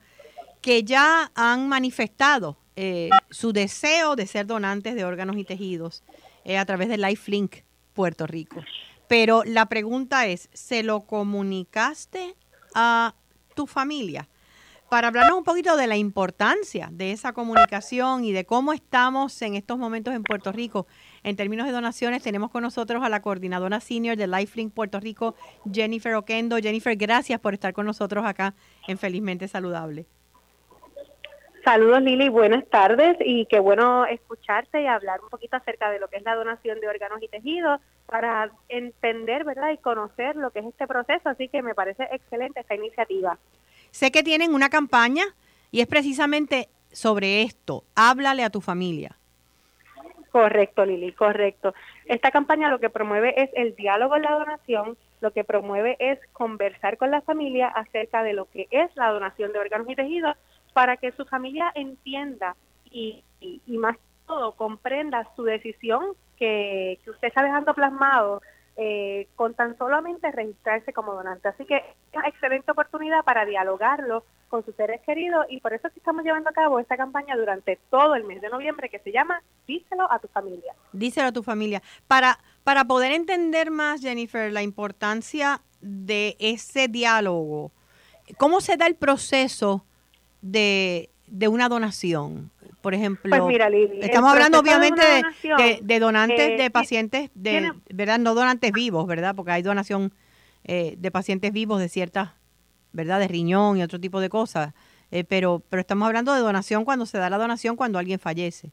que 0.61 0.85
ya 0.85 1.33
han 1.35 1.69
manifestado 1.69 2.57
eh, 2.77 3.11
su 3.31 3.53
deseo 3.53 4.17
de 4.17 4.27
ser 4.27 4.47
donantes 4.47 4.95
de 4.95 5.05
órganos 5.05 5.37
y 5.37 5.45
tejidos 5.45 6.05
eh, 6.45 6.59
a 6.59 6.65
través 6.67 6.89
de 6.89 6.99
LifeLink 6.99 7.57
Puerto 7.95 8.27
Rico. 8.27 8.63
Pero 9.09 9.43
la 9.45 9.67
pregunta 9.67 10.27
es, 10.27 10.51
¿se 10.53 10.83
lo 10.83 11.01
comunicaste 11.01 12.37
a 12.75 13.15
tu 13.55 13.67
familia? 13.67 14.29
Para 14.91 15.09
hablarnos 15.09 15.39
un 15.39 15.45
poquito 15.45 15.77
de 15.77 15.89
la 15.89 15.97
importancia 15.97 16.89
de 16.93 17.11
esa 17.11 17.33
comunicación 17.33 18.25
y 18.25 18.31
de 18.31 18.45
cómo 18.45 18.73
estamos 18.73 19.41
en 19.43 19.57
estos 19.57 19.79
momentos 19.79 20.15
en 20.15 20.23
Puerto 20.23 20.53
Rico 20.53 20.87
en 21.25 21.35
términos 21.35 21.67
de 21.67 21.73
donaciones, 21.73 22.23
tenemos 22.23 22.51
con 22.51 22.63
nosotros 22.63 23.03
a 23.03 23.09
la 23.09 23.21
coordinadora 23.21 23.81
senior 23.81 24.17
de 24.17 24.29
LifeLink 24.29 24.73
Puerto 24.73 25.01
Rico, 25.01 25.35
Jennifer 25.73 26.15
Oquendo. 26.15 26.59
Jennifer, 26.59 26.95
gracias 26.95 27.41
por 27.41 27.55
estar 27.55 27.73
con 27.73 27.87
nosotros 27.87 28.25
acá 28.25 28.55
en 28.87 28.97
Felizmente 28.97 29.49
Saludable. 29.49 30.07
Saludos 31.67 32.01
Lili, 32.01 32.29
buenas 32.29 32.65
tardes 32.69 33.17
y 33.19 33.45
qué 33.47 33.59
bueno 33.59 34.07
escucharte 34.07 34.83
y 34.83 34.87
hablar 34.87 35.21
un 35.21 35.29
poquito 35.29 35.57
acerca 35.57 35.91
de 35.91 35.99
lo 35.99 36.07
que 36.07 36.19
es 36.19 36.23
la 36.23 36.37
donación 36.37 36.79
de 36.79 36.87
órganos 36.87 37.21
y 37.21 37.27
tejidos 37.27 37.81
para 38.07 38.53
entender, 38.69 39.43
¿verdad? 39.43 39.73
Y 39.73 39.79
conocer 39.79 40.37
lo 40.37 40.53
que 40.53 40.61
es 40.61 40.67
este 40.67 40.87
proceso, 40.87 41.29
así 41.29 41.49
que 41.49 41.63
me 41.63 41.75
parece 41.75 42.05
excelente 42.13 42.61
esta 42.61 42.77
iniciativa. 42.77 43.37
Sé 43.91 44.13
que 44.13 44.23
tienen 44.23 44.55
una 44.55 44.69
campaña 44.69 45.25
y 45.73 45.81
es 45.81 45.89
precisamente 45.89 46.69
sobre 46.93 47.43
esto, 47.43 47.83
háblale 47.97 48.45
a 48.45 48.51
tu 48.51 48.61
familia. 48.61 49.17
Correcto, 50.31 50.85
Lili, 50.85 51.11
correcto. 51.15 51.75
Esta 52.05 52.31
campaña 52.31 52.71
lo 52.71 52.79
que 52.79 52.91
promueve 52.91 53.43
es 53.43 53.51
el 53.55 53.75
diálogo 53.75 54.15
en 54.15 54.23
la 54.23 54.39
donación, 54.39 54.97
lo 55.21 55.33
que 55.33 55.43
promueve 55.43 55.97
es 55.99 56.21
conversar 56.33 56.97
con 56.97 57.11
la 57.11 57.23
familia 57.23 57.67
acerca 57.67 58.23
de 58.23 58.35
lo 58.35 58.45
que 58.45 58.69
es 58.71 58.95
la 58.95 59.11
donación 59.11 59.53
de 59.53 59.59
órganos 59.59 59.91
y 59.91 59.97
tejidos 59.97 60.37
para 60.77 60.99
que 60.99 61.11
su 61.13 61.25
familia 61.25 61.73
entienda 61.75 62.55
y, 62.91 63.25
más 63.67 63.97
todo 64.27 64.53
comprenda 64.53 65.27
su 65.35 65.43
decisión 65.43 66.03
que, 66.37 67.01
usted 67.07 67.29
está 67.29 67.43
dejando 67.43 67.73
plasmado 67.73 68.43
eh, 68.77 69.27
con 69.37 69.55
tan 69.55 69.79
solamente 69.79 70.31
registrarse 70.31 70.93
como 70.93 71.15
donante. 71.15 71.49
Así 71.49 71.65
que 71.65 71.77
es 71.77 71.85
una 72.13 72.29
excelente 72.29 72.73
oportunidad 72.73 73.25
para 73.25 73.47
dialogarlo 73.47 74.25
con 74.49 74.67
sus 74.67 74.75
seres 74.75 75.01
queridos 75.01 75.47
y 75.49 75.61
por 75.61 75.73
eso 75.73 75.89
que 75.89 75.99
estamos 75.99 76.23
llevando 76.23 76.51
a 76.51 76.53
cabo 76.53 76.79
esta 76.79 76.99
campaña 76.99 77.35
durante 77.37 77.79
todo 77.89 78.15
el 78.15 78.25
mes 78.25 78.43
de 78.43 78.51
noviembre 78.51 78.91
que 78.91 78.99
se 78.99 79.13
llama 79.13 79.43
Díselo 79.67 80.13
a 80.13 80.19
tu 80.19 80.29
familia. 80.29 80.75
Díselo 80.93 81.29
a 81.29 81.33
tu 81.33 81.43
familia. 81.43 81.81
Para, 82.07 82.39
para 82.65 82.85
poder 82.85 83.13
entender 83.13 83.71
más, 83.71 84.03
Jennifer, 84.03 84.53
la 84.53 84.63
importancia 84.63 85.63
de 85.81 86.37
ese 86.39 86.87
diálogo, 86.89 87.73
¿cómo 88.37 88.61
se 88.61 88.77
da 88.77 88.87
el 88.87 88.97
proceso 88.97 89.87
de, 90.41 91.11
de 91.27 91.49
una 91.49 91.69
donación? 91.69 92.51
Por 92.83 92.95
ejemplo, 92.95 93.31
Pues 93.31 93.43
mira, 93.45 93.69
Lili, 93.69 93.97
el 93.99 94.05
estamos 94.05 94.31
hablando 94.33 94.61
obviamente 94.61 95.03
de, 95.05 95.17
donación, 95.23 95.59
de- 95.59 95.79
de 95.83 95.99
donantes 96.01 96.39
eh, 96.51 96.57
de 96.57 96.71
pacientes, 96.71 97.31
de, 97.35 97.51
tiene- 97.51 97.73
¿verdad? 97.93 98.19
No 98.19 98.35
donantes 98.35 98.71
vivos, 98.73 99.07
¿verdad? 99.07 99.35
Porque 99.35 99.51
hay 99.53 99.63
donación 99.63 100.13
eh, 100.65 100.95
de 100.99 101.11
pacientes 101.11 101.53
vivos 101.53 101.81
de 101.81 101.89
ciertas, 101.89 102.31
¿verdad? 102.93 103.19
De 103.21 103.29
riñón 103.29 103.77
y 103.79 103.83
otro 103.83 103.99
tipo 104.01 104.21
de 104.21 104.29
cosas. 104.29 104.73
Eh, 105.11 105.25
pero, 105.25 105.63
pero 105.69 105.81
estamos 105.81 106.07
hablando 106.07 106.33
de 106.35 106.41
donación 106.41 106.85
cuando 106.85 107.07
se 107.07 107.19
da 107.19 107.31
la 107.31 107.39
donación 107.39 107.77
cuando 107.77 107.99
alguien 107.99 108.19
fallece. 108.19 108.71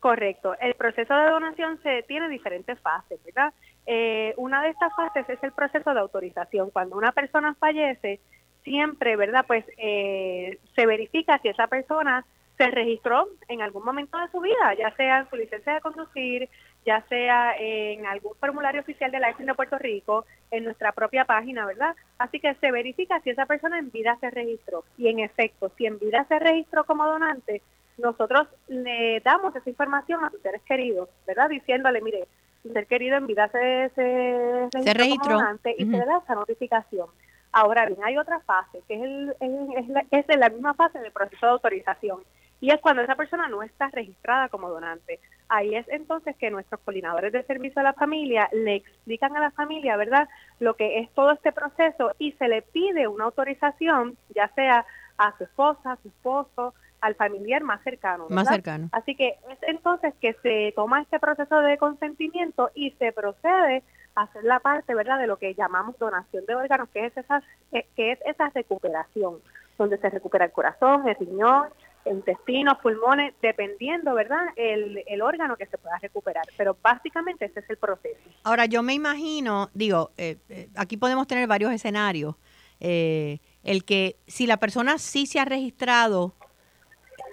Correcto. 0.00 0.54
El 0.60 0.74
proceso 0.74 1.12
de 1.12 1.30
donación 1.30 1.80
se 1.82 2.04
tiene 2.06 2.28
diferentes 2.28 2.78
fases, 2.80 3.18
¿verdad? 3.24 3.52
Eh, 3.86 4.32
una 4.36 4.62
de 4.62 4.70
estas 4.70 4.92
fases 4.94 5.28
es 5.28 5.42
el 5.42 5.50
proceso 5.52 5.92
de 5.92 5.98
autorización. 6.00 6.70
Cuando 6.70 6.96
una 6.96 7.10
persona 7.10 7.54
fallece, 7.58 8.20
siempre, 8.68 9.16
¿verdad? 9.16 9.44
Pues 9.46 9.64
eh, 9.78 10.58
se 10.76 10.86
verifica 10.86 11.38
si 11.38 11.48
esa 11.48 11.66
persona 11.66 12.24
se 12.58 12.66
registró 12.70 13.28
en 13.48 13.62
algún 13.62 13.84
momento 13.84 14.18
de 14.18 14.28
su 14.30 14.40
vida, 14.40 14.74
ya 14.76 14.94
sea 14.96 15.20
en 15.20 15.30
su 15.30 15.36
licencia 15.36 15.74
de 15.74 15.80
conducir, 15.80 16.48
ya 16.84 17.02
sea 17.08 17.54
en 17.56 18.04
algún 18.04 18.34
formulario 18.40 18.80
oficial 18.80 19.10
de 19.10 19.20
la 19.20 19.30
ESIN 19.30 19.46
de 19.46 19.54
Puerto 19.54 19.78
Rico, 19.78 20.26
en 20.50 20.64
nuestra 20.64 20.92
propia 20.92 21.24
página, 21.24 21.64
¿verdad? 21.64 21.94
Así 22.18 22.40
que 22.40 22.54
se 22.54 22.72
verifica 22.72 23.20
si 23.20 23.30
esa 23.30 23.46
persona 23.46 23.78
en 23.78 23.90
vida 23.90 24.16
se 24.20 24.30
registró. 24.30 24.84
Y 24.98 25.08
en 25.08 25.20
efecto, 25.20 25.70
si 25.78 25.86
en 25.86 25.98
vida 25.98 26.26
se 26.28 26.38
registró 26.38 26.84
como 26.84 27.06
donante, 27.06 27.62
nosotros 27.96 28.48
le 28.66 29.20
damos 29.20 29.54
esa 29.54 29.70
información 29.70 30.24
a 30.24 30.30
sus 30.30 30.40
seres 30.42 30.62
queridos, 30.62 31.08
¿verdad? 31.26 31.48
Diciéndole, 31.48 32.00
mire, 32.00 32.26
su 32.62 32.72
ser 32.72 32.86
querido 32.86 33.16
en 33.16 33.26
vida 33.26 33.48
se, 33.48 33.90
se 33.94 34.68
registró, 34.72 34.94
registró. 34.94 35.18
como 35.22 35.38
donante 35.38 35.74
y 35.78 35.84
se 35.84 35.96
le 35.96 36.04
da 36.04 36.18
esa 36.18 36.34
notificación. 36.34 37.06
Ahora 37.52 37.86
bien, 37.86 37.98
hay 38.04 38.18
otra 38.18 38.40
fase, 38.40 38.82
que 38.86 38.94
es, 38.94 39.02
el, 39.02 39.34
es, 39.76 39.88
la, 39.88 40.04
es 40.10 40.26
de 40.26 40.36
la 40.36 40.50
misma 40.50 40.74
fase 40.74 40.98
del 40.98 41.12
proceso 41.12 41.46
de 41.46 41.52
autorización, 41.52 42.22
y 42.60 42.70
es 42.70 42.80
cuando 42.80 43.02
esa 43.02 43.14
persona 43.14 43.48
no 43.48 43.62
está 43.62 43.88
registrada 43.88 44.48
como 44.48 44.68
donante. 44.68 45.20
Ahí 45.48 45.74
es 45.74 45.86
entonces 45.88 46.36
que 46.36 46.50
nuestros 46.50 46.80
coordinadores 46.80 47.32
de 47.32 47.44
servicio 47.44 47.80
a 47.80 47.84
la 47.84 47.92
familia 47.94 48.48
le 48.52 48.76
explican 48.76 49.36
a 49.36 49.40
la 49.40 49.50
familia, 49.52 49.96
¿verdad?, 49.96 50.28
lo 50.58 50.74
que 50.74 50.98
es 50.98 51.10
todo 51.14 51.32
este 51.32 51.52
proceso 51.52 52.12
y 52.18 52.32
se 52.32 52.48
le 52.48 52.62
pide 52.62 53.08
una 53.08 53.24
autorización, 53.24 54.18
ya 54.34 54.48
sea 54.54 54.84
a 55.16 55.36
su 55.38 55.44
esposa, 55.44 55.92
a 55.92 55.96
su 56.02 56.08
esposo, 56.08 56.74
al 57.00 57.14
familiar 57.14 57.62
más 57.62 57.82
cercano. 57.82 58.26
Más 58.28 58.48
cercano. 58.48 58.88
Así 58.92 59.14
que 59.14 59.38
es 59.50 59.58
entonces 59.62 60.14
que 60.20 60.34
se 60.42 60.72
toma 60.74 61.02
este 61.02 61.18
proceso 61.18 61.60
de 61.60 61.78
consentimiento 61.78 62.70
y 62.74 62.90
se 62.92 63.12
procede 63.12 63.82
hacer 64.22 64.44
la 64.44 64.60
parte, 64.60 64.94
¿verdad?, 64.94 65.18
de 65.18 65.26
lo 65.26 65.36
que 65.36 65.54
llamamos 65.54 65.98
donación 65.98 66.44
de 66.46 66.54
órganos, 66.54 66.88
que 66.90 67.06
es 67.06 67.16
esa, 67.16 67.42
eh, 67.72 67.86
que 67.96 68.12
es 68.12 68.18
esa 68.26 68.48
recuperación, 68.50 69.38
donde 69.76 69.98
se 69.98 70.10
recupera 70.10 70.44
el 70.46 70.52
corazón, 70.52 71.08
el 71.08 71.16
riñón, 71.16 71.68
intestinos, 72.04 72.78
pulmones, 72.78 73.34
dependiendo, 73.42 74.14
¿verdad?, 74.14 74.40
el, 74.56 75.04
el 75.06 75.22
órgano 75.22 75.56
que 75.56 75.66
se 75.66 75.76
pueda 75.78 75.98
recuperar. 75.98 76.44
Pero 76.56 76.76
básicamente 76.82 77.44
ese 77.44 77.60
es 77.60 77.70
el 77.70 77.76
proceso. 77.76 78.18
Ahora, 78.44 78.66
yo 78.66 78.82
me 78.82 78.94
imagino, 78.94 79.70
digo, 79.74 80.10
eh, 80.16 80.36
eh, 80.48 80.68
aquí 80.76 80.96
podemos 80.96 81.26
tener 81.26 81.46
varios 81.46 81.72
escenarios. 81.72 82.34
Eh, 82.80 83.40
el 83.62 83.84
que 83.84 84.16
si 84.26 84.46
la 84.46 84.56
persona 84.56 84.98
sí 84.98 85.26
se 85.26 85.40
ha 85.40 85.44
registrado, 85.44 86.34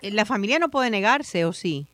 eh, 0.01 0.11
la 0.11 0.25
familia 0.25 0.59
no 0.59 0.69
puede 0.69 0.89
negarse, 0.89 1.45
¿o 1.45 1.53
sí? 1.53 1.87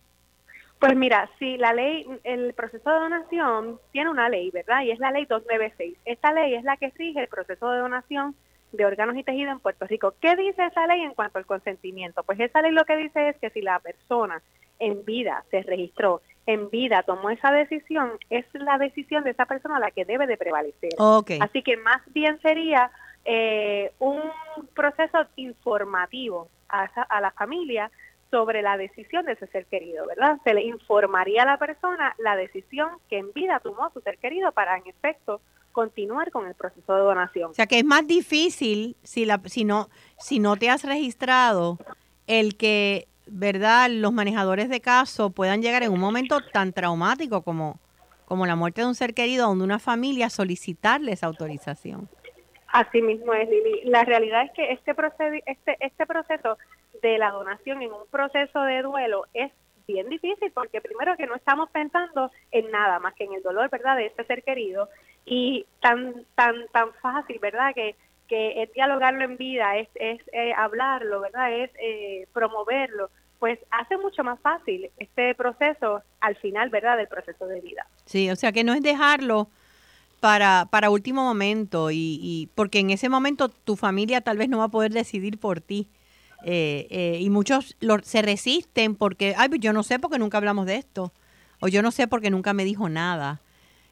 Pues 0.82 0.96
mira, 0.98 1.30
si 1.40 1.58
la 1.58 1.74
ley, 1.74 2.06
el 2.24 2.54
proceso 2.54 2.90
de 2.90 3.00
donación 3.00 3.80
tiene 3.92 4.10
una 4.10 4.28
ley, 4.30 4.50
¿verdad? 4.52 4.82
Y 4.82 4.92
es 4.92 5.00
la 5.00 5.12
ley 5.12 5.26
296. 5.26 5.96
Esta 6.06 6.34
ley 6.34 6.56
es 6.56 6.64
la 6.64 6.76
que 6.76 6.90
rige 6.98 7.22
el 7.22 7.28
proceso 7.28 7.70
de 7.70 7.80
donación 7.80 8.36
de 8.72 8.86
órganos 8.86 9.16
y 9.16 9.24
tejidos 9.24 9.52
en 9.54 9.60
Puerto 9.60 9.86
Rico. 9.86 10.16
¿Qué 10.20 10.36
dice 10.36 10.66
esa 10.66 10.88
ley 10.88 11.02
en 11.04 11.14
cuanto 11.14 11.38
al 11.38 11.46
consentimiento? 11.46 12.24
Pues 12.24 12.40
esa 12.40 12.62
ley 12.64 12.72
lo 12.72 12.84
que 12.86 12.96
dice 12.98 13.30
es 13.30 13.38
que 13.38 13.52
si 13.52 13.62
la 13.62 13.80
persona 13.80 14.42
en 14.80 15.06
vida 15.06 15.44
se 15.52 15.62
registró, 15.62 16.22
en 16.48 16.70
vida 16.72 17.04
tomó 17.04 17.30
esa 17.30 17.52
decisión, 17.52 18.14
es 18.32 18.46
la 18.54 18.80
decisión 18.80 19.24
de 19.24 19.30
esa 19.32 19.46
persona 19.46 19.78
la 19.80 19.92
que 19.92 20.06
debe 20.06 20.26
de 20.26 20.38
prevalecer. 20.38 20.90
Así 21.40 21.62
que 21.62 21.78
más 21.78 22.02
bien 22.08 22.40
sería 22.42 22.90
eh, 23.24 23.92
un 24.00 24.20
proceso 24.74 25.20
informativo 25.36 26.48
a, 26.70 26.86
esa- 26.86 27.04
a 27.04 27.22
la 27.22 27.30
familia 27.32 27.92
sobre 28.32 28.62
la 28.62 28.78
decisión 28.78 29.26
de 29.26 29.34
ese 29.34 29.46
ser 29.48 29.66
querido, 29.66 30.08
¿verdad? 30.08 30.40
Se 30.44 30.54
le 30.54 30.64
informaría 30.64 31.44
a 31.44 31.46
la 31.46 31.58
persona 31.58 32.16
la 32.18 32.36
decisión 32.36 32.90
que 33.10 33.18
en 33.20 33.32
vida 33.34 33.60
tomó 33.60 33.92
su 33.92 34.00
ser 34.02 34.18
querido 34.18 34.52
para, 34.54 34.78
en 34.78 34.88
efecto, 34.88 35.42
continuar 35.74 36.32
con 36.32 36.48
el 36.48 36.56
proceso 36.56 36.96
de 36.96 37.02
donación. 37.02 37.52
O 37.52 37.54
sea 37.54 37.68
que 37.68 37.80
es 37.80 37.86
más 37.86 38.08
difícil 38.08 38.96
si, 39.04 39.26
la, 39.26 39.42
si, 39.46 39.66
no, 39.66 39.90
si 40.18 40.40
no 40.40 40.56
te 40.56 40.70
has 40.70 40.84
registrado 40.84 41.78
el 42.26 42.56
que, 42.58 43.08
¿verdad?, 43.28 43.90
los 43.90 44.14
manejadores 44.14 44.70
de 44.70 44.80
caso 44.80 45.30
puedan 45.30 45.62
llegar 45.62 45.84
en 45.84 45.92
un 45.92 46.00
momento 46.00 46.40
tan 46.54 46.72
traumático 46.72 47.42
como, 47.42 47.80
como 48.26 48.46
la 48.46 48.56
muerte 48.56 48.82
de 48.82 48.88
un 48.88 48.96
ser 48.96 49.14
querido, 49.14 49.48
donde 49.48 49.66
una 49.66 49.80
familia 49.80 50.30
solicitarle 50.30 51.12
esa 51.12 51.28
autorización. 51.28 52.08
Así 52.68 53.02
mismo 53.02 53.34
es, 53.34 53.50
Lili. 53.50 53.82
La 53.90 54.06
realidad 54.06 54.46
es 54.46 54.52
que 54.52 54.72
este, 54.72 54.96
este, 55.46 55.78
este 55.82 56.06
proceso 56.06 56.58
de 57.02 57.18
la 57.18 57.32
donación 57.32 57.82
en 57.82 57.92
un 57.92 58.06
proceso 58.10 58.62
de 58.62 58.82
duelo 58.82 59.26
es 59.34 59.52
bien 59.88 60.10
difícil 60.10 60.52
porque 60.52 60.82
primero 60.82 61.18
que 61.18 61.28
no 61.28 61.36
estamos 61.36 61.70
pensando 61.72 62.32
en 62.52 62.70
nada 62.72 63.00
más 63.00 63.14
que 63.16 63.26
en 63.26 63.34
el 63.34 63.44
dolor, 63.44 63.70
¿verdad?, 63.70 63.98
de 63.98 64.08
este 64.08 64.24
ser 64.26 64.44
querido 64.44 64.90
y 65.26 65.66
tan 65.82 66.26
tan 66.36 66.68
tan 66.72 66.94
fácil, 67.02 67.40
¿verdad?, 67.40 67.74
que 67.74 67.96
que 68.28 68.64
es 68.64 68.72
dialogarlo 68.72 69.26
en 69.26 69.36
vida, 69.36 69.78
es, 69.78 69.90
es 69.96 70.22
eh, 70.32 70.54
hablarlo, 70.56 71.20
¿verdad?, 71.20 71.52
es 71.52 71.70
eh, 71.82 72.28
promoverlo, 72.32 73.10
pues 73.40 73.60
hace 73.72 73.98
mucho 73.98 74.24
más 74.24 74.40
fácil 74.40 74.90
este 74.98 75.36
proceso 75.36 76.02
al 76.22 76.38
final, 76.38 76.70
¿verdad?, 76.70 76.96
del 76.96 77.10
proceso 77.10 77.46
de 77.48 77.60
vida. 77.60 77.86
Sí, 78.06 78.30
o 78.32 78.36
sea 78.38 78.54
que 78.54 78.64
no 78.64 78.74
es 78.74 78.82
dejarlo 78.82 79.50
para, 80.22 80.68
para 80.72 80.92
último 80.92 81.24
momento 81.24 81.92
y, 81.92 82.20
y 82.22 82.50
porque 82.56 82.80
en 82.80 82.92
ese 82.92 83.10
momento 83.10 83.50
tu 83.50 83.76
familia 83.76 84.22
tal 84.22 84.38
vez 84.38 84.48
no 84.48 84.60
va 84.60 84.66
a 84.66 84.70
poder 84.70 84.92
decidir 84.92 85.38
por 85.38 85.60
ti. 85.60 85.90
Eh, 86.44 86.88
eh, 86.90 87.18
y 87.22 87.30
muchos 87.30 87.76
lo- 87.80 88.02
se 88.04 88.22
resisten 88.22 88.96
porque, 88.96 89.36
ay, 89.38 89.50
pues 89.50 89.62
yo 89.62 89.74
no 89.74 89.84
sé 89.84 90.00
porque 90.00 90.18
nunca 90.20 90.38
hablamos 90.38 90.66
de 90.66 90.76
esto. 90.76 91.12
O 91.60 91.68
yo 91.68 91.82
no 91.82 91.92
sé 91.92 92.08
porque 92.08 92.30
nunca 92.32 92.54
me 92.54 92.66
dijo 92.66 92.90
nada. 92.90 93.42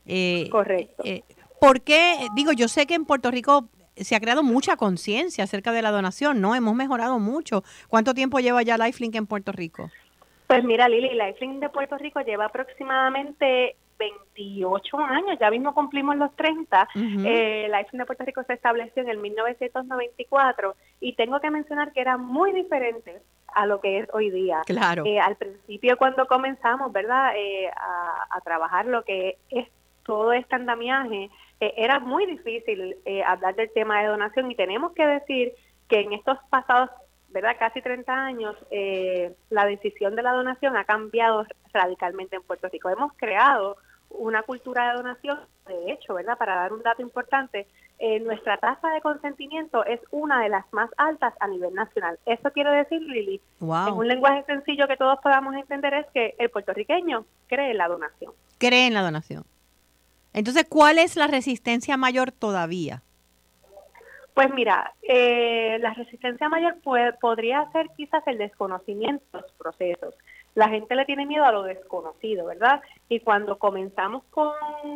Eh, 0.06 0.48
Correcto. 0.52 1.04
eh, 1.06 1.24
¿Por 1.62 1.82
qué? 1.82 2.28
Digo, 2.36 2.52
yo 2.54 2.68
sé 2.68 2.88
que 2.88 2.96
en 2.96 3.06
Puerto 3.06 3.30
Rico 3.30 3.70
se 3.96 4.16
ha 4.16 4.20
creado 4.20 4.44
mucha 4.44 4.78
conciencia 4.78 5.44
acerca 5.44 5.72
de 5.74 5.82
la 5.82 5.92
donación, 5.92 6.40
¿no? 6.42 6.56
Hemos 6.56 6.74
mejorado 6.74 7.20
mucho. 7.20 7.64
¿Cuánto 7.90 8.14
tiempo 8.14 8.40
lleva 8.40 8.64
ya 8.64 8.78
Lifelink 8.78 9.16
en 9.16 9.28
Puerto 9.28 9.52
Rico? 9.52 9.92
Pues 10.48 10.64
mira, 10.64 10.88
Lili, 10.90 11.10
Lifelink 11.14 11.60
de 11.60 11.70
Puerto 11.70 11.98
Rico 11.98 12.22
lleva 12.22 12.46
aproximadamente 12.46 13.76
28 14.00 14.98
años, 14.98 15.38
ya 15.40 15.52
mismo 15.52 15.74
cumplimos 15.76 16.16
los 16.16 16.36
30. 16.36 16.88
Ujú. 16.96 17.06
Eh, 17.26 17.68
Lifelink 17.68 18.00
de 18.00 18.06
Puerto 18.06 18.24
Rico 18.24 18.44
se 18.44 18.54
estableció 18.54 19.04
en 19.04 19.10
el 19.10 19.18
1994 19.18 20.76
y 21.02 21.14
tengo 21.14 21.40
que 21.40 21.52
mencionar 21.52 21.92
que 21.92 22.02
era 22.02 22.18
muy 22.18 22.54
diferente 22.54 23.22
a 23.54 23.66
lo 23.66 23.82
que 23.82 24.00
es 24.00 24.10
hoy 24.14 24.32
día. 24.32 24.62
Claro. 24.66 25.04
Eh, 25.06 25.20
al 25.20 25.36
principio 25.36 25.98
cuando 25.98 26.26
comenzamos, 26.26 26.92
¿verdad?, 26.92 27.34
eh, 27.36 27.70
a, 27.76 28.28
a 28.30 28.42
trabajar 28.42 28.86
lo 28.86 29.04
que 29.04 29.38
es 29.50 29.68
todo 30.10 30.34
este 30.34 30.56
andamiaje, 30.56 31.30
eh, 31.60 31.74
era 31.78 32.00
muy 32.00 32.26
difícil 32.26 32.98
eh, 33.06 33.24
hablar 33.24 33.56
del 33.56 33.72
tema 33.72 34.02
de 34.02 34.08
donación 34.08 34.50
y 34.50 34.56
tenemos 34.56 34.94
que 34.94 35.06
decir 35.06 35.54
que 35.88 36.00
en 36.02 36.14
estos 36.14 36.38
pasados, 36.50 36.90
¿verdad?, 37.30 37.58
casi 37.60 37.82
30 37.82 38.12
años, 38.12 38.56
eh, 38.72 39.36
la 39.50 39.66
decisión 39.66 40.16
de 40.16 40.24
la 40.24 40.32
donación 40.32 40.78
ha 40.78 40.86
cambiado 40.86 41.46
radicalmente 41.74 42.38
en 42.38 42.44
Puerto 42.44 42.70
Rico. 42.70 42.90
Hemos 42.90 43.14
creado 43.18 43.78
una 44.10 44.44
cultura 44.44 44.90
de 44.90 44.98
donación, 44.98 45.40
de 45.68 45.92
hecho, 45.92 46.14
¿verdad?, 46.16 46.38
para 46.38 46.56
dar 46.56 46.74
un 46.74 46.82
dato 46.82 47.02
importante, 47.02 47.68
eh, 48.00 48.20
nuestra 48.22 48.58
tasa 48.58 48.90
de 48.90 49.02
consentimiento 49.02 49.84
es 49.86 50.00
una 50.12 50.42
de 50.42 50.50
las 50.50 50.66
más 50.74 50.90
altas 50.98 51.34
a 51.40 51.48
nivel 51.48 51.74
nacional. 51.74 52.18
Eso 52.26 52.50
quiere 52.52 52.72
decir, 52.72 53.02
Lili, 53.02 53.42
en 53.62 53.94
un 53.94 54.08
lenguaje 54.08 54.44
sencillo 54.46 54.88
que 54.88 54.98
todos 54.98 55.20
podamos 55.22 55.54
entender 55.56 55.94
es 55.94 56.06
que 56.14 56.34
el 56.40 56.50
puertorriqueño 56.50 57.26
cree 57.48 57.72
en 57.72 57.78
la 57.78 57.88
donación. 57.88 58.34
cree 58.58 58.88
en 58.88 58.94
la 58.94 59.02
donación. 59.02 59.44
Entonces, 60.34 60.66
¿cuál 60.68 60.98
es 61.00 61.16
la 61.16 61.28
resistencia 61.28 61.96
mayor 61.98 62.32
todavía? 62.32 63.02
Pues 64.34 64.54
mira, 64.54 64.94
eh, 65.02 65.78
la 65.82 65.94
resistencia 65.94 66.48
mayor 66.50 66.80
puede- 66.82 67.14
podría 67.14 67.70
ser 67.72 67.90
quizás 67.98 68.26
el 68.28 68.38
desconocimiento 68.38 69.26
de 69.34 69.42
los 69.42 69.52
procesos. 69.54 70.14
La 70.56 70.70
gente 70.70 70.96
le 70.96 71.06
tiene 71.06 71.26
miedo 71.26 71.46
a 71.46 71.52
lo 71.52 71.64
desconocido, 71.64 72.46
¿verdad? 72.46 72.82
Y 73.08 73.20
cuando 73.20 73.58
comenzamos 73.58 74.24
con, 74.32 74.54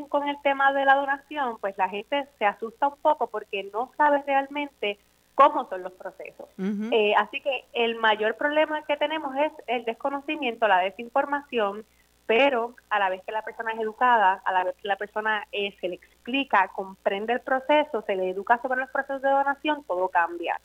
con 0.09 0.27
el 0.27 0.35
tema 0.41 0.73
de 0.73 0.85
la 0.85 0.95
donación, 0.95 1.57
pues 1.61 1.77
la 1.77 1.89
gente 1.89 2.27
se 2.37 2.45
asusta 2.45 2.87
un 2.87 2.97
poco 2.97 3.27
porque 3.27 3.69
no 3.71 3.91
sabe 3.97 4.23
realmente 4.25 4.97
cómo 5.35 5.67
son 5.69 5.83
los 5.83 5.93
procesos. 5.93 6.47
Eh, 6.57 7.13
así 7.17 7.41
que 7.41 7.65
el 7.73 7.95
mayor 7.95 8.35
problema 8.35 8.83
que 8.83 8.97
tenemos 8.97 9.35
es 9.35 9.51
el 9.67 9.85
desconocimiento, 9.85 10.67
la 10.67 10.79
desinformación, 10.79 11.85
pero 12.25 12.75
a 12.89 12.99
la 12.99 13.09
vez 13.09 13.21
que 13.25 13.31
la 13.31 13.41
persona 13.41 13.73
es 13.73 13.79
educada, 13.79 14.41
a 14.45 14.51
la 14.53 14.63
vez 14.63 14.75
que 14.81 14.87
la 14.87 14.95
persona 14.95 15.45
eh, 15.51 15.75
se 15.81 15.89
le 15.89 15.95
explica, 15.95 16.69
comprende 16.69 17.33
el 17.33 17.41
proceso, 17.41 18.03
se 18.03 18.15
le 18.15 18.29
educa 18.29 18.61
sobre 18.61 18.81
los 18.81 18.89
procesos 18.91 19.21
de 19.21 19.29
donación, 19.29 19.83
todo 19.83 20.07
cambia. 20.09 20.59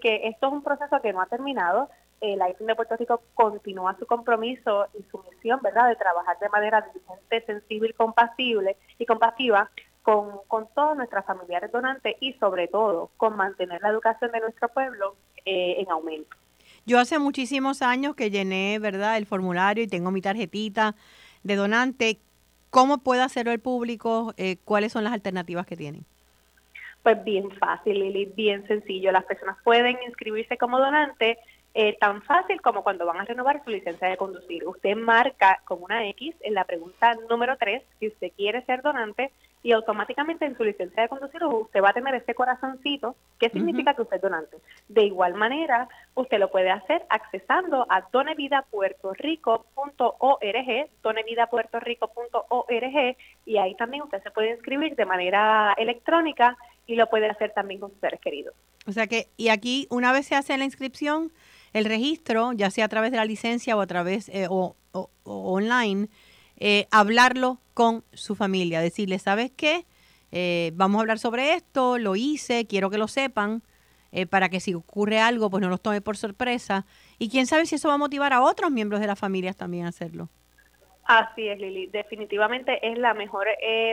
que 0.00 0.28
esto 0.28 0.46
es 0.46 0.52
un 0.52 0.62
proceso 0.62 1.00
que 1.00 1.12
no 1.12 1.20
ha 1.20 1.26
terminado. 1.26 1.90
El 2.20 2.40
IFIN 2.50 2.66
de 2.66 2.74
Puerto 2.74 2.96
Rico 2.96 3.22
continúa 3.34 3.96
su 3.98 4.06
compromiso 4.06 4.86
y 4.98 5.02
su 5.10 5.22
misión, 5.30 5.60
¿verdad?, 5.62 5.88
de 5.88 5.96
trabajar 5.96 6.38
de 6.38 6.48
manera 6.50 6.82
diligente, 6.82 7.44
sensible 7.46 7.90
y 7.90 7.92
compasible 7.94 8.76
y 8.98 9.06
compasiva 9.06 9.70
con, 10.02 10.40
con 10.48 10.68
todos 10.74 10.96
nuestros 10.96 11.24
familiares 11.24 11.72
donantes 11.72 12.16
y 12.20 12.34
sobre 12.34 12.68
todo 12.68 13.10
con 13.16 13.36
mantener 13.36 13.80
la 13.82 13.88
educación 13.88 14.32
de 14.32 14.40
nuestro 14.40 14.68
pueblo 14.68 15.16
eh, 15.44 15.76
en 15.78 15.90
aumento. 15.90 16.36
Yo 16.86 16.98
hace 16.98 17.18
muchísimos 17.18 17.82
años 17.82 18.14
que 18.14 18.30
llené, 18.30 18.78
¿verdad?, 18.78 19.16
el 19.16 19.26
formulario 19.26 19.84
y 19.84 19.88
tengo 19.88 20.10
mi 20.10 20.20
tarjetita 20.20 20.94
de 21.42 21.56
donante. 21.56 22.18
¿Cómo 22.70 22.98
puede 22.98 23.22
hacerlo 23.22 23.52
el 23.52 23.60
público? 23.60 24.34
Eh, 24.36 24.56
¿Cuáles 24.64 24.92
son 24.92 25.04
las 25.04 25.12
alternativas 25.12 25.66
que 25.66 25.76
tienen? 25.76 26.04
Pues 27.02 27.22
bien 27.24 27.50
fácil, 27.52 27.98
Lili, 27.98 28.26
bien 28.26 28.66
sencillo. 28.66 29.10
Las 29.10 29.24
personas 29.24 29.56
pueden 29.64 29.96
inscribirse 30.06 30.58
como 30.58 30.78
donante 30.78 31.38
eh, 31.74 31.96
tan 32.00 32.22
fácil 32.22 32.60
como 32.60 32.82
cuando 32.82 33.06
van 33.06 33.20
a 33.20 33.24
renovar 33.24 33.62
su 33.64 33.70
licencia 33.70 34.08
de 34.08 34.16
conducir. 34.16 34.66
Usted 34.66 34.96
marca 34.96 35.60
con 35.64 35.82
una 35.82 36.06
X 36.08 36.34
en 36.40 36.54
la 36.54 36.64
pregunta 36.64 37.14
número 37.28 37.56
3 37.56 37.82
si 37.98 38.08
usted 38.08 38.32
quiere 38.36 38.64
ser 38.64 38.82
donante 38.82 39.30
y 39.62 39.72
automáticamente 39.72 40.46
en 40.46 40.56
su 40.56 40.64
licencia 40.64 41.02
de 41.02 41.08
conducir 41.08 41.44
usted 41.44 41.82
va 41.82 41.90
a 41.90 41.92
tener 41.92 42.14
ese 42.14 42.34
corazoncito 42.34 43.14
que 43.38 43.50
significa 43.50 43.92
que 43.94 44.02
usted 44.02 44.16
es 44.16 44.22
donante. 44.22 44.56
De 44.88 45.04
igual 45.04 45.34
manera, 45.34 45.88
usted 46.14 46.38
lo 46.38 46.50
puede 46.50 46.70
hacer 46.70 47.04
accesando 47.08 47.86
a 47.88 48.02
donevidapuertorico.org, 48.10 50.90
donevidapuertorico.org 51.02 53.16
y 53.44 53.58
ahí 53.58 53.74
también 53.74 54.02
usted 54.02 54.22
se 54.22 54.30
puede 54.30 54.52
inscribir 54.52 54.96
de 54.96 55.04
manera 55.04 55.74
electrónica 55.76 56.56
y 56.86 56.94
lo 56.96 57.08
puede 57.08 57.28
hacer 57.28 57.52
también 57.52 57.80
con 57.80 57.90
sus 57.90 58.00
seres 58.00 58.20
queridos. 58.20 58.54
O 58.86 58.92
sea 58.92 59.06
que, 59.06 59.28
y 59.36 59.50
aquí 59.50 59.86
una 59.90 60.10
vez 60.12 60.26
se 60.26 60.34
hace 60.34 60.56
la 60.56 60.64
inscripción, 60.64 61.30
el 61.72 61.84
registro, 61.84 62.52
ya 62.52 62.70
sea 62.70 62.86
a 62.86 62.88
través 62.88 63.10
de 63.10 63.16
la 63.16 63.24
licencia 63.24 63.76
o 63.76 63.80
a 63.80 63.86
través 63.86 64.28
eh, 64.28 64.46
o, 64.48 64.76
online, 65.24 66.08
eh, 66.58 66.86
hablarlo 66.90 67.58
con 67.74 68.04
su 68.12 68.34
familia, 68.34 68.80
decirle, 68.80 69.18
¿sabes 69.18 69.50
qué? 69.50 69.86
Eh, 70.32 70.72
vamos 70.74 70.98
a 70.98 71.00
hablar 71.02 71.18
sobre 71.18 71.54
esto, 71.54 71.98
lo 71.98 72.16
hice, 72.16 72.66
quiero 72.66 72.90
que 72.90 72.98
lo 72.98 73.08
sepan, 73.08 73.62
para 74.28 74.48
que 74.48 74.58
si 74.58 74.74
ocurre 74.74 75.20
algo, 75.20 75.50
pues 75.50 75.60
no 75.60 75.68
los 75.68 75.80
tome 75.80 76.00
por 76.00 76.16
sorpresa. 76.16 76.84
Y 77.20 77.30
quién 77.30 77.46
sabe 77.46 77.64
si 77.66 77.76
eso 77.76 77.86
va 77.86 77.94
a 77.94 77.98
motivar 77.98 78.32
a 78.32 78.42
otros 78.42 78.72
miembros 78.72 79.00
de 79.00 79.06
las 79.06 79.16
familias 79.16 79.56
también 79.56 79.86
a 79.86 79.90
hacerlo. 79.90 80.28
Así 81.04 81.46
es, 81.46 81.60
Lili. 81.60 81.86
Definitivamente 81.86 82.84
es 82.90 82.98
la 82.98 83.14
mejor 83.14 83.46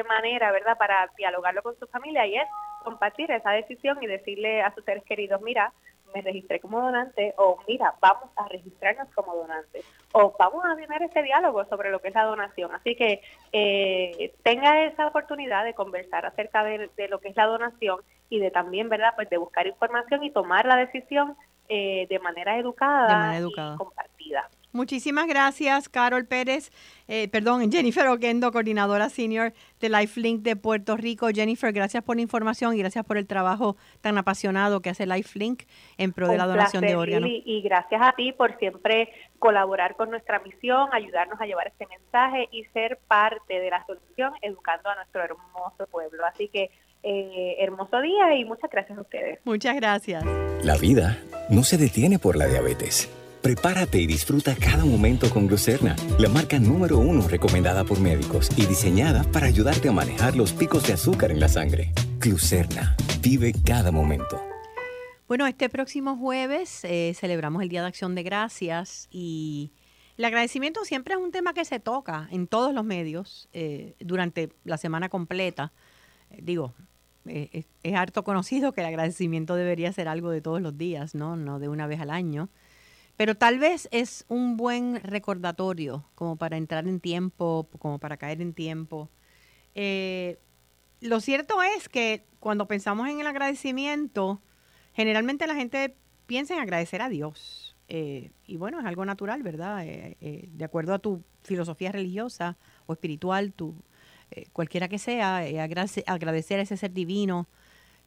manera, 0.10 0.52
¿verdad?, 0.52 0.76
para 0.76 1.08
dialogarlo 1.16 1.62
con 1.62 1.78
su 1.78 1.86
familia 1.86 2.26
y 2.26 2.36
es 2.36 2.48
compartir 2.84 3.30
esa 3.30 3.52
decisión 3.52 4.02
y 4.02 4.08
decirle 4.08 4.64
a 4.64 4.74
sus 4.74 4.84
seres 4.86 5.04
queridos, 5.04 5.40
mira, 5.44 5.72
me 6.14 6.22
registré 6.22 6.60
como 6.60 6.82
donante 6.82 7.34
o 7.38 7.60
mira, 7.68 7.94
vamos 8.02 8.30
a 8.36 8.48
registrarnos 8.48 9.08
como 9.14 9.36
donante 9.36 9.82
o 10.14 10.34
vamos 10.38 10.64
a 10.66 10.76
tener 10.76 11.02
ese 11.04 11.22
diálogo 11.24 11.66
sobre 11.66 11.92
lo 11.92 12.00
que 12.00 12.10
es 12.10 12.16
la 12.16 12.24
donación. 12.24 12.74
Así 12.74 12.96
que 12.96 13.22
eh, 13.52 14.34
tenga 14.44 14.84
esa 14.86 15.08
oportunidad 15.08 15.66
de 15.66 15.74
conversar 15.74 16.26
acerca 16.26 16.64
de, 16.64 16.90
lo 17.10 17.20
que 17.20 17.30
es 17.30 17.36
la 17.36 17.46
donación 17.46 18.02
y 18.30 18.40
de 18.40 18.52
también, 18.52 18.90
¿verdad? 18.90 19.14
Pues 19.16 19.30
de 19.30 19.38
buscar 19.38 19.68
información 19.68 20.24
y 20.24 20.32
tomar 20.32 20.66
la 20.66 20.76
decisión 20.76 21.36
eh, 21.70 22.08
de 22.10 22.20
manera 22.20 22.58
educada, 22.58 23.38
y 23.40 23.54
compartida. 23.78 24.17
Muchísimas 24.74 25.28
gracias, 25.28 25.90
Carol 25.90 26.26
Pérez, 26.26 26.72
eh, 27.08 27.28
perdón, 27.30 27.72
Jennifer 27.72 28.08
Oquendo, 28.08 28.52
coordinadora 28.52 29.10
senior 29.10 29.54
de 29.80 29.90
LifeLink 29.90 30.42
de 30.42 30.56
Puerto 30.56 30.98
Rico. 30.98 31.30
Jennifer, 31.34 31.72
gracias 31.72 32.04
por 32.04 32.18
la 32.18 32.22
información 32.22 32.76
y 32.76 32.80
gracias 32.80 33.06
por 33.06 33.18
el 33.18 33.28
trabajo 33.28 33.78
tan 34.02 34.18
apasionado 34.18 34.82
que 34.82 34.90
hace 34.90 35.08
LifeLink 35.08 35.64
en 35.98 36.12
pro 36.12 36.28
de 36.28 36.38
la 36.38 36.46
donación 36.46 36.84
de 36.84 36.96
órganos. 36.96 37.30
y 37.30 37.62
gracias 37.62 38.02
a 38.04 38.12
ti 38.14 38.34
por 38.34 38.58
siempre 38.60 39.10
colaborar 39.40 39.96
con 39.96 40.10
nuestra 40.10 40.40
misión, 40.40 40.90
ayudarnos 40.92 41.40
a 41.40 41.46
llevar 41.46 41.68
este 41.68 41.88
mensaje 41.88 42.50
y 42.52 42.66
ser 42.66 43.00
parte 43.08 43.60
de 43.60 43.70
la 43.70 43.86
solución 43.86 44.34
educando 44.42 44.90
a 44.90 44.96
nuestro 44.96 45.24
hermoso 45.24 45.88
pueblo. 45.90 46.26
Así 46.26 46.50
que 46.50 46.70
eh, 47.04 47.56
hermoso 47.60 48.02
día 48.02 48.36
y 48.36 48.44
muchas 48.44 48.70
gracias 48.70 48.98
a 48.98 49.02
ustedes. 49.02 49.40
Muchas 49.46 49.76
gracias. 49.76 50.26
La 50.64 50.78
vida 50.78 51.18
no 51.50 51.64
se 51.64 51.78
detiene 51.78 52.20
por 52.20 52.36
la 52.36 52.48
diabetes 52.48 53.10
Prepárate 53.42 54.02
y 54.02 54.08
disfruta 54.08 54.56
cada 54.56 54.84
momento 54.84 55.30
con 55.30 55.48
Glucerna, 55.48 55.96
la 56.18 56.28
marca 56.28 56.60
número 56.60 56.98
uno 56.98 57.28
recomendada 57.28 57.84
por 57.84 58.00
médicos 58.00 58.50
y 58.58 58.66
diseñada 58.66 59.24
para 59.32 59.46
ayudarte 59.46 59.90
a 59.90 59.92
manejar 59.92 60.36
los 60.36 60.54
picos 60.54 60.88
de 60.88 60.94
azúcar 60.94 61.32
en 61.32 61.40
la 61.40 61.48
sangre. 61.48 61.94
Glucerna, 62.20 62.96
vive 63.22 63.54
cada 63.64 63.92
momento. 63.92 64.42
Bueno, 65.28 65.46
este 65.46 65.70
próximo 65.70 66.18
jueves 66.18 66.84
eh, 66.84 67.14
celebramos 67.16 67.62
el 67.62 67.70
Día 67.70 67.82
de 67.82 67.88
Acción 67.88 68.16
de 68.16 68.24
Gracias 68.24 69.08
y 69.12 69.72
el 70.18 70.26
agradecimiento 70.26 70.84
siempre 70.84 71.14
es 71.14 71.20
un 71.20 71.32
tema 71.32 71.54
que 71.54 71.64
se 71.64 71.80
toca 71.80 72.28
en 72.32 72.48
todos 72.48 72.74
los 72.74 72.84
medios 72.84 73.50
eh, 73.54 73.96
durante 74.00 74.50
la 74.64 74.78
semana 74.78 75.10
completa. 75.10 75.74
Eh, 76.32 76.40
digo, 76.42 76.74
es 77.26 77.94
harto 77.94 78.24
conocido 78.24 78.72
que 78.72 78.82
el 78.82 78.88
agradecimiento 78.88 79.56
debería 79.56 79.92
ser 79.92 80.08
algo 80.08 80.32
de 80.32 80.42
todos 80.42 80.62
los 80.62 80.78
días, 80.78 81.14
¿no? 81.14 81.36
No 81.36 81.60
de 81.60 81.68
una 81.68 81.86
vez 81.86 82.00
al 82.00 82.10
año. 82.10 82.50
Pero 83.18 83.36
tal 83.36 83.58
vez 83.58 83.90
es 83.92 84.26
un 84.30 84.58
buen 84.58 85.02
recordatorio 85.02 86.06
como 86.14 86.36
para 86.36 86.56
entrar 86.56 86.88
en 86.88 87.00
tiempo, 87.00 87.68
como 87.80 87.98
para 87.98 88.16
caer 88.18 88.42
en 88.42 88.54
tiempo. 88.54 89.10
Eh, 89.74 90.38
lo 91.02 91.20
cierto 91.20 91.62
es 91.64 91.90
que 91.90 92.24
cuando 92.40 92.68
pensamos 92.68 93.10
en 93.10 93.20
el 93.20 93.26
agradecimiento, 93.26 94.40
generalmente 94.94 95.48
la 95.48 95.56
gente 95.56 95.96
piensa 96.28 96.54
en 96.54 96.60
agradecer 96.60 97.02
a 97.02 97.10
Dios. 97.10 97.76
Eh, 97.90 98.30
y 98.46 98.58
bueno, 98.58 98.80
es 98.80 98.86
algo 98.86 99.04
natural, 99.04 99.42
¿verdad? 99.42 99.84
Eh, 99.84 100.50
de 100.52 100.66
acuerdo 100.66 100.94
a 100.94 101.00
tu 101.00 101.24
filosofía 101.42 101.92
religiosa 101.92 102.56
o 102.86 102.94
espiritual, 102.94 103.52
tu, 103.52 103.74
cualquiera 104.54 104.90
que 104.90 105.00
sea, 105.00 105.38
agradecer 105.38 106.60
a 106.60 106.62
ese 106.62 106.78
ser 106.78 106.94
divino 106.94 107.48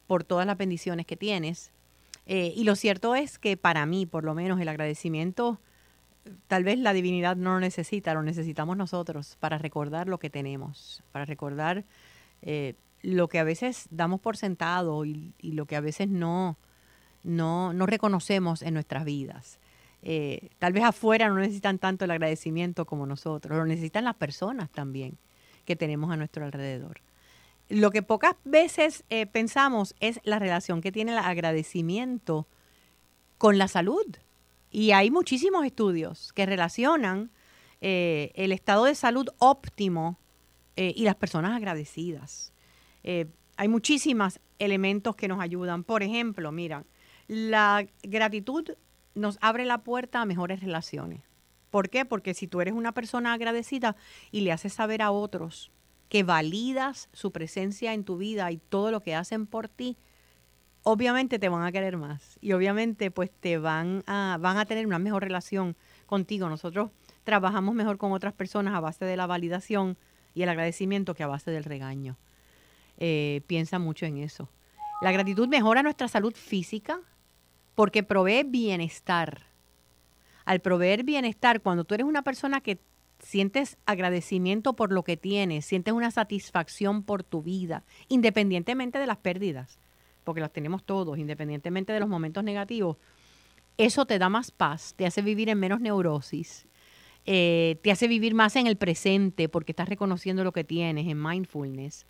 por 0.07 0.23
todas 0.23 0.45
las 0.45 0.57
bendiciones 0.57 1.05
que 1.05 1.17
tienes. 1.17 1.73
Eh, 2.25 2.53
y 2.55 2.63
lo 2.63 2.75
cierto 2.75 3.15
es 3.15 3.39
que 3.39 3.57
para 3.57 3.85
mí, 3.85 4.05
por 4.05 4.23
lo 4.23 4.33
menos, 4.33 4.59
el 4.59 4.69
agradecimiento, 4.69 5.59
tal 6.47 6.63
vez 6.63 6.77
la 6.77 6.93
divinidad 6.93 7.35
no 7.35 7.53
lo 7.53 7.59
necesita, 7.59 8.13
lo 8.13 8.23
necesitamos 8.23 8.77
nosotros 8.77 9.37
para 9.39 9.57
recordar 9.57 10.07
lo 10.07 10.19
que 10.19 10.29
tenemos, 10.29 11.03
para 11.11 11.25
recordar 11.25 11.83
eh, 12.41 12.75
lo 13.01 13.27
que 13.27 13.39
a 13.39 13.43
veces 13.43 13.87
damos 13.89 14.19
por 14.19 14.37
sentado 14.37 15.05
y, 15.05 15.33
lo 15.41 15.65
que 15.65 15.75
a 15.75 15.81
veces 15.81 16.07
no, 16.07 16.57
no, 17.23 17.73
no 17.73 17.85
reconocemos 17.85 18.61
en 18.61 18.75
nuestras 18.75 19.05
vidas. 19.05 19.59
Eh, 20.03 20.49
tal 20.57 20.73
vez 20.73 20.83
afuera 20.83 21.29
no 21.29 21.35
necesitan 21.35 21.77
tanto 21.77 22.05
el 22.05 22.11
agradecimiento 22.11 22.85
como 22.85 23.05
nosotros, 23.05 23.55
lo 23.57 23.65
necesitan 23.65 24.03
las 24.03 24.15
personas 24.15 24.71
también 24.71 25.17
que 25.65 25.75
tenemos 25.75 26.11
a 26.11 26.17
nuestro 26.17 26.43
alrededor. 26.43 27.01
Lo 27.71 27.89
que 27.91 28.03
pocas 28.03 28.35
veces 28.43 29.05
eh, 29.09 29.25
pensamos 29.27 29.95
es 30.01 30.19
la 30.25 30.39
relación 30.39 30.81
que 30.81 30.91
tiene 30.91 31.13
el 31.13 31.17
agradecimiento 31.19 32.45
con 33.37 33.57
la 33.57 33.69
salud. 33.69 34.05
Y 34.71 34.91
hay 34.91 35.09
muchísimos 35.09 35.65
estudios 35.65 36.33
que 36.33 36.45
relacionan 36.45 37.31
eh, 37.79 38.33
el 38.35 38.51
estado 38.51 38.83
de 38.83 38.93
salud 38.93 39.29
óptimo 39.37 40.19
eh, 40.75 40.91
y 40.97 41.05
las 41.05 41.15
personas 41.15 41.55
agradecidas. 41.55 42.51
hay 43.03 43.67
muchísimos 43.69 44.41
elementos 44.59 45.15
que 45.15 45.29
nos 45.29 45.39
ayudan. 45.39 45.85
Por 45.85 46.03
ejemplo, 46.03 46.51
mira, 46.51 46.83
la 47.29 47.87
gratitud 48.03 48.69
nos 49.15 49.37
abre 49.39 49.63
la 49.63 49.77
puerta 49.77 50.21
a 50.21 50.25
mejores 50.25 50.59
relaciones. 50.59 51.21
¿Por 51.69 51.89
qué? 51.89 52.03
Porque 52.03 52.33
si 52.33 52.47
tú 52.47 52.59
eres 52.59 52.73
una 52.73 52.91
persona 52.91 53.31
agradecida 53.31 53.95
y 54.29 54.41
le 54.41 54.51
haces 54.51 54.73
saber 54.73 55.01
a 55.01 55.11
otros 55.11 55.71
que 56.11 56.23
validas 56.23 57.07
su 57.13 57.31
presencia 57.31 57.93
en 57.93 58.03
tu 58.03 58.17
vida 58.17 58.51
y 58.51 58.57
todo 58.57 58.91
lo 58.91 58.99
que 58.99 59.15
hacen 59.15 59.47
por 59.47 59.69
ti, 59.69 59.95
obviamente 60.83 61.39
te 61.39 61.47
van 61.47 61.63
a 61.63 61.71
querer 61.71 61.95
más 61.95 62.37
y 62.41 62.51
obviamente 62.51 63.11
pues 63.11 63.31
te 63.31 63.57
van 63.57 64.03
a, 64.07 64.37
van 64.41 64.57
a 64.57 64.65
tener 64.65 64.85
una 64.85 64.99
mejor 64.99 65.23
relación 65.23 65.77
contigo. 66.07 66.49
Nosotros 66.49 66.91
trabajamos 67.23 67.75
mejor 67.75 67.97
con 67.97 68.11
otras 68.11 68.33
personas 68.33 68.73
a 68.73 68.81
base 68.81 69.05
de 69.05 69.15
la 69.15 69.25
validación 69.25 69.97
y 70.33 70.41
el 70.41 70.49
agradecimiento 70.49 71.13
que 71.15 71.23
a 71.23 71.27
base 71.27 71.49
del 71.49 71.63
regaño. 71.63 72.17
Eh, 72.97 73.39
piensa 73.47 73.79
mucho 73.79 74.05
en 74.05 74.17
eso. 74.17 74.49
La 75.01 75.13
gratitud 75.13 75.47
mejora 75.47 75.81
nuestra 75.81 76.09
salud 76.09 76.35
física 76.35 76.99
porque 77.73 78.03
provee 78.03 78.43
bienestar. 78.43 79.43
Al 80.43 80.59
proveer 80.59 81.05
bienestar, 81.05 81.61
cuando 81.61 81.85
tú 81.85 81.93
eres 81.93 82.05
una 82.05 82.21
persona 82.21 82.59
que 82.59 82.81
sientes 83.21 83.77
agradecimiento 83.85 84.73
por 84.73 84.91
lo 84.91 85.03
que 85.03 85.17
tienes, 85.17 85.65
sientes 85.65 85.93
una 85.93 86.11
satisfacción 86.11 87.03
por 87.03 87.23
tu 87.23 87.41
vida, 87.41 87.83
independientemente 88.07 88.99
de 88.99 89.07
las 89.07 89.17
pérdidas, 89.17 89.79
porque 90.23 90.41
las 90.41 90.51
tenemos 90.51 90.83
todos, 90.83 91.17
independientemente 91.17 91.93
de 91.93 91.99
los 91.99 92.09
momentos 92.09 92.43
negativos, 92.43 92.97
eso 93.77 94.05
te 94.05 94.19
da 94.19 94.29
más 94.29 94.51
paz, 94.51 94.93
te 94.95 95.05
hace 95.05 95.21
vivir 95.21 95.49
en 95.49 95.59
menos 95.59 95.81
neurosis, 95.81 96.67
eh, 97.25 97.79
te 97.83 97.91
hace 97.91 98.07
vivir 98.07 98.33
más 98.33 98.55
en 98.55 98.67
el 98.67 98.77
presente 98.77 99.49
porque 99.49 99.71
estás 99.71 99.89
reconociendo 99.89 100.43
lo 100.43 100.51
que 100.51 100.63
tienes, 100.63 101.07
en 101.07 101.21
mindfulness. 101.21 102.05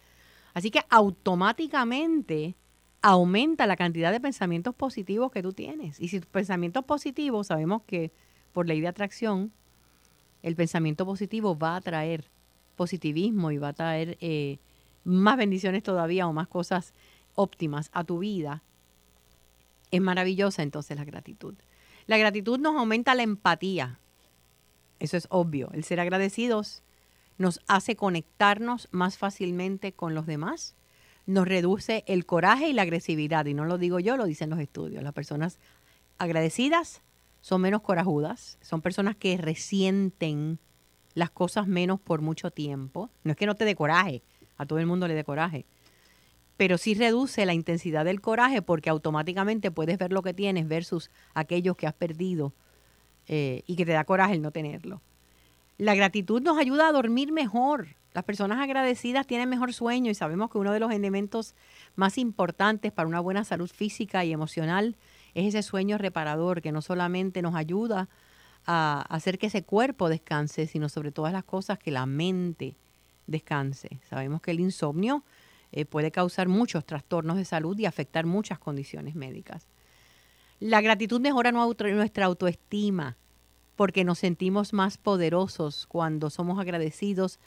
Así 0.54 0.72
que 0.72 0.82
automáticamente 0.90 2.56
aumenta 3.02 3.66
la 3.68 3.76
cantidad 3.76 4.12
de 4.12 4.20
pensamientos 4.20 4.76
positivos 4.76 5.32
que 5.32 5.42
tú 5.42 5.54
tienes. 5.54 6.00
Y 6.00 6.10
si 6.10 6.20
tus 6.20 6.30
pensamientos 6.30 6.86
positivos, 6.86 7.48
sabemos 7.48 7.84
que 7.84 8.12
por 8.52 8.68
ley 8.68 8.82
de 8.82 8.88
atracción, 8.88 9.52
el 10.44 10.56
pensamiento 10.56 11.06
positivo 11.06 11.58
va 11.58 11.76
a 11.76 11.82
traer 11.82 12.26
positivismo 12.76 13.52
y 13.52 13.58
va 13.58 13.70
a 13.70 13.74
traer 13.74 14.18
eh, 14.22 14.58
más 15.04 15.38
bendiciones 15.38 15.84
todavía 15.84 16.28
o 16.28 16.34
más 16.34 16.48
cosas 16.48 16.94
óptimas 17.36 17.90
a 17.94 18.04
tu 18.04 18.20
vida. 18.20 18.64
Es 19.92 20.02
maravillosa 20.02 20.64
entonces 20.64 20.98
la 20.98 21.06
gratitud. 21.06 21.56
La 22.08 22.18
gratitud 22.18 22.60
nos 22.60 22.76
aumenta 22.76 23.16
la 23.16 23.24
empatía. 23.24 24.00
Eso 25.00 25.18
es 25.18 25.28
obvio. 25.30 25.70
El 25.74 25.84
ser 25.84 26.00
agradecidos 26.00 26.84
nos 27.38 27.60
hace 27.68 27.96
conectarnos 27.96 28.88
más 28.92 29.18
fácilmente 29.18 29.94
con 29.94 30.14
los 30.14 30.26
demás, 30.26 30.76
nos 31.26 31.48
reduce 31.48 32.04
el 32.08 32.26
coraje 32.26 32.70
y 32.70 32.74
la 32.74 32.84
agresividad. 32.84 33.46
Y 33.46 33.54
no 33.54 33.66
lo 33.66 33.78
digo 33.78 34.00
yo, 34.00 34.18
lo 34.18 34.26
dicen 34.26 34.50
los 34.50 34.60
estudios. 34.60 35.04
Las 35.04 35.14
personas 35.14 35.60
agradecidas 36.18 37.02
son 37.42 37.62
menos 37.62 37.82
corajudas, 37.82 38.58
son 38.62 38.82
personas 38.82 39.16
que 39.16 39.38
resienten 39.38 40.60
las 41.14 41.30
cosas 41.30 41.68
menos 41.68 42.00
por 42.00 42.22
mucho 42.22 42.52
tiempo. 42.52 43.10
No 43.24 43.32
es 43.32 43.38
que 43.38 43.46
no 43.46 43.56
te 43.56 43.66
dé 43.66 43.76
coraje, 43.76 44.24
a 44.58 44.66
todo 44.66 44.80
el 44.80 44.86
mundo 44.86 45.08
le 45.08 45.16
dé 45.16 45.24
coraje, 45.24 45.66
pero 46.56 46.78
sí 46.78 46.94
reduce 46.94 47.46
la 47.46 47.54
intensidad 47.54 48.06
del 48.06 48.22
coraje 48.22 48.62
porque 48.62 48.90
automáticamente 48.90 49.72
puedes 49.72 49.98
ver 49.98 50.14
lo 50.14 50.22
que 50.22 50.34
tienes 50.34 50.68
versus 50.68 51.10
aquellos 51.34 51.76
que 51.76 51.88
has 51.88 51.94
perdido 51.94 52.54
eh, 53.28 53.64
y 53.66 53.76
que 53.76 53.86
te 53.86 53.94
da 53.94 54.04
coraje 54.04 54.36
el 54.36 54.42
no 54.42 54.52
tenerlo. 54.52 55.02
La 55.78 55.96
gratitud 55.96 56.42
nos 56.42 56.60
ayuda 56.60 56.88
a 56.88 56.92
dormir 56.92 57.32
mejor. 57.32 57.96
Las 58.14 58.24
personas 58.24 58.60
agradecidas 58.60 59.26
tienen 59.26 59.50
mejor 59.50 59.74
sueño 59.74 60.12
y 60.12 60.16
sabemos 60.16 60.52
que 60.52 60.60
uno 60.60 60.72
de 60.74 60.80
los 60.80 60.92
elementos 60.92 61.56
más 61.96 62.20
importantes 62.20 62.92
para 62.92 63.08
una 63.08 63.20
buena 63.20 63.44
salud 63.44 63.70
física 63.70 64.24
y 64.24 64.32
emocional 64.32 64.96
es 65.34 65.48
ese 65.48 65.64
sueño 65.64 65.98
reparador 65.98 66.62
que 66.62 66.72
no 66.72 66.82
solamente 66.82 67.42
nos 67.42 67.56
ayuda 67.56 68.10
a 68.66 69.02
hacer 69.10 69.40
que 69.40 69.48
ese 69.48 69.64
cuerpo 69.64 70.10
descanse, 70.10 70.68
sino 70.68 70.90
sobre 70.90 71.12
todas 71.12 71.34
las 71.34 71.44
cosas 71.44 71.80
que 71.80 71.92
la 71.92 72.06
mente 72.06 72.76
descanse. 73.28 74.00
Sabemos 74.10 74.42
que 74.42 74.52
el 74.52 74.60
insomnio 74.60 75.24
eh, 75.72 75.86
puede 75.86 76.12
causar 76.12 76.48
muchos 76.48 76.86
trastornos 76.86 77.38
de 77.38 77.46
salud 77.46 77.78
y 77.80 77.86
afectar 77.86 78.26
muchas 78.26 78.60
condiciones 78.60 79.16
médicas. 79.16 79.68
La 80.60 80.82
gratitud 80.82 81.20
mejora 81.20 81.52
nuestra 81.52 82.26
autoestima 82.26 83.18
porque 83.76 84.04
nos 84.04 84.20
sentimos 84.20 84.74
más 84.74 84.98
poderosos 84.98 85.88
cuando 85.88 86.30
somos 86.30 86.60
agradecidos 86.60 87.40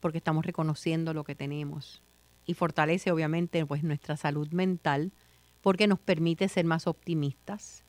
porque 0.00 0.18
estamos 0.18 0.44
reconociendo 0.44 1.14
lo 1.14 1.24
que 1.24 1.34
tenemos 1.34 2.02
y 2.44 2.54
fortalece 2.54 3.10
obviamente 3.10 3.64
pues 3.64 3.84
nuestra 3.84 4.16
salud 4.16 4.48
mental 4.50 5.12
porque 5.60 5.86
nos 5.86 5.98
permite 5.98 6.48
ser 6.48 6.64
más 6.64 6.86
optimistas, 6.86 7.84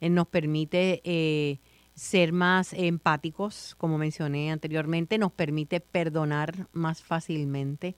eh, 0.00 0.10
nos 0.10 0.28
permite 0.28 1.00
eh, 1.04 1.58
ser 1.94 2.32
más 2.32 2.72
empáticos, 2.72 3.74
como 3.76 3.98
mencioné 3.98 4.52
anteriormente, 4.52 5.18
nos 5.18 5.32
permite 5.32 5.80
perdonar 5.80 6.68
más 6.72 7.02
fácilmente. 7.02 7.96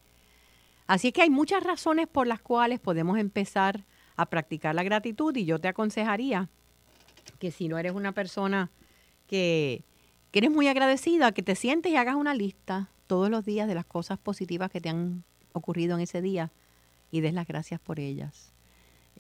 Así 0.87 1.09
es 1.09 1.15
que 1.15 1.23
hay 1.23 1.31
muchas 1.31 1.63
razones 1.63 2.09
por 2.09 2.27
las 2.27 2.41
cuales 2.41 2.81
podemos 2.81 3.19
empezar 3.19 3.85
a 4.17 4.27
practicar 4.27 4.75
la 4.75 4.83
gratitud 4.83 5.37
y 5.37 5.45
yo 5.45 5.59
te 5.59 5.69
aconsejaría 5.69 6.49
que 7.39 7.51
si 7.51 7.69
no 7.69 7.79
eres 7.79 7.93
una 7.93 8.13
persona 8.13 8.71
que, 9.27 9.85
que 10.31 10.41
eres 10.41 10.51
muy 10.51 10.69
agradecida, 10.69 11.33
que 11.33 11.43
te 11.43 11.55
sientes 11.55 11.93
y 11.93 11.97
hagas 11.97 12.17
una 12.17 12.35
lista 12.35 12.91
todos 13.07 13.31
los 13.31 13.45
días 13.45 13.69
de 13.69 13.75
las 13.75 13.87
cosas 13.87 14.19
positivas 14.19 14.71
que 14.71 14.81
te 14.81 14.89
han 14.89 15.25
ocurrido 15.53 15.95
en 15.97 16.03
ese 16.03 16.23
día 16.23 16.51
y 17.11 17.21
des 17.21 17.35
las 17.35 17.47
gracias 17.47 17.81
por 17.81 18.01
ellas. 18.01 18.53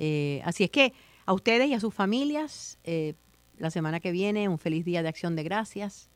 Eh, 0.00 0.40
así 0.44 0.64
es 0.64 0.70
que 0.70 0.94
a 1.26 1.32
ustedes 1.34 1.68
y 1.68 1.74
a 1.74 1.80
sus 1.80 1.94
familias, 1.94 2.78
eh, 2.84 3.14
la 3.58 3.70
semana 3.70 4.00
que 4.00 4.10
viene, 4.10 4.48
un 4.48 4.58
feliz 4.58 4.84
día 4.84 5.02
de 5.02 5.08
acción 5.08 5.36
de 5.36 5.44
gracias. 5.44 6.08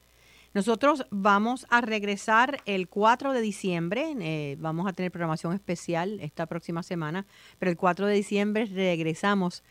Nosotros 0.55 1.07
vamos 1.11 1.66
a 1.68 1.80
regresar 1.82 2.62
el 2.64 2.89
4 2.89 3.32
de 3.32 3.41
diciembre, 3.41 4.14
eh, 4.20 4.57
vamos 4.59 4.87
a 4.89 4.93
tener 4.93 5.12
programación 5.12 5.53
especial 5.53 6.18
esta 6.20 6.47
próxima 6.47 6.82
semana, 6.82 7.26
pero 7.59 7.70
el 7.70 7.76
4 7.76 8.07
de 8.07 8.14
diciembre 8.14 8.64
regresamos 8.64 9.62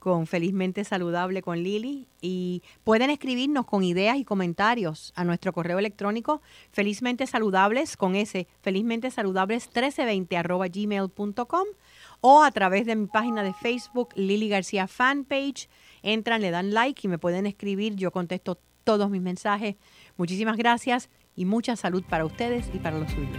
con 0.00 0.26
Felizmente 0.26 0.82
Saludable 0.82 1.40
con 1.40 1.62
Lili 1.62 2.08
y 2.20 2.64
pueden 2.82 3.10
escribirnos 3.10 3.64
con 3.64 3.84
ideas 3.84 4.16
y 4.16 4.24
comentarios 4.24 5.12
a 5.14 5.22
nuestro 5.22 5.52
correo 5.52 5.78
electrónico 5.78 6.42
felizmente 6.72 7.28
saludables 7.28 7.96
con 7.96 8.16
ese 8.16 8.48
felizmente 8.60 9.12
saludables 9.12 9.66
1320 9.66 10.36
arroba 10.36 10.66
gmail.com 10.66 11.66
o 12.22 12.42
a 12.42 12.50
través 12.52 12.86
de 12.86 12.96
mi 12.96 13.06
página 13.06 13.42
de 13.42 13.52
Facebook 13.52 14.10
Lili 14.14 14.48
García 14.48 14.86
Fanpage 14.86 15.68
entran, 16.02 16.40
le 16.40 16.50
dan 16.50 16.72
like 16.72 17.06
y 17.06 17.08
me 17.08 17.18
pueden 17.18 17.46
escribir. 17.46 17.96
Yo 17.96 18.10
contesto 18.12 18.58
todos 18.84 19.10
mis 19.10 19.20
mensajes. 19.20 19.76
Muchísimas 20.16 20.56
gracias 20.56 21.10
y 21.36 21.44
mucha 21.44 21.76
salud 21.76 22.04
para 22.08 22.24
ustedes 22.24 22.70
y 22.72 22.78
para 22.78 22.98
los 22.98 23.10
suyos. 23.10 23.36